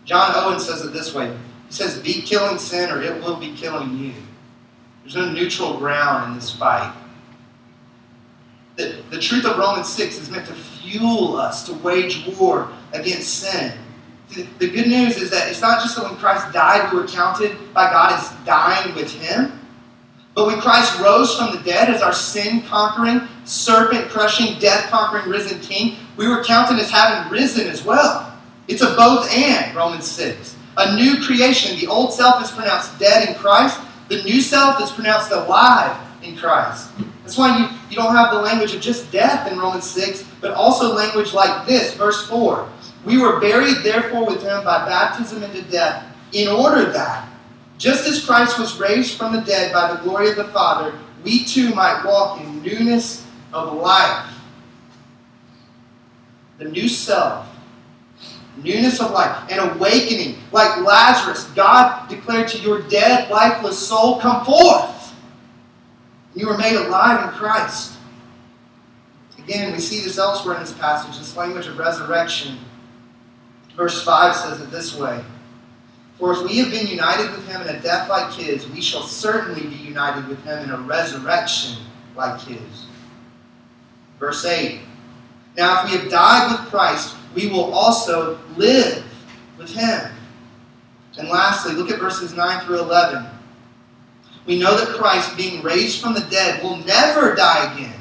John 0.04 0.32
Owen 0.34 0.60
says 0.60 0.82
it 0.84 0.92
this 0.92 1.14
way 1.14 1.34
He 1.74 1.82
says, 1.82 1.98
Be 1.98 2.22
killing 2.22 2.56
sin 2.58 2.88
or 2.88 3.02
it 3.02 3.20
will 3.20 3.34
be 3.34 3.52
killing 3.56 3.98
you. 3.98 4.14
There's 5.02 5.16
no 5.16 5.32
neutral 5.32 5.76
ground 5.76 6.30
in 6.30 6.38
this 6.38 6.54
fight. 6.54 6.94
The, 8.76 9.02
the 9.10 9.18
truth 9.18 9.44
of 9.44 9.58
Romans 9.58 9.88
6 9.88 10.20
is 10.20 10.30
meant 10.30 10.46
to 10.46 10.54
fuel 10.54 11.36
us 11.36 11.66
to 11.66 11.72
wage 11.74 12.28
war 12.38 12.72
against 12.92 13.40
sin. 13.40 13.76
The, 14.28 14.42
the 14.60 14.70
good 14.70 14.86
news 14.86 15.16
is 15.16 15.30
that 15.30 15.48
it's 15.48 15.60
not 15.60 15.82
just 15.82 15.96
that 15.96 16.04
when 16.04 16.14
Christ 16.14 16.52
died, 16.52 16.92
we 16.92 17.00
were 17.00 17.08
counted 17.08 17.56
by 17.74 17.90
God 17.90 18.12
as 18.12 18.32
dying 18.46 18.94
with 18.94 19.12
Him. 19.12 19.58
But 20.36 20.46
when 20.46 20.60
Christ 20.60 21.00
rose 21.00 21.36
from 21.36 21.56
the 21.56 21.62
dead 21.64 21.90
as 21.90 22.02
our 22.02 22.12
sin 22.12 22.62
conquering, 22.62 23.26
serpent 23.46 24.10
crushing, 24.10 24.60
death 24.60 24.90
conquering, 24.90 25.28
risen 25.28 25.58
King, 25.58 25.96
we 26.16 26.28
were 26.28 26.44
counted 26.44 26.78
as 26.78 26.92
having 26.92 27.32
risen 27.32 27.66
as 27.66 27.84
well. 27.84 28.32
It's 28.68 28.82
a 28.82 28.94
both 28.94 29.28
and, 29.32 29.74
Romans 29.74 30.06
6. 30.06 30.53
A 30.76 30.96
new 30.96 31.22
creation. 31.24 31.78
The 31.78 31.86
old 31.86 32.12
self 32.12 32.42
is 32.42 32.50
pronounced 32.50 32.98
dead 32.98 33.28
in 33.28 33.34
Christ, 33.36 33.80
the 34.08 34.22
new 34.22 34.40
self 34.40 34.80
is 34.82 34.90
pronounced 34.90 35.30
alive 35.30 35.96
in 36.22 36.36
Christ. 36.36 36.90
That's 37.22 37.38
why 37.38 37.58
you, 37.58 37.68
you 37.90 37.96
don't 37.96 38.14
have 38.14 38.32
the 38.32 38.40
language 38.40 38.74
of 38.74 38.82
just 38.82 39.10
death 39.10 39.50
in 39.50 39.58
Romans 39.58 39.88
6, 39.88 40.24
but 40.40 40.52
also 40.52 40.94
language 40.94 41.32
like 41.32 41.66
this, 41.66 41.94
verse 41.94 42.28
4. 42.28 42.68
We 43.04 43.18
were 43.18 43.40
buried, 43.40 43.78
therefore, 43.82 44.26
with 44.26 44.42
him 44.42 44.64
by 44.64 44.86
baptism 44.86 45.42
into 45.42 45.62
death, 45.62 46.04
in 46.32 46.48
order 46.48 46.90
that 46.92 47.28
just 47.78 48.06
as 48.06 48.24
Christ 48.24 48.58
was 48.58 48.78
raised 48.78 49.16
from 49.16 49.32
the 49.32 49.40
dead 49.40 49.72
by 49.72 49.92
the 49.92 50.02
glory 50.02 50.30
of 50.30 50.36
the 50.36 50.44
Father, 50.44 50.98
we 51.22 51.44
too 51.44 51.74
might 51.74 52.04
walk 52.04 52.40
in 52.40 52.62
newness 52.62 53.26
of 53.52 53.74
life. 53.74 54.30
The 56.58 56.66
new 56.66 56.88
self, 56.88 57.48
newness 58.56 59.00
of 59.00 59.10
life, 59.10 59.50
an 59.50 59.58
awakening. 59.76 60.38
Like 60.52 60.80
Lazarus, 60.84 61.44
God 61.54 62.08
declared 62.08 62.48
to 62.48 62.58
your 62.58 62.82
dead, 62.82 63.30
lifeless 63.30 63.78
soul, 63.78 64.20
Come 64.20 64.44
forth. 64.44 65.14
You 66.34 66.48
were 66.48 66.58
made 66.58 66.76
alive 66.76 67.28
in 67.28 67.38
Christ. 67.38 67.92
Again, 69.38 69.72
we 69.72 69.78
see 69.78 70.00
this 70.00 70.18
elsewhere 70.18 70.54
in 70.56 70.60
this 70.62 70.72
passage, 70.72 71.18
this 71.18 71.36
language 71.36 71.66
of 71.66 71.78
resurrection. 71.78 72.58
Verse 73.76 74.02
5 74.02 74.34
says 74.34 74.60
it 74.60 74.70
this 74.70 74.96
way 74.96 75.22
for 76.18 76.32
if 76.32 76.42
we 76.44 76.58
have 76.58 76.70
been 76.70 76.86
united 76.86 77.32
with 77.32 77.46
him 77.48 77.60
in 77.62 77.68
a 77.68 77.80
death 77.80 78.08
like 78.08 78.32
his, 78.32 78.68
we 78.68 78.80
shall 78.80 79.02
certainly 79.02 79.66
be 79.66 79.74
united 79.74 80.28
with 80.28 80.42
him 80.44 80.62
in 80.62 80.70
a 80.70 80.78
resurrection 80.78 81.78
like 82.16 82.40
his. 82.40 82.86
Verse 84.20 84.44
8 84.44 84.80
Now, 85.56 85.84
if 85.84 85.90
we 85.90 85.98
have 85.98 86.10
died 86.10 86.52
with 86.52 86.70
Christ, 86.70 87.16
we 87.34 87.48
will 87.48 87.72
also 87.72 88.38
live 88.56 89.04
with 89.58 89.70
him. 89.70 90.10
And 91.18 91.28
lastly, 91.28 91.74
look 91.74 91.90
at 91.90 91.98
verses 91.98 92.34
9 92.34 92.64
through 92.64 92.80
11. 92.80 93.26
We 94.46 94.58
know 94.58 94.76
that 94.76 94.96
Christ, 94.96 95.36
being 95.36 95.62
raised 95.62 96.02
from 96.02 96.14
the 96.14 96.26
dead, 96.30 96.62
will 96.62 96.76
never 96.78 97.34
die 97.34 97.72
again. 97.72 97.94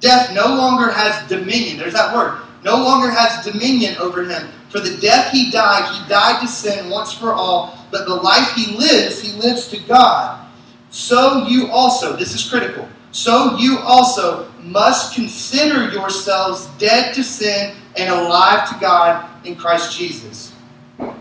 Death 0.00 0.32
no 0.34 0.46
longer 0.46 0.90
has 0.90 1.28
dominion. 1.28 1.78
There's 1.78 1.94
that 1.94 2.14
word. 2.14 2.40
No 2.64 2.76
longer 2.76 3.10
has 3.10 3.44
dominion 3.44 3.96
over 3.98 4.24
him. 4.24 4.48
For 4.68 4.80
the 4.80 4.96
death 4.98 5.32
he 5.32 5.50
died, 5.50 5.94
he 5.94 6.08
died 6.08 6.40
to 6.42 6.48
sin 6.48 6.90
once 6.90 7.12
for 7.12 7.32
all, 7.32 7.78
but 7.90 8.06
the 8.06 8.14
life 8.14 8.52
he 8.54 8.76
lives, 8.76 9.20
he 9.20 9.32
lives 9.40 9.68
to 9.68 9.78
God. 9.80 10.46
So 10.90 11.46
you 11.46 11.68
also, 11.68 12.16
this 12.16 12.34
is 12.34 12.48
critical, 12.48 12.88
so 13.12 13.56
you 13.56 13.78
also 13.78 14.50
must 14.62 15.14
consider 15.14 15.90
yourselves 15.90 16.66
dead 16.78 17.14
to 17.14 17.24
sin 17.24 17.77
and 17.98 18.08
alive 18.10 18.68
to 18.70 18.78
God 18.80 19.28
in 19.44 19.56
Christ 19.56 19.98
Jesus. 19.98 20.54
Have 20.98 21.16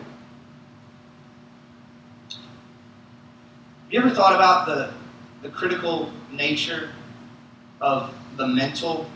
you 3.90 4.00
ever 4.00 4.12
thought 4.12 4.36
about 4.36 4.68
the, 4.68 4.94
the 5.42 5.50
critical 5.50 6.12
nature 6.32 6.92
of 7.82 8.14
the 8.36 8.46
mental 8.46 9.10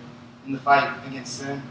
in 0.48 0.54
the 0.54 0.60
fight 0.60 0.92
against 1.08 1.38
sin? 1.38 1.62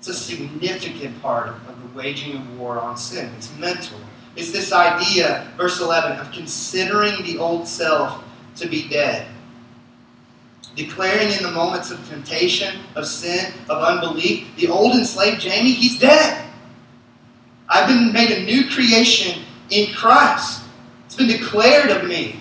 It's 0.00 0.08
a 0.08 0.14
significant 0.14 1.22
part 1.22 1.48
of 1.48 1.82
the 1.82 1.96
waging 1.96 2.36
of 2.36 2.58
war 2.58 2.80
on 2.80 2.96
sin. 2.96 3.30
It's 3.36 3.56
mental. 3.56 4.00
It's 4.34 4.50
this 4.50 4.72
idea, 4.72 5.52
verse 5.56 5.80
11, 5.80 6.18
of 6.18 6.32
considering 6.32 7.22
the 7.24 7.38
old 7.38 7.68
self 7.68 8.24
to 8.56 8.66
be 8.66 8.88
dead. 8.88 9.28
Declaring 10.76 11.32
in 11.32 11.42
the 11.42 11.50
moments 11.50 11.90
of 11.90 12.06
temptation, 12.08 12.80
of 12.94 13.06
sin, 13.06 13.52
of 13.68 13.82
unbelief, 13.82 14.46
the 14.56 14.68
old 14.68 14.94
enslaved 14.94 15.40
Jamie, 15.40 15.72
he's 15.72 15.98
dead. 15.98 16.48
I've 17.68 17.88
been 17.88 18.12
made 18.12 18.30
a 18.30 18.44
new 18.44 18.68
creation 18.68 19.42
in 19.70 19.92
Christ. 19.94 20.62
It's 21.06 21.16
been 21.16 21.28
declared 21.28 21.90
of 21.90 22.08
me. 22.08 22.40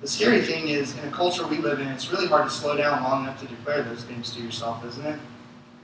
The 0.00 0.08
scary 0.08 0.40
thing 0.42 0.68
is, 0.68 0.96
in 0.98 1.08
a 1.08 1.10
culture 1.10 1.46
we 1.46 1.58
live 1.58 1.80
in, 1.80 1.88
it's 1.88 2.10
really 2.10 2.28
hard 2.28 2.44
to 2.44 2.50
slow 2.50 2.76
down 2.76 3.02
long 3.02 3.24
enough 3.24 3.40
to 3.40 3.46
declare 3.46 3.82
those 3.82 4.04
things 4.04 4.34
to 4.34 4.40
yourself, 4.40 4.84
isn't 4.84 5.04
it? 5.04 5.18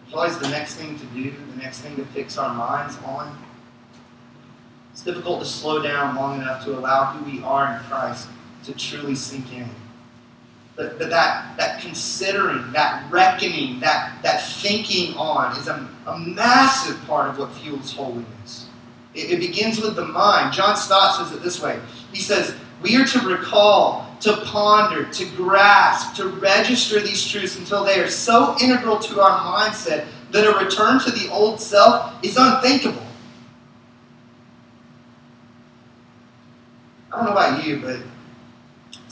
It's 0.04 0.14
always 0.14 0.38
the 0.38 0.48
next 0.48 0.74
thing 0.74 0.98
to 0.98 1.04
do, 1.06 1.34
the 1.54 1.62
next 1.62 1.80
thing 1.80 1.96
to 1.96 2.04
fix 2.06 2.38
our 2.38 2.54
minds 2.54 2.96
on. 3.04 3.36
It's 4.92 5.02
difficult 5.02 5.40
to 5.40 5.46
slow 5.46 5.82
down 5.82 6.14
long 6.16 6.40
enough 6.40 6.64
to 6.64 6.78
allow 6.78 7.12
who 7.12 7.24
we 7.30 7.42
are 7.42 7.76
in 7.76 7.82
Christ 7.84 8.28
to 8.64 8.72
truly 8.72 9.14
sink 9.14 9.52
in. 9.52 9.68
But, 10.76 10.98
but 10.98 11.10
that, 11.10 11.56
that 11.58 11.80
considering, 11.82 12.72
that 12.72 13.10
reckoning, 13.10 13.80
that, 13.80 14.22
that 14.22 14.42
thinking 14.42 15.14
on 15.16 15.56
is 15.58 15.68
a, 15.68 15.88
a 16.06 16.18
massive 16.18 17.00
part 17.06 17.28
of 17.28 17.38
what 17.38 17.52
fuels 17.52 17.92
holiness. 17.92 18.68
It, 19.14 19.32
it 19.32 19.40
begins 19.40 19.80
with 19.80 19.96
the 19.96 20.06
mind. 20.06 20.54
John 20.54 20.76
Stott 20.76 21.16
says 21.16 21.36
it 21.36 21.42
this 21.42 21.60
way 21.60 21.78
He 22.12 22.20
says, 22.20 22.54
We 22.82 22.96
are 22.96 23.04
to 23.04 23.20
recall 23.20 24.12
to 24.22 24.36
ponder, 24.44 25.04
to 25.04 25.24
grasp, 25.36 26.14
to 26.16 26.28
register 26.28 27.00
these 27.00 27.26
truths 27.26 27.58
until 27.58 27.84
they 27.84 28.00
are 28.00 28.08
so 28.08 28.56
integral 28.62 28.98
to 29.00 29.20
our 29.20 29.40
mindset 29.40 30.06
that 30.30 30.46
a 30.46 30.64
return 30.64 31.00
to 31.00 31.10
the 31.10 31.28
old 31.30 31.60
self 31.60 32.14
is 32.24 32.36
unthinkable. 32.38 33.02
I 37.12 37.16
don't 37.16 37.26
know 37.26 37.32
about 37.32 37.64
you, 37.64 37.80
but 37.80 38.00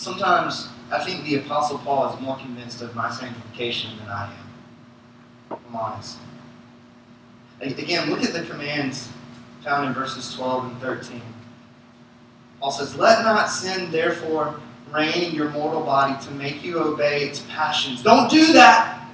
sometimes 0.01 0.69
I 0.91 1.05
think 1.05 1.25
the 1.25 1.37
Apostle 1.37 1.79
Paul 1.79 2.13
is 2.13 2.21
more 2.21 2.37
convinced 2.39 2.81
of 2.81 2.95
my 2.97 3.11
sanctification 3.11 3.97
than 3.99 4.09
I 4.09 4.33
am. 4.33 5.59
I'm 5.69 5.77
honest. 5.77 6.17
Again, 7.61 8.09
look 8.09 8.25
at 8.25 8.33
the 8.33 8.43
commands 8.43 9.11
found 9.63 9.87
in 9.87 9.93
verses 9.93 10.35
12 10.35 10.65
and 10.65 10.81
13. 10.81 11.21
Paul 12.61 12.71
says, 12.71 12.97
Let 12.97 13.25
not 13.25 13.51
sin, 13.51 13.91
therefore, 13.91 14.59
reign 14.91 15.23
in 15.23 15.35
your 15.35 15.51
mortal 15.51 15.83
body 15.83 16.19
to 16.25 16.31
make 16.33 16.65
you 16.65 16.79
obey 16.79 17.25
its 17.25 17.45
passions. 17.51 18.03
Don't 18.03 18.31
do 18.31 18.55
that. 18.55 19.07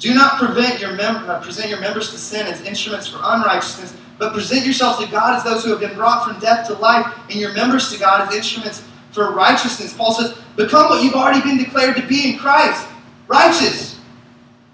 Do 0.00 0.14
not 0.14 0.38
prevent 0.38 0.80
your 0.80 0.94
mem- 0.94 1.30
uh, 1.30 1.40
present 1.40 1.68
your 1.68 1.80
members 1.80 2.10
to 2.10 2.18
sin 2.18 2.46
as 2.46 2.60
instruments 2.62 3.06
for 3.06 3.20
unrighteousness, 3.22 3.94
but 4.18 4.32
present 4.32 4.64
yourselves 4.64 5.04
to 5.04 5.10
God 5.10 5.36
as 5.36 5.44
those 5.44 5.62
who 5.62 5.70
have 5.70 5.80
been 5.80 5.94
brought 5.94 6.26
from 6.26 6.40
death 6.40 6.66
to 6.66 6.74
life, 6.74 7.06
and 7.30 7.38
your 7.38 7.52
members 7.54 7.92
to 7.92 7.98
God 7.98 8.26
as 8.26 8.34
instruments 8.34 8.82
for 9.12 9.32
righteousness. 9.32 9.92
Paul 9.92 10.14
says, 10.14 10.38
Become 10.56 10.88
what 10.88 11.02
you've 11.02 11.14
already 11.14 11.40
been 11.42 11.58
declared 11.58 11.96
to 11.96 12.06
be 12.06 12.32
in 12.32 12.38
Christ 12.38 12.86
righteous. 13.28 13.98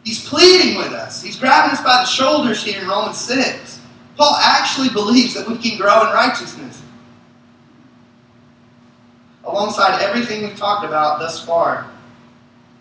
He's 0.05 0.27
pleading 0.27 0.79
with 0.79 0.93
us. 0.93 1.23
He's 1.23 1.37
grabbing 1.37 1.73
us 1.73 1.83
by 1.83 2.01
the 2.01 2.07
shoulders 2.07 2.63
here 2.63 2.81
in 2.81 2.89
Romans 2.89 3.19
6. 3.19 3.81
Paul 4.17 4.37
actually 4.41 4.89
believes 4.89 5.35
that 5.35 5.47
we 5.47 5.59
can 5.59 5.77
grow 5.77 6.07
in 6.07 6.15
righteousness. 6.15 6.83
Alongside 9.45 10.01
everything 10.03 10.43
we've 10.43 10.57
talked 10.57 10.85
about 10.85 11.19
thus 11.19 11.45
far, 11.45 11.87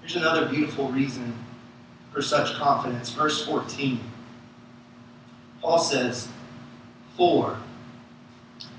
here's 0.01 0.15
another 0.15 0.47
beautiful 0.47 0.89
reason 0.89 1.33
for 2.11 2.21
such 2.21 2.53
confidence. 2.55 3.11
Verse 3.11 3.45
14. 3.45 3.99
Paul 5.61 5.79
says, 5.79 6.27
For 7.17 7.57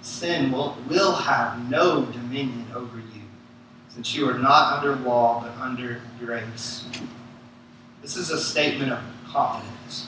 sin 0.06 0.52
will, 0.52 0.76
will 0.88 1.14
have 1.14 1.68
no 1.68 2.04
dominion 2.04 2.64
over 2.74 2.96
you, 2.96 3.22
since 3.88 4.14
you 4.14 4.28
are 4.28 4.38
not 4.38 4.78
under 4.78 4.96
law, 4.96 5.42
but 5.42 5.52
under 5.60 6.00
grace. 6.20 6.86
This 8.02 8.16
is 8.16 8.30
a 8.30 8.38
statement 8.38 8.92
of 8.92 9.00
confidence. 9.26 10.06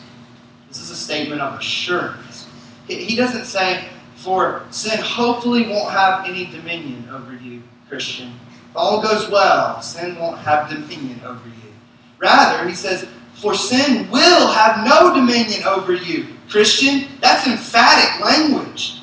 This 0.69 0.81
is 0.81 0.91
a 0.91 0.97
statement 0.97 1.41
of 1.41 1.59
assurance. 1.59 2.47
He 2.87 3.17
doesn't 3.17 3.45
say, 3.45 3.89
for 4.15 4.63
sin 4.71 5.01
hopefully 5.01 5.69
won't 5.69 5.91
have 5.91 6.27
any 6.27 6.47
dominion 6.47 7.09
over 7.11 7.35
you, 7.35 7.63
Christian. 7.89 8.33
If 8.71 8.77
all 8.77 9.03
goes 9.03 9.29
well, 9.29 9.83
sin 9.83 10.17
won't 10.19 10.39
have 10.39 10.71
dominion 10.71 11.21
over 11.25 11.47
you. 11.49 11.73
Rather, 12.19 12.69
he 12.69 12.75
says, 12.75 13.09
for 13.35 13.55
sin 13.55 14.11
will 14.11 14.47
have 14.49 14.87
no 14.87 15.15
dominion 15.15 15.65
over 15.65 15.95
you, 15.95 16.27
Christian. 16.49 17.09
That's 17.21 17.47
emphatic 17.47 18.25
language. 18.25 19.01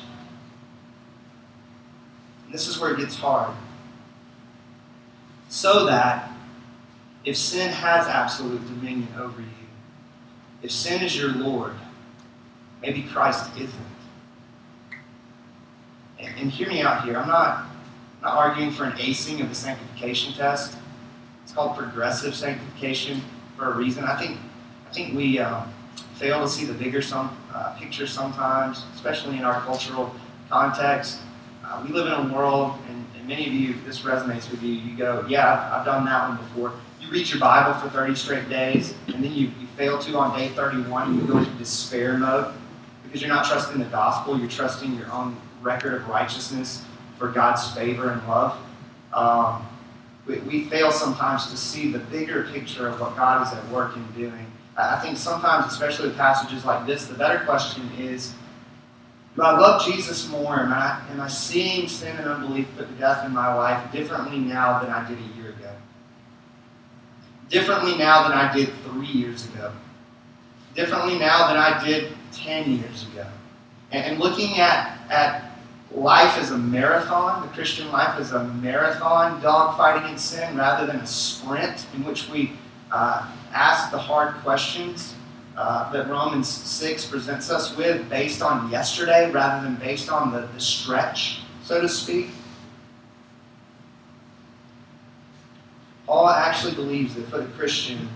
This 2.56 2.68
is 2.68 2.80
where 2.80 2.94
it 2.94 2.98
gets 2.98 3.16
hard. 3.16 3.54
So 5.50 5.84
that 5.84 6.30
if 7.26 7.36
sin 7.36 7.70
has 7.70 8.06
absolute 8.06 8.66
dominion 8.66 9.08
over 9.18 9.42
you, 9.42 9.48
if 10.62 10.70
sin 10.70 11.02
is 11.02 11.14
your 11.14 11.32
Lord, 11.32 11.74
maybe 12.80 13.02
Christ 13.02 13.50
isn't. 13.58 13.74
And, 16.18 16.34
and 16.38 16.50
hear 16.50 16.66
me 16.68 16.80
out 16.80 17.04
here. 17.04 17.18
I'm 17.18 17.28
not, 17.28 17.66
not 18.22 18.32
arguing 18.32 18.70
for 18.70 18.84
an 18.84 18.92
acing 18.92 19.42
of 19.42 19.50
the 19.50 19.54
sanctification 19.54 20.32
test. 20.32 20.78
It's 21.44 21.52
called 21.52 21.76
progressive 21.76 22.34
sanctification 22.34 23.20
for 23.58 23.70
a 23.70 23.76
reason. 23.76 24.02
I 24.04 24.18
think, 24.18 24.38
I 24.88 24.94
think 24.94 25.14
we 25.14 25.40
um, 25.40 25.70
fail 26.14 26.40
to 26.40 26.48
see 26.48 26.64
the 26.64 26.72
bigger 26.72 27.02
some, 27.02 27.36
uh, 27.52 27.76
picture 27.78 28.06
sometimes, 28.06 28.86
especially 28.94 29.36
in 29.36 29.44
our 29.44 29.60
cultural 29.60 30.14
context. 30.48 31.18
Uh, 31.68 31.82
we 31.84 31.92
live 31.92 32.06
in 32.06 32.12
a 32.12 32.32
world, 32.32 32.74
and, 32.88 33.04
and, 33.16 33.26
many 33.26 33.44
of 33.44 33.52
you, 33.52 33.74
this 33.84 34.02
resonates 34.02 34.48
with 34.50 34.62
you. 34.62 34.72
You 34.72 34.96
go, 34.96 35.26
yeah, 35.28 35.74
I've, 35.74 35.84
done 35.84 36.04
that 36.04 36.28
one 36.28 36.38
before 36.38 36.72
you 37.00 37.10
read 37.10 37.28
your 37.28 37.40
Bible 37.40 37.74
for 37.80 37.88
30 37.88 38.14
straight 38.14 38.48
days, 38.48 38.94
and 39.08 39.16
then 39.16 39.32
you, 39.32 39.50
you 39.58 39.66
fail 39.76 39.98
to 39.98 40.16
on 40.16 40.38
day 40.38 40.48
31, 40.50 41.16
you 41.18 41.26
go 41.26 41.38
into 41.38 41.50
despair 41.52 42.16
mode 42.16 42.54
because 43.02 43.20
you're 43.20 43.30
not 43.30 43.44
trusting 43.44 43.80
the 43.80 43.86
gospel, 43.86 44.38
you're 44.38 44.48
trusting 44.48 44.94
your 44.94 45.10
own 45.10 45.36
record 45.60 45.94
of 45.94 46.08
righteousness 46.08 46.84
for 47.18 47.30
God's 47.32 47.68
favor 47.72 48.10
and 48.10 48.28
love. 48.28 48.56
Um, 49.12 49.66
we, 50.24 50.38
we 50.38 50.64
fail 50.66 50.92
sometimes 50.92 51.50
to 51.50 51.56
see 51.56 51.90
the 51.90 51.98
bigger 51.98 52.44
picture 52.52 52.86
of 52.86 53.00
what 53.00 53.16
God 53.16 53.44
is 53.44 53.52
at 53.52 53.68
work 53.70 53.96
in 53.96 54.06
doing. 54.12 54.46
I 54.76 55.00
think 55.00 55.16
sometimes, 55.16 55.72
especially 55.72 56.08
with 56.08 56.16
passages 56.16 56.64
like 56.64 56.86
this, 56.86 57.06
the 57.06 57.14
better 57.14 57.44
question 57.44 57.90
is 57.98 58.34
do 59.36 59.42
I 59.42 59.58
love 59.58 59.84
Jesus 59.84 60.28
more? 60.30 60.60
Am 60.60 60.72
I, 60.72 61.00
am 61.10 61.20
I 61.20 61.28
seeing 61.28 61.88
sin 61.88 62.16
and 62.16 62.26
unbelief 62.26 62.66
put 62.76 62.88
to 62.88 62.94
death 62.94 63.24
in 63.24 63.32
my 63.32 63.52
life 63.54 63.92
differently 63.92 64.38
now 64.38 64.80
than 64.80 64.90
I 64.90 65.06
did 65.08 65.18
a 65.18 65.40
year 65.40 65.50
ago? 65.50 65.70
differently 67.48 67.96
now 67.96 68.28
than 68.28 68.36
I 68.36 68.52
did 68.54 68.72
three 68.84 69.06
years 69.06 69.46
ago, 69.46 69.72
differently 70.74 71.18
now 71.18 71.48
than 71.48 71.56
I 71.56 71.82
did 71.84 72.12
10 72.32 72.70
years 72.78 73.06
ago. 73.12 73.26
And, 73.92 74.04
and 74.04 74.20
looking 74.20 74.58
at, 74.58 74.98
at 75.10 75.52
life 75.92 76.36
as 76.38 76.50
a 76.50 76.58
marathon, 76.58 77.42
the 77.42 77.52
Christian 77.54 77.90
life 77.92 78.18
as 78.18 78.32
a 78.32 78.44
marathon, 78.44 79.40
dogfighting 79.40 80.10
in 80.10 80.18
sin, 80.18 80.56
rather 80.56 80.86
than 80.86 80.96
a 80.96 81.06
sprint 81.06 81.86
in 81.94 82.04
which 82.04 82.28
we 82.28 82.52
uh, 82.90 83.30
ask 83.52 83.90
the 83.90 83.98
hard 83.98 84.34
questions 84.36 85.14
uh, 85.56 85.90
that 85.92 86.08
Romans 86.08 86.48
6 86.48 87.06
presents 87.06 87.50
us 87.50 87.74
with 87.76 88.08
based 88.10 88.42
on 88.42 88.70
yesterday 88.70 89.30
rather 89.30 89.64
than 89.64 89.76
based 89.76 90.10
on 90.10 90.32
the, 90.32 90.46
the 90.54 90.60
stretch, 90.60 91.40
so 91.64 91.80
to 91.80 91.88
speak. 91.88 92.28
Paul 96.06 96.28
actually 96.28 96.74
believes 96.74 97.14
that 97.14 97.26
for 97.28 97.38
the 97.38 97.46
Christian, 97.46 98.08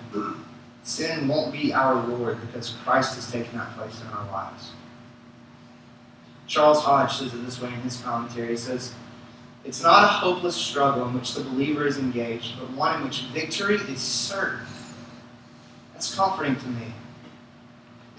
sin 0.84 1.26
won't 1.26 1.53
be 1.53 1.72
our 1.72 1.95
Lord 2.07 2.41
because 2.41 2.70
Christ 2.84 3.16
has 3.16 3.30
taken 3.30 3.59
that 3.59 3.74
place 3.76 4.01
in 4.01 4.07
our 4.09 4.30
lives. 4.30 4.70
Charles 6.47 6.82
Hodge 6.82 7.12
says 7.12 7.32
it 7.32 7.45
this 7.45 7.61
way 7.61 7.68
in 7.68 7.80
his 7.80 7.97
commentary. 7.99 8.49
He 8.49 8.57
says, 8.57 8.93
It's 9.64 9.82
not 9.82 10.05
a 10.05 10.09
hopeless 10.09 10.57
struggle 10.57 11.07
in 11.09 11.14
which 11.14 11.34
the 11.34 11.43
believer 11.43 11.86
is 11.86 11.97
engaged, 11.97 12.59
but 12.59 12.70
one 12.72 12.97
in 12.97 13.05
which 13.05 13.22
victory 13.32 13.76
is 13.76 14.01
certain. 14.01 14.66
That's 15.93 16.14
comforting 16.14 16.57
to 16.57 16.68
me. 16.68 16.93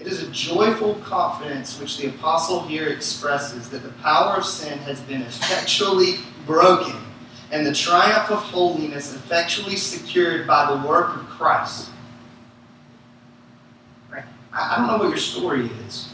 It 0.02 0.08
is 0.08 0.20
a 0.20 0.30
joyful 0.32 0.96
confidence 0.96 1.78
which 1.78 1.96
the 1.96 2.08
apostle 2.08 2.62
here 2.62 2.88
expresses 2.88 3.70
that 3.70 3.84
the 3.84 3.92
power 4.02 4.36
of 4.36 4.44
sin 4.44 4.76
has 4.78 5.00
been 5.02 5.22
effectually 5.22 6.16
broken 6.44 6.96
and 7.52 7.64
the 7.64 7.72
triumph 7.72 8.28
of 8.28 8.38
holiness 8.38 9.14
effectually 9.14 9.76
secured 9.76 10.44
by 10.44 10.74
the 10.74 10.88
work 10.88 11.14
of 11.14 11.28
Christ. 11.28 11.90
Right? 14.10 14.24
I 14.52 14.76
don't 14.76 14.88
know 14.88 14.96
what 14.96 15.10
your 15.10 15.18
story 15.18 15.70
is. 15.86 16.08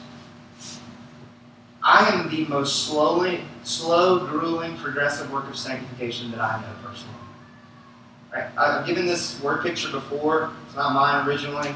I 1.82 2.10
am 2.10 2.28
the 2.28 2.44
most 2.44 2.88
slowly, 2.88 3.40
slow, 3.62 4.26
grueling, 4.26 4.76
progressive 4.76 5.32
work 5.32 5.48
of 5.48 5.56
sanctification 5.56 6.30
that 6.32 6.40
I 6.40 6.60
know 6.60 6.86
personally. 6.86 7.14
Right? 8.34 8.50
I've 8.58 8.86
given 8.86 9.06
this 9.06 9.40
word 9.40 9.62
picture 9.62 9.90
before. 9.90 10.50
It's 10.66 10.76
not 10.76 10.92
mine 10.92 11.26
originally. 11.26 11.74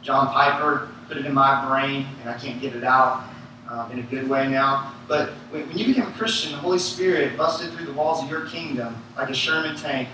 John 0.00 0.28
Piper 0.28 0.88
put 1.10 1.18
it 1.18 1.26
in 1.26 1.34
my 1.34 1.66
brain, 1.66 2.06
and 2.20 2.30
I 2.30 2.38
can't 2.38 2.60
get 2.60 2.76
it 2.76 2.84
out 2.84 3.24
um, 3.68 3.90
in 3.90 3.98
a 3.98 4.02
good 4.02 4.28
way 4.28 4.46
now. 4.46 4.94
But 5.08 5.30
when, 5.50 5.66
when, 5.66 5.76
you 5.76 5.86
became 5.86 6.06
a 6.06 6.12
Christian, 6.12 6.52
the 6.52 6.58
Holy 6.58 6.78
Spirit 6.78 7.36
busted 7.36 7.72
through 7.72 7.86
the 7.86 7.92
walls 7.92 8.22
of 8.22 8.30
your 8.30 8.46
kingdom 8.46 8.94
like 9.16 9.28
a 9.28 9.34
Sherman 9.34 9.74
tank, 9.74 10.08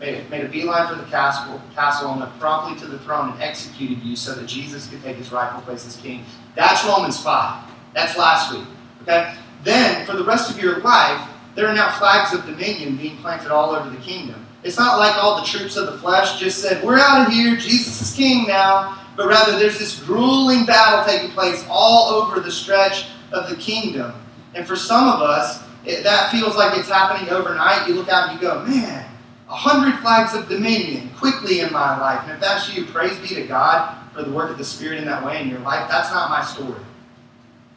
made, 0.00 0.28
made 0.28 0.44
a 0.44 0.48
beeline 0.48 0.88
for 0.88 1.00
the 1.00 1.08
castle, 1.08 1.60
castle, 1.76 2.10
and 2.10 2.18
went 2.18 2.36
promptly 2.40 2.80
to 2.80 2.88
the 2.88 2.98
throne 2.98 3.30
and 3.30 3.40
executed 3.40 4.02
you 4.02 4.16
so 4.16 4.34
that 4.34 4.46
Jesus 4.46 4.88
could 4.88 5.00
take 5.04 5.18
his 5.18 5.30
rightful 5.30 5.62
place 5.62 5.86
as 5.86 5.96
king. 5.98 6.24
That's 6.56 6.84
Romans 6.84 7.22
5. 7.22 7.70
That's 7.94 8.18
last 8.18 8.52
week. 8.52 8.66
Okay? 9.02 9.36
Then, 9.62 10.04
for 10.04 10.16
the 10.16 10.24
rest 10.24 10.50
of 10.50 10.60
your 10.60 10.80
life, 10.80 11.28
there 11.54 11.68
are 11.68 11.74
now 11.74 11.96
flags 11.96 12.34
of 12.34 12.44
dominion 12.44 12.96
being 12.96 13.18
planted 13.18 13.52
all 13.52 13.70
over 13.70 13.88
the 13.88 14.02
kingdom. 14.02 14.44
It's 14.64 14.78
not 14.78 14.98
like 14.98 15.14
all 15.22 15.40
the 15.40 15.46
troops 15.46 15.76
of 15.76 15.86
the 15.86 15.98
flesh 15.98 16.40
just 16.40 16.60
said, 16.60 16.84
We're 16.84 16.98
out 16.98 17.28
of 17.28 17.32
here, 17.32 17.56
Jesus 17.56 18.00
is 18.00 18.16
king 18.16 18.48
now. 18.48 18.98
But 19.20 19.28
rather, 19.28 19.58
there's 19.58 19.78
this 19.78 20.02
grueling 20.02 20.64
battle 20.64 21.04
taking 21.04 21.30
place 21.32 21.62
all 21.68 22.08
over 22.08 22.40
the 22.40 22.50
stretch 22.50 23.04
of 23.32 23.50
the 23.50 23.56
kingdom. 23.56 24.14
And 24.54 24.66
for 24.66 24.76
some 24.76 25.06
of 25.06 25.20
us, 25.20 25.62
it, 25.84 26.02
that 26.04 26.30
feels 26.30 26.56
like 26.56 26.78
it's 26.78 26.88
happening 26.88 27.28
overnight. 27.28 27.86
You 27.86 27.96
look 27.96 28.08
out 28.08 28.30
and 28.30 28.40
you 28.40 28.48
go, 28.48 28.64
man, 28.64 29.04
a 29.46 29.54
hundred 29.54 30.00
flags 30.00 30.32
of 30.32 30.48
dominion 30.48 31.10
quickly 31.18 31.60
in 31.60 31.70
my 31.70 32.00
life. 32.00 32.22
And 32.22 32.32
if 32.32 32.40
that's 32.40 32.74
you, 32.74 32.86
praise 32.86 33.14
be 33.18 33.34
to 33.34 33.46
God 33.46 33.94
for 34.14 34.22
the 34.22 34.32
work 34.32 34.50
of 34.50 34.56
the 34.56 34.64
Spirit 34.64 34.96
in 34.96 35.04
that 35.04 35.22
way 35.22 35.42
in 35.42 35.50
your 35.50 35.60
life. 35.60 35.86
That's 35.90 36.10
not 36.10 36.30
my 36.30 36.42
story. 36.42 36.80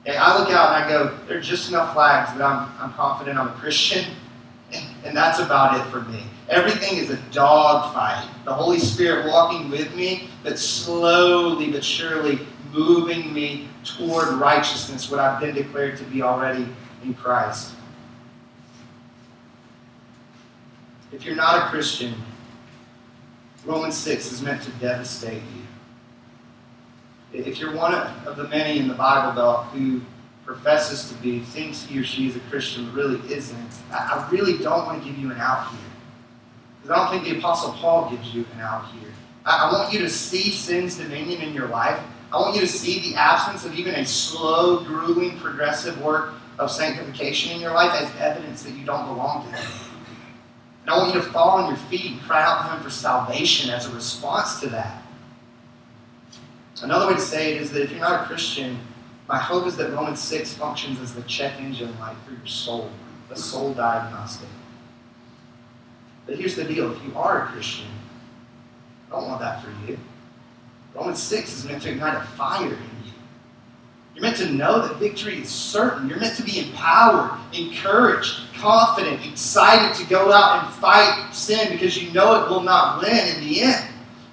Okay, 0.08 0.16
I 0.16 0.40
look 0.40 0.50
out 0.50 0.74
and 0.74 0.86
I 0.86 0.88
go, 0.88 1.18
there 1.28 1.40
are 1.40 1.42
just 1.42 1.68
enough 1.68 1.94
flags 1.94 2.32
that 2.38 2.42
I'm, 2.42 2.72
I'm 2.80 2.94
confident 2.94 3.38
I'm 3.38 3.50
a 3.50 3.60
Christian, 3.60 4.06
and 5.04 5.14
that's 5.14 5.40
about 5.40 5.78
it 5.78 5.92
for 5.92 6.04
me. 6.04 6.24
Everything 6.50 6.98
is 6.98 7.10
a 7.10 7.18
dogfight. 7.32 8.28
The 8.46 8.54
Holy 8.54 8.80
Spirit 8.80 9.28
walking 9.28 9.70
with 9.70 9.96
me, 9.96 10.30
but 10.44 10.60
slowly 10.60 11.72
but 11.72 11.84
surely 11.84 12.40
moving 12.72 13.34
me 13.34 13.68
toward 13.84 14.30
righteousness, 14.30 15.10
what 15.10 15.20
I've 15.20 15.40
been 15.40 15.56
declared 15.56 15.98
to 15.98 16.04
be 16.06 16.22
already 16.22 16.68
in 17.04 17.14
Christ. 17.14 17.74
if 21.14 21.24
you're 21.24 21.36
not 21.36 21.68
a 21.68 21.70
Christian, 21.70 22.16
Romans 23.66 23.96
6 23.98 24.32
is 24.32 24.42
meant 24.42 24.62
to 24.64 24.72
devastate 24.72 25.42
you. 27.32 27.40
If 27.40 27.60
you're 27.60 27.76
one 27.76 27.94
of 27.94 28.36
the 28.36 28.48
many 28.48 28.80
in 28.80 28.88
the 28.88 28.94
Bible 28.94 29.34
Belt 29.34 29.66
who 29.68 30.02
professes 30.44 31.10
to 31.10 31.16
be, 31.22 31.40
thinks 31.40 31.84
he 31.84 32.00
or 32.00 32.04
she 32.04 32.28
is 32.28 32.36
a 32.36 32.40
Christian, 32.42 32.86
but 32.88 32.96
really 32.96 33.34
isn't, 33.34 33.72
I 33.92 34.28
really 34.32 34.58
don't 34.58 34.86
want 34.86 35.02
to 35.02 35.10
give 35.10 35.18
you 35.18 35.32
an 35.32 35.38
out 35.38 35.70
here. 35.70 35.80
Because 36.84 36.98
I 36.98 37.12
don't 37.12 37.22
think 37.22 37.34
the 37.34 37.40
Apostle 37.40 37.72
Paul 37.74 38.10
gives 38.10 38.36
you 38.36 38.46
an 38.56 38.60
out 38.60 38.92
here. 38.92 39.10
I 39.46 39.72
want 39.72 39.94
you 39.94 40.00
to 40.00 40.10
see 40.10 40.52
sin's 40.52 40.98
dominion 40.98 41.42
in 41.42 41.54
your 41.54 41.68
life. 41.68 41.98
I 42.32 42.38
want 42.38 42.56
you 42.56 42.62
to 42.62 42.68
see 42.68 43.12
the 43.12 43.16
absence 43.18 43.64
of 43.64 43.74
even 43.74 43.96
a 43.96 44.06
slow, 44.06 44.84
grueling, 44.84 45.38
progressive 45.40 46.02
work 46.02 46.34
of 46.60 46.70
sanctification 46.70 47.54
in 47.54 47.62
your 47.62 47.74
life 47.74 48.02
as 48.02 48.12
evidence 48.20 48.64
that 48.64 48.74
you 48.74 48.86
don't 48.86 49.08
belong 49.08 49.46
to 49.46 49.58
Him. 49.58 49.72
And 50.82 50.90
I 50.90 50.98
want 50.98 51.16
you 51.16 51.22
to 51.22 51.28
fall 51.28 51.62
on 51.62 51.70
your 51.70 51.78
feet 51.78 52.12
and 52.12 52.22
cry 52.22 52.44
out 52.44 52.64
to 52.64 52.76
Him 52.76 52.84
for 52.84 52.90
salvation 52.90 53.70
as 53.70 53.86
a 53.86 53.94
response 53.94 54.60
to 54.60 54.70
that. 54.70 55.04
Another 56.82 57.08
way 57.08 57.14
to 57.14 57.22
say 57.22 57.56
it 57.56 57.62
is 57.62 57.72
that 57.72 57.84
if 57.84 57.92
you're 57.92 58.02
not 58.02 58.24
a 58.24 58.26
Christian, 58.26 58.78
my 59.30 59.38
hope 59.38 59.66
is 59.68 59.78
that 59.78 59.92
Romans 59.92 60.20
6 60.20 60.56
functions 60.56 61.00
as 61.00 61.14
the 61.14 61.22
check 61.22 61.58
engine 61.62 61.98
light 61.98 62.18
for 62.26 62.34
your 62.34 62.46
soul, 62.46 62.90
the 63.30 63.38
soul 63.38 63.74
diagnostic. 63.74 64.50
But 66.26 66.38
here's 66.38 66.56
the 66.56 66.64
deal 66.64 66.92
if 66.92 67.04
you 67.04 67.18
are 67.18 67.46
a 67.46 67.48
Christian, 67.48 67.88
I 69.10 69.16
don't 69.16 69.28
want 69.28 69.42
that 69.42 69.64
for 69.64 69.70
you. 69.86 69.98
Romans 70.96 71.22
6 71.22 71.58
is 71.58 71.66
meant 71.66 71.82
to 71.84 71.92
ignite 71.92 72.16
a 72.16 72.26
fire 72.38 72.66
in 72.66 72.72
you. 72.72 73.12
You're 74.16 74.22
meant 74.22 74.38
to 74.38 74.52
know 74.52 74.88
that 74.88 74.98
victory 74.98 75.42
is 75.42 75.50
certain. 75.50 76.08
You're 76.08 76.20
meant 76.20 76.38
to 76.38 76.44
be 76.44 76.60
empowered, 76.60 77.32
encouraged, 77.52 78.42
confident, 78.56 79.26
excited 79.26 79.96
to 79.96 80.10
go 80.10 80.32
out 80.32 80.64
and 80.64 80.74
fight 80.76 81.34
sin 81.34 81.72
because 81.72 82.02
you 82.02 82.14
know 82.14 82.44
it 82.44 82.50
will 82.50 82.62
not 82.62 83.02
win 83.02 83.36
in 83.36 83.44
the 83.44 83.62
end. 83.62 83.88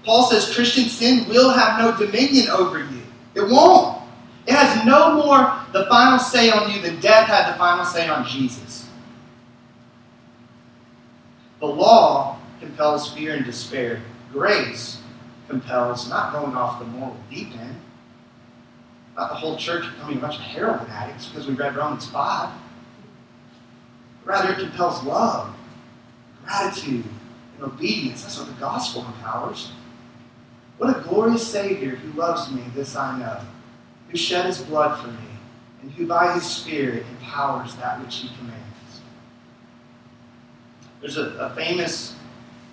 Paul 0.04 0.30
says 0.30 0.54
Christian 0.54 0.84
sin 0.84 1.28
will 1.28 1.50
have 1.50 1.78
no 1.78 1.96
dominion 1.96 2.48
over 2.50 2.78
you. 2.78 3.02
It 3.34 3.42
won't. 3.42 4.02
It 4.46 4.54
has 4.54 4.84
no 4.84 5.14
more 5.14 5.54
the 5.72 5.86
final 5.86 6.18
say 6.18 6.50
on 6.50 6.70
you 6.70 6.80
than 6.80 7.00
death 7.00 7.28
had 7.28 7.52
the 7.52 7.58
final 7.58 7.84
say 7.84 8.08
on 8.08 8.26
Jesus. 8.26 8.79
The 11.60 11.66
law 11.66 12.38
compels 12.58 13.12
fear 13.12 13.34
and 13.34 13.44
despair. 13.44 14.00
Grace 14.32 15.00
compels 15.48 16.08
not 16.08 16.32
going 16.32 16.54
off 16.56 16.78
the 16.78 16.86
moral 16.86 17.16
deep 17.30 17.54
end, 17.56 17.80
not 19.16 19.28
the 19.28 19.34
whole 19.34 19.56
church 19.56 19.84
becoming 19.94 20.18
a 20.18 20.20
bunch 20.20 20.36
of 20.36 20.40
heroin 20.40 20.88
addicts 20.88 21.26
because 21.26 21.46
we 21.46 21.54
read 21.54 21.76
Romans 21.76 22.06
5. 22.08 22.50
Rather, 24.24 24.52
it 24.52 24.58
compels 24.58 25.02
love, 25.04 25.54
gratitude, 26.44 27.04
and 27.56 27.64
obedience. 27.64 28.22
That's 28.22 28.38
what 28.38 28.46
the 28.46 28.60
gospel 28.60 29.04
empowers. 29.04 29.72
What 30.78 30.96
a 30.96 31.00
glorious 31.00 31.46
Savior 31.46 31.90
who 31.90 32.18
loves 32.18 32.50
me, 32.50 32.62
this 32.74 32.96
I 32.96 33.18
know, 33.18 33.40
who 34.08 34.16
shed 34.16 34.46
his 34.46 34.62
blood 34.62 34.98
for 35.00 35.08
me, 35.08 35.28
and 35.82 35.90
who 35.92 36.06
by 36.06 36.32
his 36.32 36.44
Spirit 36.44 37.04
empowers 37.18 37.74
that 37.76 38.00
which 38.00 38.16
he 38.16 38.30
commands. 38.38 38.69
There's 41.00 41.16
a, 41.16 41.30
a 41.38 41.54
famous 41.54 42.14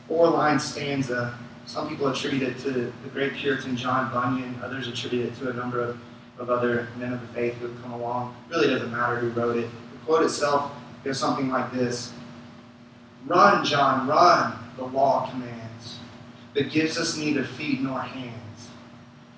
four 0.08 0.30
line 0.30 0.60
stanza 0.60 1.38
some 1.68 1.90
people 1.90 2.08
attribute 2.08 2.44
it 2.44 2.58
to 2.60 2.72
the 2.72 3.10
great 3.12 3.34
Puritan 3.34 3.76
John 3.76 4.10
Bunyan. 4.12 4.56
Others 4.64 4.88
attribute 4.88 5.26
it 5.26 5.36
to 5.40 5.50
a 5.50 5.54
number 5.54 5.82
of, 5.82 6.00
of 6.40 6.50
other 6.50 6.88
men 6.98 7.12
of 7.12 7.20
the 7.20 7.28
faith 7.28 7.56
who 7.56 7.68
have 7.68 7.82
come 7.82 7.92
along. 7.92 8.36
It 8.50 8.56
really 8.56 8.70
doesn't 8.70 8.90
matter 8.90 9.18
who 9.18 9.30
wrote 9.32 9.58
it. 9.58 9.70
The 9.92 9.98
quote 10.06 10.24
itself 10.24 10.72
goes 11.04 11.20
something 11.20 11.50
like 11.50 11.72
this 11.74 12.14
Run, 13.26 13.66
John, 13.66 14.08
run, 14.08 14.58
the 14.78 14.86
law 14.86 15.30
commands, 15.30 16.00
but 16.54 16.72
gives 16.72 16.98
us 16.98 17.18
neither 17.18 17.44
feet 17.44 17.82
nor 17.82 18.00
hands. 18.00 18.70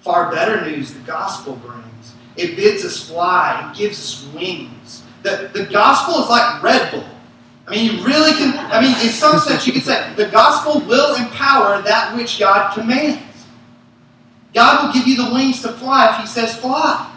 Far 0.01 0.31
better 0.31 0.63
news 0.69 0.93
the 0.93 0.99
gospel 0.99 1.55
brings. 1.55 2.13
It 2.37 2.55
bids 2.55 2.85
us 2.85 3.09
fly 3.09 3.59
and 3.63 3.75
gives 3.75 3.97
us 3.97 4.27
wings. 4.35 5.01
The, 5.23 5.49
the 5.51 5.65
gospel 5.65 6.23
is 6.23 6.29
like 6.29 6.61
Red 6.61 6.91
Bull. 6.91 7.09
I 7.69 7.71
mean, 7.73 7.85
you 7.85 8.03
really 8.03 8.31
can, 8.31 8.57
I 8.57 8.81
mean, 8.81 8.93
in 8.93 9.13
some 9.13 9.37
sense, 9.37 9.67
you 9.67 9.73
could 9.73 9.83
say 9.83 10.11
the 10.15 10.25
gospel 10.25 10.81
will 10.87 11.15
empower 11.15 11.83
that 11.83 12.15
which 12.17 12.39
God 12.39 12.73
commands. 12.73 13.21
God 14.55 14.87
will 14.87 14.93
give 14.93 15.07
you 15.07 15.15
the 15.15 15.31
wings 15.31 15.61
to 15.61 15.73
fly 15.73 16.11
if 16.11 16.21
He 16.21 16.25
says 16.25 16.55
fly. 16.55 17.15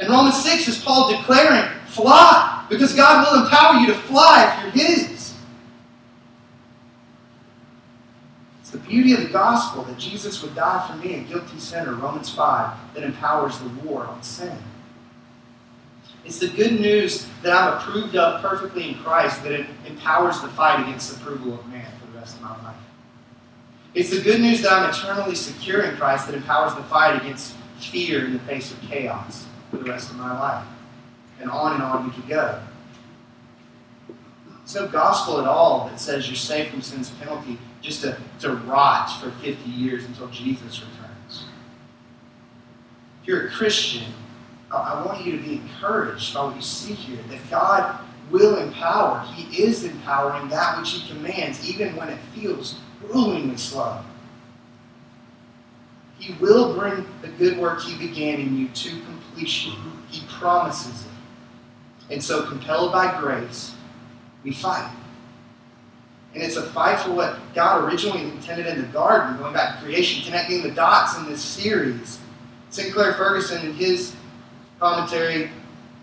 In 0.00 0.10
Romans 0.10 0.42
6 0.42 0.66
is 0.66 0.78
Paul 0.82 1.16
declaring, 1.16 1.70
fly, 1.86 2.66
because 2.68 2.92
God 2.96 3.24
will 3.30 3.44
empower 3.44 3.78
you 3.78 3.86
to 3.86 3.94
fly 3.94 4.52
if 4.66 4.74
you're 4.74 4.86
His. 4.86 5.34
It's 8.60 8.70
the 8.70 8.78
beauty 8.78 9.12
of 9.12 9.20
the 9.20 9.28
gospel 9.28 9.84
that 9.84 9.98
Jesus 9.98 10.42
would 10.42 10.56
die 10.56 10.84
for 10.90 10.96
me, 10.96 11.14
a 11.14 11.20
guilty 11.20 11.60
sinner, 11.60 11.94
Romans 11.94 12.34
5, 12.34 12.94
that 12.94 13.04
empowers 13.04 13.56
the 13.60 13.68
war 13.84 14.04
on 14.04 14.20
sin. 14.24 14.58
It's 16.24 16.38
the 16.38 16.48
good 16.48 16.80
news 16.80 17.26
that 17.42 17.52
I'm 17.52 17.78
approved 17.78 18.14
of 18.14 18.40
perfectly 18.40 18.90
in 18.90 18.94
Christ 18.96 19.42
that 19.42 19.52
it 19.52 19.66
empowers 19.86 20.40
the 20.40 20.48
fight 20.48 20.80
against 20.80 21.10
the 21.10 21.20
approval 21.20 21.58
of 21.58 21.66
man 21.68 21.90
for 22.00 22.12
the 22.12 22.18
rest 22.18 22.36
of 22.36 22.42
my 22.42 22.62
life. 22.62 22.76
It's 23.94 24.10
the 24.10 24.20
good 24.20 24.40
news 24.40 24.62
that 24.62 24.72
I'm 24.72 24.88
eternally 24.88 25.34
secure 25.34 25.82
in 25.82 25.96
Christ 25.96 26.26
that 26.26 26.34
empowers 26.34 26.74
the 26.74 26.82
fight 26.84 27.20
against 27.20 27.54
fear 27.78 28.24
in 28.24 28.32
the 28.32 28.38
face 28.40 28.72
of 28.72 28.80
chaos 28.82 29.46
for 29.70 29.78
the 29.78 29.84
rest 29.84 30.10
of 30.10 30.16
my 30.16 30.38
life. 30.38 30.66
And 31.40 31.50
on 31.50 31.74
and 31.74 31.82
on 31.82 32.06
we 32.06 32.12
could 32.12 32.28
go. 32.28 32.62
It's 34.62 34.74
no 34.76 34.86
gospel 34.86 35.40
at 35.40 35.46
all 35.48 35.88
that 35.88 35.98
says 35.98 36.28
you're 36.28 36.36
saved 36.36 36.70
from 36.70 36.82
sin's 36.82 37.10
penalty 37.10 37.58
just 37.80 38.02
to, 38.02 38.16
to 38.40 38.54
rot 38.54 39.10
for 39.20 39.30
50 39.30 39.68
years 39.68 40.04
until 40.04 40.28
Jesus 40.28 40.80
returns. 40.80 41.46
If 43.20 43.28
you're 43.28 43.48
a 43.48 43.50
Christian, 43.50 44.04
I 44.78 45.04
want 45.04 45.24
you 45.24 45.32
to 45.32 45.42
be 45.42 45.54
encouraged 45.54 46.34
by 46.34 46.44
what 46.44 46.56
you 46.56 46.62
see 46.62 46.94
here 46.94 47.22
that 47.28 47.50
God 47.50 47.98
will 48.30 48.58
empower. 48.58 49.20
He 49.34 49.62
is 49.62 49.84
empowering 49.84 50.48
that 50.48 50.78
which 50.78 50.90
He 50.92 51.08
commands, 51.08 51.68
even 51.68 51.94
when 51.96 52.08
it 52.08 52.18
feels 52.34 52.78
gruelingly 53.00 53.58
slow. 53.58 54.00
He 56.18 56.34
will 56.34 56.78
bring 56.78 57.04
the 57.20 57.28
good 57.28 57.58
work 57.58 57.82
He 57.82 57.98
began 57.98 58.40
in 58.40 58.56
you 58.56 58.68
to 58.68 58.90
completion. 59.02 59.74
He 60.08 60.24
promises 60.28 61.06
it. 61.06 62.14
And 62.14 62.22
so, 62.22 62.46
compelled 62.46 62.92
by 62.92 63.20
grace, 63.20 63.74
we 64.44 64.52
fight. 64.52 64.90
And 66.34 66.42
it's 66.42 66.56
a 66.56 66.62
fight 66.70 66.98
for 67.00 67.12
what 67.12 67.38
God 67.54 67.84
originally 67.84 68.22
intended 68.22 68.66
in 68.66 68.80
the 68.80 68.88
garden, 68.88 69.36
going 69.36 69.52
back 69.52 69.78
to 69.78 69.84
creation, 69.84 70.24
connecting 70.24 70.62
the 70.62 70.70
dots 70.70 71.18
in 71.18 71.26
this 71.26 71.42
series. 71.42 72.18
Sinclair 72.70 73.12
Ferguson, 73.14 73.66
in 73.66 73.74
his 73.74 74.14
commentary 74.82 75.48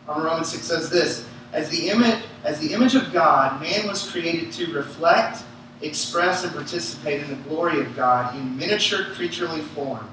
on 0.08 0.24
Romans 0.24 0.50
6 0.54 0.64
says 0.64 0.90
this 0.90 1.26
as 1.52 1.70
the 1.70 1.90
image 1.90 2.24
as 2.46 2.60
the 2.60 2.72
image 2.72 2.96
of 2.96 3.12
God, 3.12 3.62
man 3.62 3.86
was 3.86 4.10
created 4.10 4.54
to 4.54 4.72
reflect, 4.72 5.44
express, 5.82 6.46
and 6.46 6.54
participate 6.54 7.22
in 7.22 7.30
the 7.30 7.50
glory 7.50 7.82
of 7.82 7.94
God 7.94 8.34
in 8.34 8.56
miniature 8.56 9.08
creaturely 9.16 9.60
form. 9.60 10.08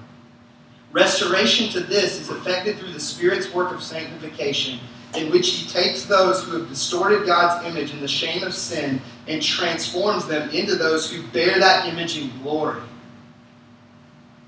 Restoration 0.90 1.68
to 1.68 1.80
this 1.80 2.20
is 2.20 2.28
effected 2.30 2.78
through 2.78 2.92
the 2.92 2.98
Spirit's 2.98 3.54
work 3.54 3.70
of 3.70 3.80
sanctification, 3.80 4.80
in 5.16 5.30
which 5.30 5.50
He 5.50 5.68
takes 5.68 6.04
those 6.04 6.42
who 6.42 6.58
have 6.58 6.68
distorted 6.68 7.24
God's 7.24 7.64
image 7.64 7.92
in 7.92 8.00
the 8.00 8.08
shame 8.08 8.42
of 8.42 8.52
sin 8.52 9.00
and 9.28 9.40
transforms 9.40 10.26
them 10.26 10.50
into 10.50 10.74
those 10.74 11.08
who 11.08 11.24
bear 11.28 11.60
that 11.60 11.86
image 11.86 12.18
in 12.18 12.36
glory. 12.42 12.82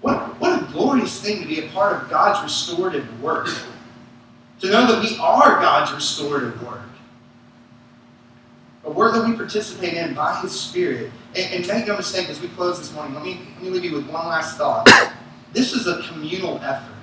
What, 0.00 0.40
what 0.40 0.60
a 0.60 0.72
glorious 0.72 1.20
thing 1.20 1.42
to 1.42 1.46
be 1.46 1.60
a 1.60 1.68
part 1.68 2.02
of 2.02 2.10
God's 2.10 2.42
restorative 2.42 3.22
work 3.22 3.48
to 4.60 4.70
know 4.70 4.86
that 4.86 5.02
we 5.02 5.16
are 5.18 5.60
God's 5.60 5.92
restorative 5.92 6.62
work. 6.66 6.80
A 8.84 8.90
work 8.90 9.14
that 9.14 9.26
we 9.26 9.36
participate 9.36 9.94
in 9.94 10.14
by 10.14 10.40
His 10.40 10.58
Spirit. 10.58 11.12
And, 11.36 11.52
and, 11.54 11.66
make 11.66 11.86
no 11.86 11.96
mistake, 11.96 12.28
as 12.28 12.40
we 12.40 12.48
close 12.48 12.78
this 12.78 12.92
morning, 12.94 13.14
let 13.14 13.22
me, 13.22 13.40
let 13.56 13.64
me 13.64 13.70
leave 13.70 13.84
you 13.84 13.94
with 13.94 14.08
one 14.08 14.26
last 14.26 14.56
thought. 14.56 14.88
This 15.52 15.72
is 15.72 15.86
a 15.86 16.02
communal 16.08 16.58
effort. 16.58 16.94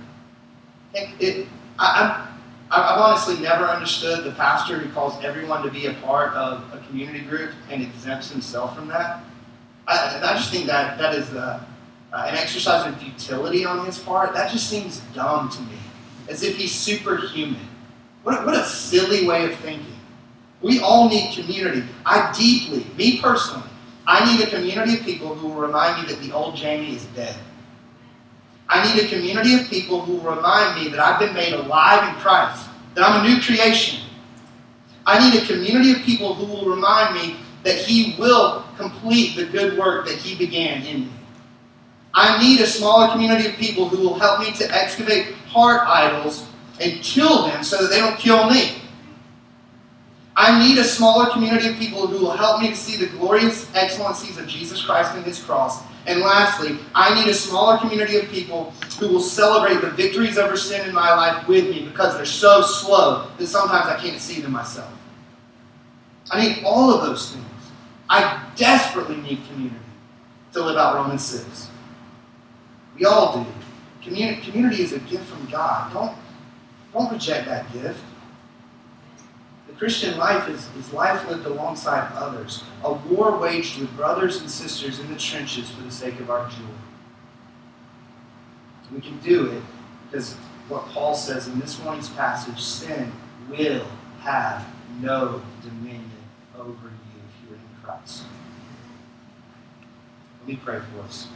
It, 0.94 1.10
it, 1.20 1.48
I, 1.78 2.28
I've 2.72 3.00
honestly 3.00 3.38
never 3.40 3.66
understood 3.66 4.24
the 4.24 4.32
pastor 4.32 4.80
who 4.80 4.92
calls 4.94 5.24
everyone 5.24 5.64
to 5.64 5.72
be 5.72 5.86
a 5.86 5.94
part 5.96 6.34
of 6.34 6.64
a 6.74 6.84
community 6.88 7.22
group 7.22 7.52
and 7.70 7.84
exempts 7.84 8.32
himself 8.32 8.76
from 8.76 8.88
that. 8.88 9.24
I, 9.88 10.20
I 10.24 10.34
just 10.34 10.52
think 10.52 10.66
that 10.66 10.98
that 10.98 11.14
is 11.14 11.32
a, 11.34 11.66
uh, 12.12 12.26
an 12.28 12.36
exercise 12.36 12.88
in 12.88 12.96
futility 12.96 13.66
on 13.66 13.86
his 13.86 14.00
part. 14.00 14.34
That 14.34 14.52
just 14.52 14.70
seems 14.70 15.02
dumb 15.14 15.50
to 15.50 15.62
me 15.64 15.78
as 16.30 16.44
if 16.44 16.58
he's 16.58 16.74
superhuman. 16.74 17.68
What, 18.24 18.46
what 18.46 18.56
a 18.56 18.66
silly 18.66 19.28
way 19.28 19.46
of 19.46 19.56
thinking. 19.60 19.86
We 20.62 20.80
all 20.80 21.10
need 21.10 21.36
community. 21.36 21.84
I 22.06 22.34
deeply, 22.36 22.86
me 22.98 23.22
personally, 23.22 23.70
I 24.08 24.26
need 24.26 24.46
a 24.46 24.50
community 24.50 24.96
of 24.96 25.02
people 25.02 25.36
who 25.36 25.50
will 25.50 25.62
remind 25.62 26.02
me 26.02 26.14
that 26.14 26.22
the 26.22 26.32
old 26.32 26.56
Jamie 26.56 26.96
is 26.96 27.06
dead. 27.08 27.36
I 28.68 28.94
need 28.94 29.04
a 29.04 29.08
community 29.08 29.54
of 29.56 29.68
people 29.70 30.02
who 30.02 30.16
will 30.16 30.36
remind 30.36 30.82
me 30.82 30.90
that 30.90 31.00
I've 31.00 31.20
been 31.20 31.34
made 31.34 31.54
alive 31.54 32.10
in 32.10 32.16
Christ, 32.22 32.68
that 32.96 33.04
I'm 33.04 33.24
a 33.24 33.30
new 33.30 33.40
creation. 33.42 34.02
I 35.06 35.20
need 35.20 35.42
a 35.42 35.46
community 35.46 35.92
of 35.92 36.00
people 36.00 36.34
who 36.34 36.46
will 36.46 36.76
remind 36.76 37.14
me 37.14 37.38
that 37.64 37.78
He 37.78 38.16
will 38.18 38.66
complete 38.78 39.36
the 39.36 39.46
good 39.46 39.78
work 39.78 40.08
that 40.08 40.18
He 40.18 40.36
began 40.36 40.84
in 40.84 41.02
me. 41.02 41.12
I 42.16 42.42
need 42.42 42.62
a 42.62 42.66
smaller 42.66 43.12
community 43.12 43.48
of 43.50 43.56
people 43.58 43.90
who 43.90 43.98
will 43.98 44.18
help 44.18 44.40
me 44.40 44.54
to 44.54 44.74
excavate 44.74 45.36
heart 45.48 45.86
idols 45.86 46.48
and 46.80 47.04
kill 47.04 47.48
them 47.48 47.62
so 47.64 47.82
that 47.82 47.90
they 47.90 48.00
don't 48.00 48.18
kill 48.18 48.50
me. 48.50 48.82
I 50.38 50.66
need 50.66 50.78
a 50.78 50.84
smaller 50.84 51.32
community 51.32 51.68
of 51.68 51.78
people 51.78 52.08
who 52.08 52.20
will 52.20 52.32
help 52.32 52.62
me 52.62 52.70
to 52.70 52.76
see 52.76 52.98
the 52.98 53.08
glorious 53.08 53.74
excellencies 53.76 54.38
of 54.38 54.48
Jesus 54.48 54.84
Christ 54.84 55.14
and 55.16 55.26
His 55.26 55.42
cross. 55.42 55.82
And 56.08 56.22
lastly, 56.22 56.78
I 56.94 57.16
need 57.16 57.30
a 57.30 57.34
smaller 57.34 57.78
community 57.78 58.18
of 58.18 58.30
people 58.30 58.74
who 59.00 59.10
will 59.10 59.22
celebrate 59.22 59.82
the 59.82 59.92
victories 59.92 60.38
over 60.38 60.56
sin 60.56 60.88
in 60.88 60.94
my 60.94 61.14
life 61.14 61.48
with 61.48 61.70
me 61.70 61.86
because 61.86 62.16
they're 62.16 62.26
so 62.26 62.62
slow 62.62 63.28
that 63.38 63.48
sometimes 63.48 63.88
I 63.88 63.98
can't 64.00 64.22
see 64.22 64.42
them 64.42 64.52
myself. 64.52 64.92
I 66.32 66.46
need 66.46 66.64
all 66.64 66.94
of 66.94 67.02
those 67.06 67.32
things. 67.32 67.46
I 68.10 68.46
desperately 68.56 69.18
need 69.18 69.42
community 69.50 69.80
to 70.54 70.64
live 70.64 70.78
out 70.78 70.96
Romans 70.96 71.24
6. 71.26 71.70
We 72.98 73.06
all 73.06 73.44
do. 73.44 73.52
Community, 74.02 74.84
is 74.84 74.94
a 74.94 75.00
gift 75.00 75.26
from 75.26 75.46
God. 75.48 75.92
Don't, 75.92 76.16
don't 76.94 77.12
reject 77.12 77.48
that 77.48 77.72
gift. 77.74 78.00
The 79.68 79.74
Christian 79.74 80.18
life 80.18 80.48
is, 80.48 80.70
is 80.78 80.94
life 80.94 81.28
lived 81.28 81.46
alongside 81.46 82.12
others, 82.14 82.64
a 82.84 82.94
war 82.94 83.38
waged 83.38 83.80
with 83.80 83.94
brothers 83.96 84.40
and 84.40 84.50
sisters 84.50 85.00
in 85.00 85.12
the 85.12 85.20
trenches 85.20 85.72
for 85.72 85.82
the 85.82 85.92
sake 85.92 86.20
of 86.20 86.30
our 86.30 86.48
joy. 86.50 86.76
We 88.94 89.02
can 89.02 89.18
do 89.20 89.48
it 89.48 89.64
because 90.06 90.36
what 90.70 90.86
Paul 90.90 91.16
says 91.16 91.48
in 91.48 91.60
this 91.60 91.84
morning's 91.84 92.10
passage 92.10 92.62
sin 92.62 93.12
will 93.50 93.86
have 94.22 94.66
no 95.02 95.42
dominion 95.64 96.12
over 96.58 96.70
you 96.70 97.22
if 97.28 97.50
you're 97.50 97.58
in 97.58 97.84
Christ. 97.84 98.24
Let 100.40 100.48
me 100.48 100.60
pray 100.64 100.80
for 100.80 101.02
us. 101.02 101.28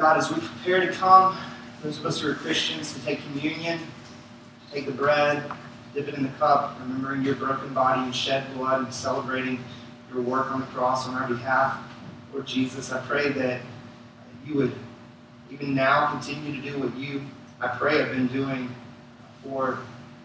God, 0.00 0.16
as 0.16 0.32
we 0.32 0.40
prepare 0.40 0.80
to 0.80 0.90
come 0.94 1.36
those 1.82 1.98
of 1.98 2.06
us 2.06 2.22
who 2.22 2.30
are 2.30 2.34
Christians 2.34 2.94
to 2.94 3.00
take 3.00 3.20
communion, 3.22 3.78
to 3.78 4.74
take 4.74 4.86
the 4.86 4.92
bread, 4.92 5.42
dip 5.92 6.08
it 6.08 6.14
in 6.14 6.22
the 6.22 6.30
cup, 6.30 6.78
remembering 6.80 7.22
your 7.22 7.34
broken 7.34 7.74
body 7.74 8.00
and 8.00 8.16
shed 8.16 8.46
blood 8.54 8.84
and 8.84 8.94
celebrating 8.94 9.62
your 10.10 10.22
work 10.22 10.50
on 10.52 10.60
the 10.60 10.66
cross 10.68 11.06
on 11.06 11.16
our 11.16 11.28
behalf. 11.28 11.78
Lord 12.32 12.46
Jesus, 12.46 12.90
I 12.90 13.00
pray 13.06 13.28
that 13.28 13.60
you 14.46 14.54
would 14.54 14.72
even 15.50 15.74
now 15.74 16.10
continue 16.12 16.58
to 16.58 16.70
do 16.70 16.78
what 16.78 16.96
you, 16.96 17.22
I 17.60 17.68
pray, 17.68 17.98
have 17.98 18.08
been 18.08 18.28
doing 18.28 18.74
for 19.42 19.80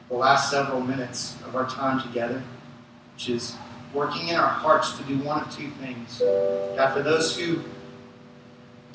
the 0.08 0.16
last 0.16 0.50
several 0.50 0.80
minutes 0.80 1.36
of 1.46 1.54
our 1.58 1.68
time 1.70 2.02
together, 2.02 2.42
which 3.14 3.28
is 3.28 3.58
working 3.94 4.30
in 4.30 4.38
our 4.38 4.48
hearts 4.48 4.98
to 4.98 5.04
do 5.04 5.18
one 5.18 5.42
of 5.42 5.54
two 5.54 5.70
things. 5.82 6.20
God, 6.78 6.94
for 6.94 7.04
those 7.04 7.38
who 7.38 7.62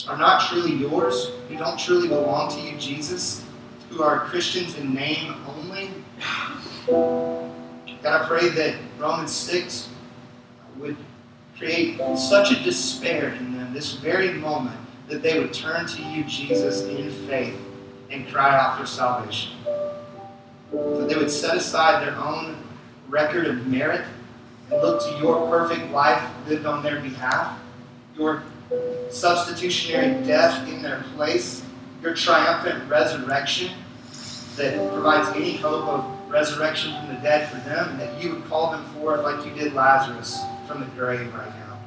are 0.08 0.16
not 0.16 0.48
truly 0.48 0.72
yours, 0.72 1.30
who 1.48 1.56
don't 1.56 1.78
truly 1.78 2.08
belong 2.08 2.50
to 2.50 2.60
you, 2.60 2.76
Jesus, 2.78 3.44
who 3.88 4.02
are 4.02 4.20
Christians 4.20 4.76
in 4.76 4.94
name 4.94 5.34
only. 5.48 5.90
God, 6.86 8.22
I 8.22 8.26
pray 8.26 8.48
that 8.48 8.76
Romans 8.98 9.32
6 9.32 9.88
would 10.78 10.96
create 11.58 12.00
such 12.16 12.52
a 12.52 12.62
despair 12.62 13.34
in 13.34 13.56
them 13.56 13.74
this 13.74 13.94
very 13.94 14.32
moment 14.32 14.80
that 15.08 15.22
they 15.22 15.38
would 15.38 15.52
turn 15.52 15.86
to 15.86 16.02
you, 16.02 16.24
Jesus, 16.24 16.82
in 16.82 17.10
faith 17.26 17.58
and 18.10 18.26
cry 18.28 18.56
out 18.56 18.78
for 18.78 18.86
salvation. 18.86 19.52
That 20.72 21.08
they 21.08 21.16
would 21.16 21.30
set 21.30 21.56
aside 21.56 22.06
their 22.06 22.16
own 22.16 22.56
record 23.08 23.46
of 23.46 23.66
merit 23.66 24.06
and 24.70 24.80
look 24.80 25.02
to 25.02 25.18
your 25.18 25.48
perfect 25.50 25.90
life 25.90 26.22
lived 26.46 26.64
on 26.64 26.82
their 26.82 27.00
behalf, 27.00 27.58
your 28.16 28.44
substitutionary 29.10 30.22
death 30.24 30.68
in 30.68 30.82
their 30.82 31.04
place, 31.14 31.62
your 32.02 32.14
triumphant 32.14 32.88
resurrection 32.88 33.70
that 34.56 34.92
provides 34.92 35.28
any 35.36 35.56
hope 35.56 35.86
of 35.86 36.30
resurrection 36.30 36.94
from 36.96 37.08
the 37.14 37.20
dead 37.20 37.48
for 37.48 37.56
them, 37.68 37.98
that 37.98 38.22
you 38.22 38.34
would 38.34 38.44
call 38.46 38.70
them 38.70 38.84
forth 38.94 39.22
like 39.22 39.44
you 39.44 39.52
did 39.52 39.72
Lazarus 39.74 40.38
from 40.66 40.80
the 40.80 40.86
grave 40.86 41.32
right 41.34 41.52
now. 41.56 41.78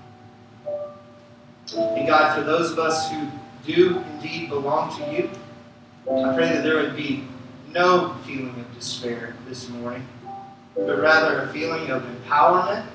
And 1.78 2.08
God, 2.08 2.38
for 2.38 2.44
those 2.44 2.72
of 2.72 2.80
us 2.80 3.10
who 3.10 3.28
do 3.66 4.04
indeed 4.14 4.50
belong 4.50 4.96
to 4.98 5.14
you, 5.14 5.30
I 6.12 6.36
pray 6.36 6.50
that 6.50 6.64
there 6.64 6.76
would 6.78 6.96
be 6.96 7.24
no 7.72 8.16
feeling 8.26 8.60
of 8.60 8.76
despair 8.76 9.36
this 9.48 9.70
morning, 9.70 10.06
but 10.76 11.00
rather 11.00 11.42
a 11.42 11.54
feeling 11.54 11.90
of 11.90 12.04
empowerment 12.04 12.86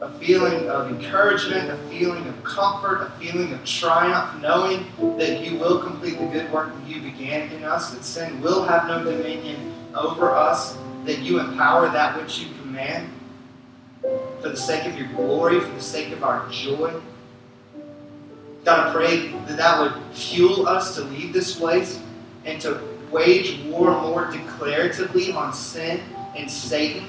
a 0.00 0.10
feeling 0.18 0.68
of 0.68 0.88
encouragement, 0.88 1.70
a 1.70 1.76
feeling 1.88 2.26
of 2.28 2.44
comfort, 2.44 3.02
a 3.02 3.10
feeling 3.18 3.52
of 3.52 3.64
triumph, 3.64 4.40
knowing 4.40 4.86
that 5.18 5.44
you 5.44 5.58
will 5.58 5.80
complete 5.80 6.18
the 6.18 6.26
good 6.26 6.50
work 6.52 6.72
that 6.72 6.88
you 6.88 7.00
began 7.00 7.50
in 7.52 7.64
us, 7.64 7.90
that 7.90 8.04
sin 8.04 8.40
will 8.40 8.62
have 8.62 8.86
no 8.86 9.02
dominion 9.02 9.74
over 9.96 10.30
us, 10.30 10.76
that 11.04 11.18
you 11.18 11.40
empower 11.40 11.88
that 11.88 12.16
which 12.20 12.38
you 12.38 12.46
command 12.60 13.10
for 14.40 14.50
the 14.50 14.56
sake 14.56 14.86
of 14.86 14.96
your 14.96 15.08
glory, 15.08 15.60
for 15.60 15.72
the 15.72 15.80
sake 15.80 16.12
of 16.12 16.22
our 16.22 16.48
joy. 16.50 16.94
God, 18.64 18.88
I 18.88 18.92
pray 18.92 19.28
that 19.46 19.56
that 19.56 19.80
would 19.80 20.14
fuel 20.14 20.68
us 20.68 20.94
to 20.94 21.02
leave 21.02 21.32
this 21.32 21.56
place 21.56 22.00
and 22.44 22.60
to 22.60 22.80
wage 23.10 23.64
war 23.64 23.90
more 24.02 24.26
declaratively 24.26 25.34
on 25.34 25.52
sin 25.52 26.00
and 26.36 26.48
Satan 26.48 27.06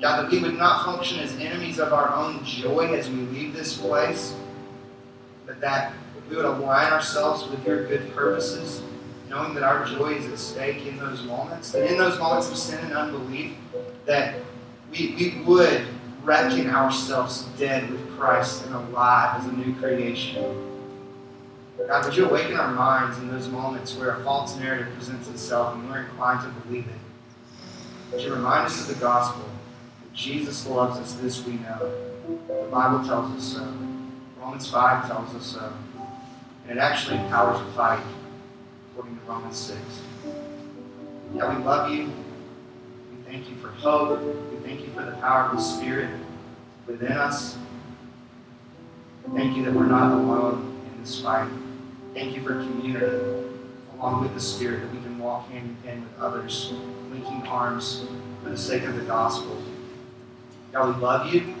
God, 0.00 0.22
that 0.22 0.30
we 0.30 0.38
would 0.38 0.56
not 0.56 0.84
function 0.84 1.18
as 1.18 1.34
enemies 1.36 1.78
of 1.78 1.92
our 1.92 2.14
own 2.14 2.44
joy 2.44 2.92
as 2.94 3.10
we 3.10 3.16
leave 3.16 3.52
this 3.52 3.76
place, 3.76 4.36
but 5.44 5.60
that 5.60 5.92
we 6.30 6.36
would 6.36 6.44
align 6.44 6.92
ourselves 6.92 7.48
with 7.48 7.66
your 7.66 7.86
good 7.86 8.14
purposes, 8.14 8.82
knowing 9.28 9.54
that 9.54 9.64
our 9.64 9.84
joy 9.86 10.14
is 10.14 10.26
at 10.26 10.38
stake 10.38 10.86
in 10.86 10.98
those 10.98 11.24
moments, 11.24 11.72
that 11.72 11.90
in 11.90 11.98
those 11.98 12.18
moments 12.18 12.48
of 12.48 12.56
sin 12.56 12.78
and 12.84 12.92
unbelief, 12.92 13.52
that 14.04 14.36
we, 14.92 15.14
we 15.16 15.42
would 15.42 15.86
reckon 16.22 16.68
ourselves 16.70 17.44
dead 17.58 17.90
with 17.90 18.16
Christ 18.16 18.66
and 18.66 18.74
alive 18.74 19.40
as 19.40 19.46
a 19.46 19.52
new 19.52 19.74
creation. 19.80 20.64
God, 21.86 22.04
would 22.04 22.16
you 22.16 22.28
awaken 22.28 22.56
our 22.56 22.72
minds 22.72 23.18
in 23.18 23.28
those 23.28 23.48
moments 23.48 23.96
where 23.96 24.10
a 24.10 24.24
false 24.24 24.56
narrative 24.58 24.92
presents 24.94 25.28
itself 25.28 25.74
and 25.74 25.88
we're 25.88 26.02
inclined 26.02 26.40
to 26.42 26.60
believe 26.62 26.86
it? 26.86 28.12
Would 28.12 28.22
you 28.22 28.34
remind 28.34 28.66
us 28.66 28.80
of 28.80 28.94
the 28.94 29.00
gospel? 29.00 29.48
Jesus 30.18 30.66
loves 30.66 30.98
us, 30.98 31.12
this 31.14 31.46
we 31.46 31.52
know. 31.52 31.92
The 32.48 32.68
Bible 32.72 33.06
tells 33.06 33.30
us 33.36 33.54
so. 33.54 33.72
Romans 34.40 34.68
5 34.68 35.06
tells 35.06 35.32
us 35.32 35.46
so. 35.46 35.72
And 36.66 36.76
it 36.76 36.80
actually 36.80 37.18
empowers 37.18 37.64
the 37.64 37.72
fight, 37.72 38.02
according 38.90 39.16
to 39.16 39.24
Romans 39.26 39.56
6. 39.56 39.78
Yeah, 41.36 41.56
we 41.56 41.62
love 41.62 41.92
you. 41.92 42.06
We 42.06 43.30
thank 43.30 43.48
you 43.48 43.54
for 43.62 43.68
hope. 43.68 44.20
We 44.20 44.58
thank 44.66 44.80
you 44.80 44.88
for 44.88 45.02
the 45.02 45.12
power 45.18 45.50
of 45.50 45.56
the 45.56 45.62
Spirit 45.62 46.10
within 46.88 47.12
us. 47.12 47.56
Thank 49.36 49.56
you 49.56 49.64
that 49.66 49.72
we're 49.72 49.86
not 49.86 50.10
alone 50.10 50.80
in 50.92 51.00
this 51.00 51.22
fight. 51.22 51.48
Thank 52.12 52.34
you 52.34 52.42
for 52.42 52.54
community, 52.54 53.06
along 53.94 54.22
with 54.22 54.34
the 54.34 54.40
Spirit, 54.40 54.80
that 54.80 54.92
we 54.92 54.98
can 55.00 55.16
walk 55.20 55.48
hand 55.48 55.76
in 55.84 55.88
hand 55.88 56.02
with 56.02 56.20
others, 56.20 56.72
linking 57.12 57.46
arms 57.46 58.04
for 58.42 58.50
the 58.50 58.58
sake 58.58 58.82
of 58.82 58.96
the 58.96 59.02
gospel. 59.02 59.56
God, 60.72 60.94
we 60.94 61.02
love 61.02 61.32
you. 61.32 61.54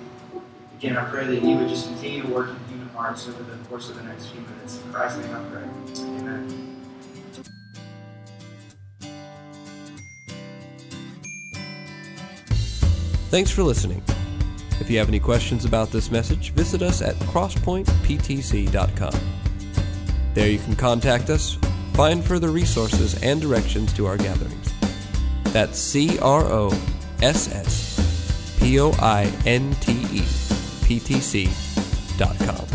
Again, 0.78 0.96
I 0.96 1.04
pray 1.04 1.26
that 1.26 1.42
you 1.42 1.56
would 1.56 1.68
just 1.68 1.86
continue 1.86 2.22
to 2.22 2.28
work 2.28 2.50
in 2.50 2.56
human 2.68 2.88
hearts 2.90 3.26
over 3.26 3.42
the 3.42 3.56
course 3.68 3.90
of 3.90 3.96
the 3.96 4.04
next 4.04 4.26
few 4.26 4.40
minutes. 4.42 4.80
In 4.80 4.92
Christ's 4.92 5.24
name 5.24 5.34
I 5.34 5.42
pray. 5.50 5.64
Amen. 6.04 6.76
Thanks 13.30 13.50
for 13.50 13.62
listening. 13.62 14.02
If 14.80 14.88
you 14.88 14.98
have 14.98 15.08
any 15.08 15.18
questions 15.18 15.64
about 15.64 15.90
this 15.90 16.10
message, 16.10 16.52
visit 16.52 16.82
us 16.82 17.02
at 17.02 17.16
crosspointeptc.com. 17.16 19.20
There 20.34 20.48
you 20.48 20.58
can 20.58 20.76
contact 20.76 21.30
us, 21.30 21.58
find 21.94 22.24
further 22.24 22.50
resources, 22.50 23.20
and 23.22 23.40
directions 23.40 23.92
to 23.94 24.06
our 24.06 24.16
gatherings. 24.16 24.72
That's 25.44 25.78
C 25.78 26.18
R 26.20 26.44
O 26.44 26.70
S 27.20 27.52
S 27.52 27.87
P 28.58 28.78
O 28.80 28.92
I 29.00 29.30
N 29.46 29.74
T 29.80 29.92
E 29.92 30.22
P 30.86 31.00
T 31.00 31.20
C 31.20 31.48
dot 32.18 32.36
com. 32.44 32.67